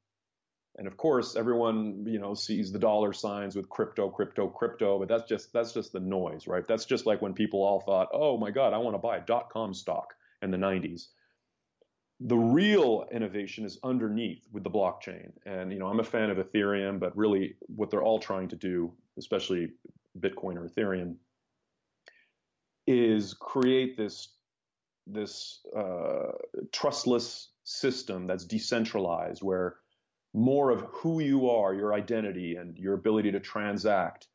and 0.77 0.87
of 0.87 0.95
course, 0.97 1.35
everyone 1.35 2.05
you 2.07 2.19
know 2.19 2.33
sees 2.33 2.71
the 2.71 2.79
dollar 2.79 3.13
signs 3.13 3.55
with 3.55 3.69
crypto, 3.69 4.09
crypto, 4.09 4.47
crypto, 4.47 4.99
but 4.99 5.07
that's 5.07 5.27
just 5.27 5.51
that's 5.51 5.73
just 5.73 5.91
the 5.91 5.99
noise, 5.99 6.47
right? 6.47 6.67
That's 6.67 6.85
just 6.85 7.05
like 7.05 7.21
when 7.21 7.33
people 7.33 7.63
all 7.63 7.81
thought, 7.81 8.09
"Oh 8.13 8.37
my 8.37 8.51
God, 8.51 8.73
I 8.73 8.77
want 8.77 8.93
to 8.93 8.99
buy 8.99 9.19
dot 9.19 9.49
com 9.49 9.73
stock" 9.73 10.13
in 10.41 10.51
the 10.51 10.57
90s. 10.57 11.07
The 12.19 12.37
real 12.37 13.07
innovation 13.11 13.65
is 13.65 13.79
underneath 13.83 14.47
with 14.51 14.63
the 14.63 14.69
blockchain, 14.69 15.31
and 15.45 15.71
you 15.71 15.79
know 15.79 15.87
I'm 15.87 15.99
a 15.99 16.03
fan 16.03 16.29
of 16.29 16.37
Ethereum, 16.37 16.99
but 16.99 17.15
really 17.17 17.55
what 17.61 17.89
they're 17.89 18.03
all 18.03 18.19
trying 18.19 18.47
to 18.49 18.55
do, 18.55 18.93
especially 19.17 19.71
Bitcoin 20.19 20.57
or 20.57 20.67
Ethereum, 20.67 21.15
is 22.85 23.33
create 23.33 23.97
this 23.97 24.29
this 25.07 25.59
uh, 25.75 26.33
trustless 26.71 27.49
system 27.63 28.27
that's 28.27 28.45
decentralized 28.45 29.41
where 29.41 29.77
more 30.33 30.71
of 30.71 30.81
who 30.91 31.19
you 31.19 31.49
are, 31.49 31.73
your 31.73 31.93
identity, 31.93 32.55
and 32.55 32.77
your 32.77 32.93
ability 32.93 33.31
to 33.31 33.39
transact 33.39 34.27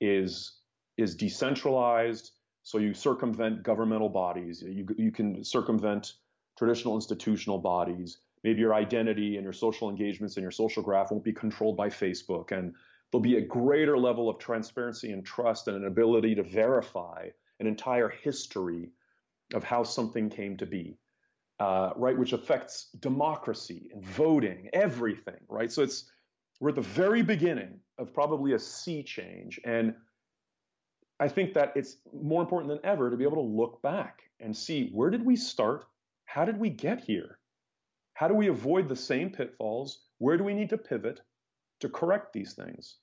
is 0.00 0.58
is 0.96 1.14
decentralized. 1.14 2.32
So 2.62 2.78
you 2.78 2.94
circumvent 2.94 3.62
governmental 3.62 4.08
bodies. 4.08 4.62
You 4.62 4.86
you 4.96 5.12
can 5.12 5.44
circumvent 5.44 6.14
traditional 6.58 6.94
institutional 6.94 7.58
bodies. 7.58 8.18
Maybe 8.44 8.60
your 8.60 8.74
identity 8.74 9.36
and 9.36 9.44
your 9.44 9.52
social 9.52 9.90
engagements 9.90 10.36
and 10.36 10.42
your 10.42 10.50
social 10.50 10.82
graph 10.82 11.10
won't 11.10 11.24
be 11.24 11.32
controlled 11.32 11.76
by 11.76 11.88
Facebook, 11.88 12.52
and 12.52 12.74
there'll 13.10 13.22
be 13.22 13.36
a 13.36 13.40
greater 13.40 13.98
level 13.98 14.28
of 14.28 14.38
transparency 14.38 15.12
and 15.12 15.24
trust 15.24 15.68
and 15.68 15.76
an 15.76 15.86
ability 15.86 16.34
to 16.34 16.42
verify 16.42 17.28
an 17.60 17.66
entire 17.66 18.08
history 18.08 18.90
of 19.54 19.64
how 19.64 19.82
something 19.82 20.28
came 20.28 20.56
to 20.56 20.66
be 20.66 20.98
uh, 21.58 21.90
right, 21.96 22.16
which 22.18 22.32
affects 22.32 22.88
democracy 23.00 23.90
and 23.92 24.04
voting, 24.04 24.68
everything, 24.72 25.40
right? 25.48 25.72
So 25.72 25.82
it's 25.82 26.10
we're 26.60 26.70
at 26.70 26.74
the 26.74 26.80
very 26.80 27.22
beginning 27.22 27.80
of 27.98 28.14
probably 28.14 28.52
a 28.52 28.58
sea 28.58 29.02
change, 29.02 29.60
and 29.64 29.94
I 31.18 31.28
think 31.28 31.54
that 31.54 31.72
it's 31.76 31.96
more 32.12 32.42
important 32.42 32.68
than 32.70 32.80
ever 32.84 33.10
to 33.10 33.16
be 33.16 33.24
able 33.24 33.36
to 33.36 33.56
look 33.56 33.80
back 33.82 34.22
and 34.40 34.56
see 34.56 34.90
where 34.90 35.10
did 35.10 35.24
we 35.24 35.36
start, 35.36 35.86
how 36.24 36.44
did 36.44 36.58
we 36.58 36.68
get 36.68 37.00
here, 37.00 37.38
how 38.14 38.28
do 38.28 38.34
we 38.34 38.48
avoid 38.48 38.88
the 38.88 38.96
same 38.96 39.30
pitfalls, 39.30 40.00
where 40.18 40.36
do 40.36 40.44
we 40.44 40.54
need 40.54 40.70
to 40.70 40.78
pivot 40.78 41.20
to 41.80 41.88
correct 41.88 42.32
these 42.32 42.54
things. 42.54 42.96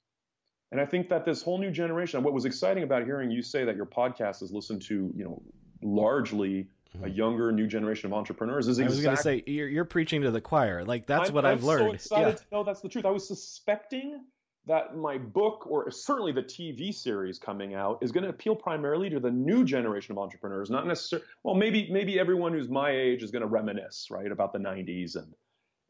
And 0.71 0.81
I 0.81 0.85
think 0.85 1.09
that 1.09 1.25
this 1.25 1.43
whole 1.43 1.59
new 1.59 1.71
generation, 1.71 2.23
what 2.23 2.33
was 2.33 2.45
exciting 2.45 2.83
about 2.83 3.03
hearing 3.05 3.29
you 3.29 3.43
say 3.43 3.63
that 3.65 3.75
your 3.75 3.85
podcast 3.85 4.41
is 4.41 4.51
listened 4.51 4.81
to, 4.83 5.11
you 5.15 5.23
know, 5.23 5.41
largely 5.83 6.67
a 6.95 6.97
mm-hmm. 6.97 7.15
younger 7.15 7.51
new 7.51 7.67
generation 7.67 8.11
of 8.11 8.17
entrepreneurs 8.17 8.67
is 8.67 8.79
exactly. 8.79 8.85
I 8.85 9.11
was 9.11 9.23
going 9.23 9.37
to 9.37 9.43
say 9.45 9.51
you're, 9.51 9.67
you're 9.67 9.85
preaching 9.85 10.21
to 10.21 10.31
the 10.31 10.41
choir. 10.41 10.85
Like 10.85 11.07
that's 11.07 11.29
I'm, 11.29 11.35
what 11.35 11.45
i 11.45 11.49
have 11.49 11.63
learned. 11.63 11.87
So 11.89 11.93
excited 11.93 12.27
yeah. 12.27 12.35
to 12.35 12.45
know 12.51 12.63
that's 12.63 12.81
the 12.81 12.89
truth. 12.89 13.05
I 13.05 13.09
was 13.09 13.27
suspecting 13.27 14.21
that 14.65 14.95
my 14.95 15.17
book 15.17 15.67
or 15.67 15.89
certainly 15.91 16.31
the 16.31 16.43
TV 16.43 16.93
series 16.93 17.37
coming 17.37 17.73
out 17.73 17.99
is 18.01 18.11
going 18.11 18.23
to 18.23 18.29
appeal 18.29 18.55
primarily 18.55 19.09
to 19.09 19.19
the 19.19 19.31
new 19.31 19.65
generation 19.65 20.13
of 20.13 20.19
entrepreneurs, 20.19 20.69
not 20.69 20.87
necessarily. 20.87 21.27
Well, 21.43 21.55
maybe 21.55 21.89
maybe 21.91 22.19
everyone 22.19 22.53
who's 22.53 22.69
my 22.69 22.91
age 22.91 23.23
is 23.23 23.31
going 23.31 23.41
to 23.41 23.47
reminisce 23.47 24.07
right 24.09 24.31
about 24.31 24.53
the 24.53 24.59
'90s 24.59 25.15
and 25.15 25.33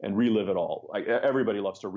and 0.02 0.16
relive 0.16 0.48
it 0.48 0.56
all. 0.56 0.88
Like 0.92 1.06
everybody 1.06 1.60
loves 1.60 1.80
to 1.80 1.88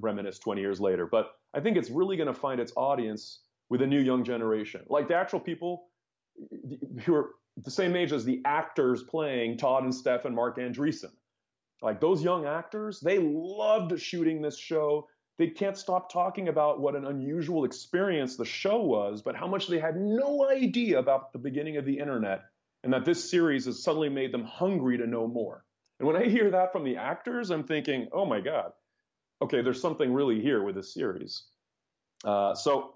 reminisce 0.00 0.38
20 0.38 0.60
years 0.60 0.80
later, 0.80 1.06
but 1.06 1.32
I 1.54 1.60
think 1.60 1.76
it's 1.76 1.90
really 1.90 2.16
going 2.16 2.32
to 2.32 2.34
find 2.34 2.60
its 2.60 2.72
audience 2.76 3.40
with 3.68 3.82
a 3.82 3.86
new 3.86 4.00
young 4.00 4.24
generation, 4.24 4.82
like 4.88 5.08
the 5.08 5.14
actual 5.14 5.38
people 5.38 5.88
who 7.04 7.14
are 7.14 7.30
the 7.56 7.70
same 7.70 7.96
age 7.96 8.12
as 8.12 8.24
the 8.24 8.40
actors 8.44 9.02
playing 9.02 9.58
Todd 9.58 9.84
and 9.84 9.94
Steph 9.94 10.24
and 10.24 10.34
Marc 10.34 10.58
Andreessen. 10.58 11.12
Like 11.82 12.00
those 12.00 12.22
young 12.22 12.46
actors, 12.46 13.00
they 13.00 13.18
loved 13.18 13.98
shooting 14.00 14.40
this 14.40 14.58
show. 14.58 15.08
They 15.38 15.48
can't 15.48 15.76
stop 15.76 16.12
talking 16.12 16.48
about 16.48 16.80
what 16.80 16.94
an 16.94 17.06
unusual 17.06 17.64
experience 17.64 18.36
the 18.36 18.44
show 18.44 18.80
was, 18.82 19.22
but 19.22 19.34
how 19.34 19.48
much 19.48 19.66
they 19.66 19.78
had 19.78 19.96
no 19.96 20.48
idea 20.48 20.98
about 20.98 21.32
the 21.32 21.38
beginning 21.38 21.76
of 21.76 21.84
the 21.84 21.98
internet 21.98 22.44
and 22.84 22.92
that 22.92 23.04
this 23.04 23.30
series 23.30 23.66
has 23.66 23.82
suddenly 23.82 24.08
made 24.08 24.32
them 24.32 24.44
hungry 24.44 24.98
to 24.98 25.06
know 25.06 25.26
more. 25.26 25.64
And 25.98 26.06
when 26.06 26.16
I 26.16 26.26
hear 26.26 26.50
that 26.50 26.72
from 26.72 26.84
the 26.84 26.96
actors, 26.96 27.50
I'm 27.50 27.64
thinking, 27.64 28.08
oh 28.12 28.24
my 28.24 28.40
God, 28.40 28.72
okay, 29.40 29.62
there's 29.62 29.80
something 29.80 30.12
really 30.12 30.40
here 30.40 30.62
with 30.62 30.74
this 30.74 30.94
series. 30.94 31.44
Uh, 32.24 32.54
so 32.54 32.94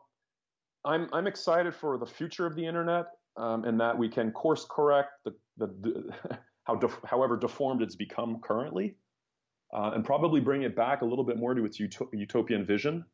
I'm, 0.84 1.08
I'm 1.12 1.26
excited 1.26 1.74
for 1.74 1.98
the 1.98 2.06
future 2.06 2.46
of 2.46 2.54
the 2.54 2.66
internet 2.66 3.06
um, 3.36 3.64
and 3.64 3.80
that 3.80 3.96
we 3.96 4.08
can 4.08 4.30
course 4.32 4.66
correct 4.68 5.10
the, 5.24 5.34
the, 5.58 5.66
the 5.80 6.38
how 6.64 6.74
def, 6.74 6.98
however 7.04 7.36
deformed 7.36 7.82
it's 7.82 7.96
become 7.96 8.40
currently, 8.42 8.96
uh, 9.72 9.92
and 9.94 10.04
probably 10.04 10.40
bring 10.40 10.62
it 10.62 10.74
back 10.74 11.02
a 11.02 11.04
little 11.04 11.24
bit 11.24 11.38
more 11.38 11.54
to 11.54 11.64
its 11.64 11.78
utop- 11.78 12.12
utopian 12.12 12.64
vision. 12.64 13.04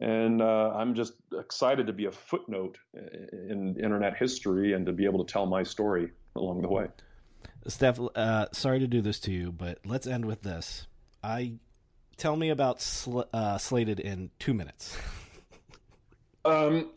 And 0.00 0.40
uh, 0.40 0.72
I'm 0.74 0.94
just 0.94 1.12
excited 1.38 1.86
to 1.86 1.92
be 1.92 2.06
a 2.06 2.10
footnote 2.10 2.78
in 2.94 3.76
internet 3.76 4.16
history 4.16 4.72
and 4.72 4.86
to 4.86 4.92
be 4.92 5.04
able 5.04 5.22
to 5.24 5.30
tell 5.30 5.44
my 5.44 5.62
story 5.62 6.10
along 6.36 6.62
the 6.62 6.68
way. 6.68 6.86
Steph, 7.66 8.00
uh, 8.14 8.46
sorry 8.52 8.78
to 8.78 8.86
do 8.86 9.02
this 9.02 9.20
to 9.20 9.32
you, 9.32 9.52
but 9.52 9.78
let's 9.84 10.06
end 10.06 10.24
with 10.24 10.42
this. 10.42 10.86
I 11.22 11.56
tell 12.16 12.36
me 12.36 12.48
about 12.48 12.80
sl- 12.80 13.22
uh, 13.32 13.58
Slated 13.58 14.00
in 14.00 14.30
two 14.38 14.54
minutes. 14.54 14.96
um, 16.46 16.90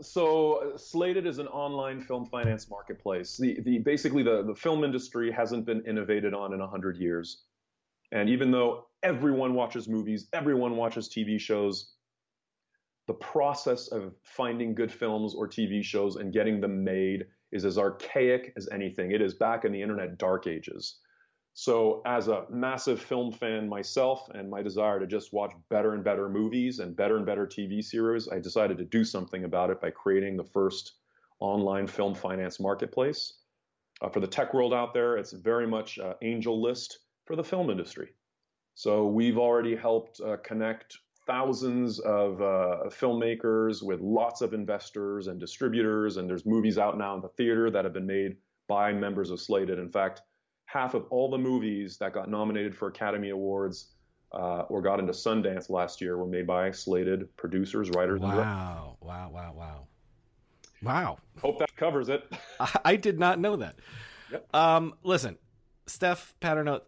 so 0.00 0.72
Slated 0.76 1.26
is 1.26 1.38
an 1.38 1.48
online 1.48 2.00
film 2.00 2.26
finance 2.26 2.70
marketplace. 2.70 3.36
The, 3.36 3.60
the 3.60 3.78
basically 3.78 4.22
the, 4.22 4.42
the 4.42 4.54
film 4.54 4.84
industry 4.84 5.30
hasn't 5.30 5.66
been 5.66 5.84
innovated 5.86 6.34
on 6.34 6.52
in 6.52 6.60
hundred 6.60 6.96
years, 6.98 7.44
and 8.12 8.28
even 8.28 8.50
though 8.50 8.86
everyone 9.02 9.54
watches 9.54 9.88
movies, 9.88 10.28
everyone 10.32 10.76
watches 10.76 11.08
TV 11.08 11.38
shows, 11.40 11.94
the 13.06 13.14
process 13.14 13.88
of 13.88 14.14
finding 14.22 14.74
good 14.74 14.92
films 14.92 15.34
or 15.34 15.48
TV 15.48 15.82
shows 15.82 16.16
and 16.16 16.32
getting 16.32 16.60
them 16.60 16.84
made 16.84 17.26
is 17.52 17.64
as 17.64 17.78
archaic 17.78 18.52
as 18.56 18.68
anything. 18.70 19.12
It 19.12 19.22
is 19.22 19.34
back 19.34 19.64
in 19.64 19.72
the 19.72 19.80
internet 19.80 20.18
dark 20.18 20.46
ages. 20.46 20.98
So, 21.54 22.02
as 22.06 22.28
a 22.28 22.44
massive 22.50 23.00
film 23.00 23.32
fan 23.32 23.68
myself 23.68 24.28
and 24.34 24.48
my 24.48 24.62
desire 24.62 25.00
to 25.00 25.06
just 25.06 25.32
watch 25.32 25.52
better 25.70 25.94
and 25.94 26.04
better 26.04 26.28
movies 26.28 26.78
and 26.78 26.94
better 26.94 27.16
and 27.16 27.26
better 27.26 27.46
TV 27.46 27.82
series, 27.82 28.28
I 28.28 28.38
decided 28.38 28.78
to 28.78 28.84
do 28.84 29.04
something 29.04 29.44
about 29.44 29.70
it 29.70 29.80
by 29.80 29.90
creating 29.90 30.36
the 30.36 30.44
first 30.44 30.94
online 31.40 31.86
film 31.86 32.14
finance 32.14 32.60
marketplace. 32.60 33.40
Uh, 34.00 34.08
for 34.08 34.20
the 34.20 34.26
tech 34.26 34.54
world 34.54 34.72
out 34.72 34.94
there, 34.94 35.16
it's 35.16 35.32
very 35.32 35.66
much 35.66 35.98
uh, 35.98 36.14
AngelList 36.22 36.98
for 37.24 37.34
the 37.34 37.42
film 37.42 37.70
industry. 37.70 38.10
So, 38.74 39.08
we've 39.08 39.38
already 39.38 39.74
helped 39.74 40.20
uh, 40.20 40.36
connect 40.44 40.96
thousands 41.28 42.00
of 42.00 42.40
uh, 42.40 42.88
filmmakers 42.88 43.82
with 43.82 44.00
lots 44.00 44.40
of 44.40 44.54
investors 44.54 45.26
and 45.26 45.38
distributors, 45.38 46.16
and 46.16 46.28
there's 46.28 46.46
movies 46.46 46.78
out 46.78 46.96
now 46.96 47.14
in 47.14 47.20
the 47.20 47.28
theater 47.28 47.70
that 47.70 47.84
have 47.84 47.92
been 47.92 48.06
made 48.06 48.36
by 48.66 48.92
members 48.92 49.30
of 49.30 49.40
Slated. 49.40 49.78
In 49.78 49.90
fact, 49.90 50.22
half 50.68 50.92
of 50.92 51.06
all 51.08 51.30
the 51.30 51.38
movies 51.38 51.96
that 51.96 52.12
got 52.12 52.28
nominated 52.28 52.76
for 52.76 52.88
Academy 52.88 53.30
Awards 53.30 53.86
uh, 54.32 54.64
or 54.68 54.82
got 54.82 55.00
into 55.00 55.12
Sundance 55.14 55.70
last 55.70 55.98
year 55.98 56.18
were 56.18 56.26
made 56.26 56.46
by 56.46 56.70
Slated 56.70 57.34
producers, 57.38 57.88
writers, 57.96 58.20
wow. 58.20 58.28
and 58.28 58.38
Wow! 58.38 58.96
Wow! 59.00 59.30
Wow! 59.32 59.52
Wow! 59.56 59.86
Wow! 60.82 61.18
Hope 61.40 61.58
that 61.60 61.74
covers 61.74 62.10
it. 62.10 62.30
I, 62.60 62.80
I 62.84 62.96
did 62.96 63.18
not 63.18 63.38
know 63.38 63.56
that. 63.56 63.76
Yep. 64.30 64.54
Um, 64.54 64.94
listen, 65.02 65.38
Steph 65.86 66.34
Paternot, 66.38 66.82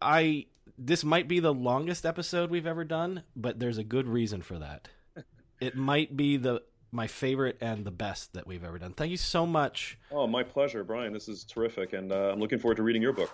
I 0.00 0.46
this 0.78 1.02
might 1.02 1.26
be 1.26 1.40
the 1.40 1.52
longest 1.52 2.06
episode 2.06 2.48
we've 2.48 2.66
ever 2.66 2.84
done, 2.84 3.24
but 3.34 3.58
there's 3.58 3.78
a 3.78 3.84
good 3.84 4.06
reason 4.06 4.40
for 4.40 4.60
that. 4.60 4.86
it 5.60 5.74
might 5.74 6.16
be 6.16 6.36
the 6.36 6.62
my 6.92 7.06
favorite 7.06 7.56
and 7.60 7.84
the 7.84 7.90
best 7.90 8.34
that 8.34 8.46
we've 8.46 8.62
ever 8.62 8.78
done. 8.78 8.92
Thank 8.92 9.10
you 9.10 9.16
so 9.16 9.46
much. 9.46 9.98
Oh, 10.10 10.26
my 10.26 10.42
pleasure, 10.42 10.84
Brian. 10.84 11.12
This 11.12 11.26
is 11.26 11.44
terrific, 11.44 11.94
and 11.94 12.12
uh, 12.12 12.30
I'm 12.32 12.38
looking 12.38 12.58
forward 12.58 12.76
to 12.76 12.82
reading 12.82 13.02
your 13.02 13.14
book. 13.14 13.30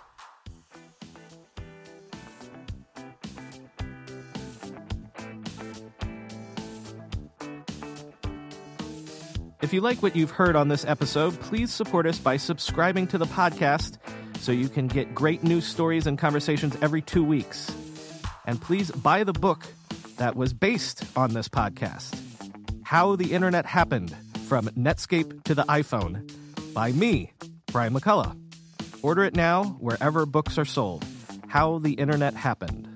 If 9.61 9.73
you 9.73 9.81
like 9.81 10.01
what 10.01 10.15
you've 10.15 10.31
heard 10.31 10.55
on 10.55 10.69
this 10.69 10.85
episode, 10.85 11.37
please 11.41 11.71
support 11.71 12.07
us 12.07 12.17
by 12.17 12.37
subscribing 12.37 13.07
to 13.07 13.17
the 13.17 13.25
podcast 13.25 13.97
so 14.39 14.53
you 14.53 14.69
can 14.69 14.87
get 14.87 15.13
great 15.13 15.43
news 15.43 15.65
stories 15.65 16.07
and 16.07 16.17
conversations 16.17 16.75
every 16.81 17.01
two 17.01 17.23
weeks. 17.23 17.69
And 18.47 18.59
please 18.59 18.89
buy 18.89 19.25
the 19.25 19.33
book 19.33 19.67
that 20.17 20.35
was 20.35 20.53
based 20.53 21.03
on 21.15 21.33
this 21.33 21.49
podcast 21.49 22.28
How 22.89 23.15
the 23.15 23.33
Internet 23.33 23.67
Happened 23.67 24.17
From 24.47 24.65
Netscape 24.69 25.43
to 25.43 25.53
the 25.53 25.61
iPhone 25.65 26.27
by 26.73 26.91
me, 26.91 27.33
Brian 27.71 27.93
McCullough. 27.93 28.35
Order 29.03 29.25
it 29.25 29.35
now 29.35 29.77
wherever 29.79 30.25
books 30.25 30.57
are 30.57 30.65
sold. 30.65 31.05
How 31.47 31.77
the 31.77 31.93
Internet 31.93 32.33
Happened. 32.33 32.89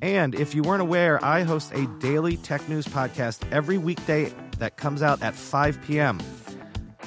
And 0.00 0.36
if 0.36 0.54
you 0.54 0.62
weren't 0.62 0.82
aware, 0.82 1.18
I 1.24 1.42
host 1.42 1.72
a 1.74 1.88
daily 1.98 2.36
tech 2.36 2.68
news 2.68 2.86
podcast 2.86 3.42
every 3.50 3.76
weekday 3.76 4.32
that 4.58 4.76
comes 4.76 5.02
out 5.02 5.20
at 5.20 5.34
5 5.34 5.82
p.m. 5.82 6.20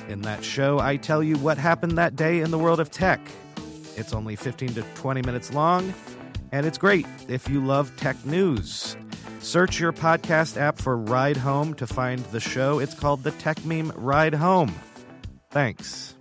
In 0.10 0.24
that 0.24 0.44
show, 0.44 0.80
I 0.80 0.98
tell 0.98 1.24
you 1.24 1.38
what 1.38 1.58
happened 1.58 1.98
that 1.98 2.18
day 2.18 2.42
in 2.42 2.52
the 2.52 2.60
world 2.60 2.82
of 2.82 2.92
tech. 2.92 3.22
It's 3.96 4.12
only 4.12 4.36
15 4.36 4.74
to 4.74 4.82
20 4.96 5.22
minutes 5.22 5.54
long, 5.54 5.94
and 6.52 6.66
it's 6.66 6.78
great 6.78 7.06
if 7.30 7.48
you 7.48 7.66
love 7.66 7.96
tech 7.96 8.18
news. 8.26 8.98
Search 9.42 9.80
your 9.80 9.92
podcast 9.92 10.56
app 10.56 10.78
for 10.78 10.96
Ride 10.96 11.38
Home 11.38 11.74
to 11.76 11.88
find 11.88 12.20
the 12.26 12.40
show. 12.40 12.80
It's 12.80 12.94
called 12.94 13.24
the 13.24 13.32
Techmeme 13.32 13.92
Ride 13.96 14.36
Home. 14.36 14.74
Thanks. 15.50 16.16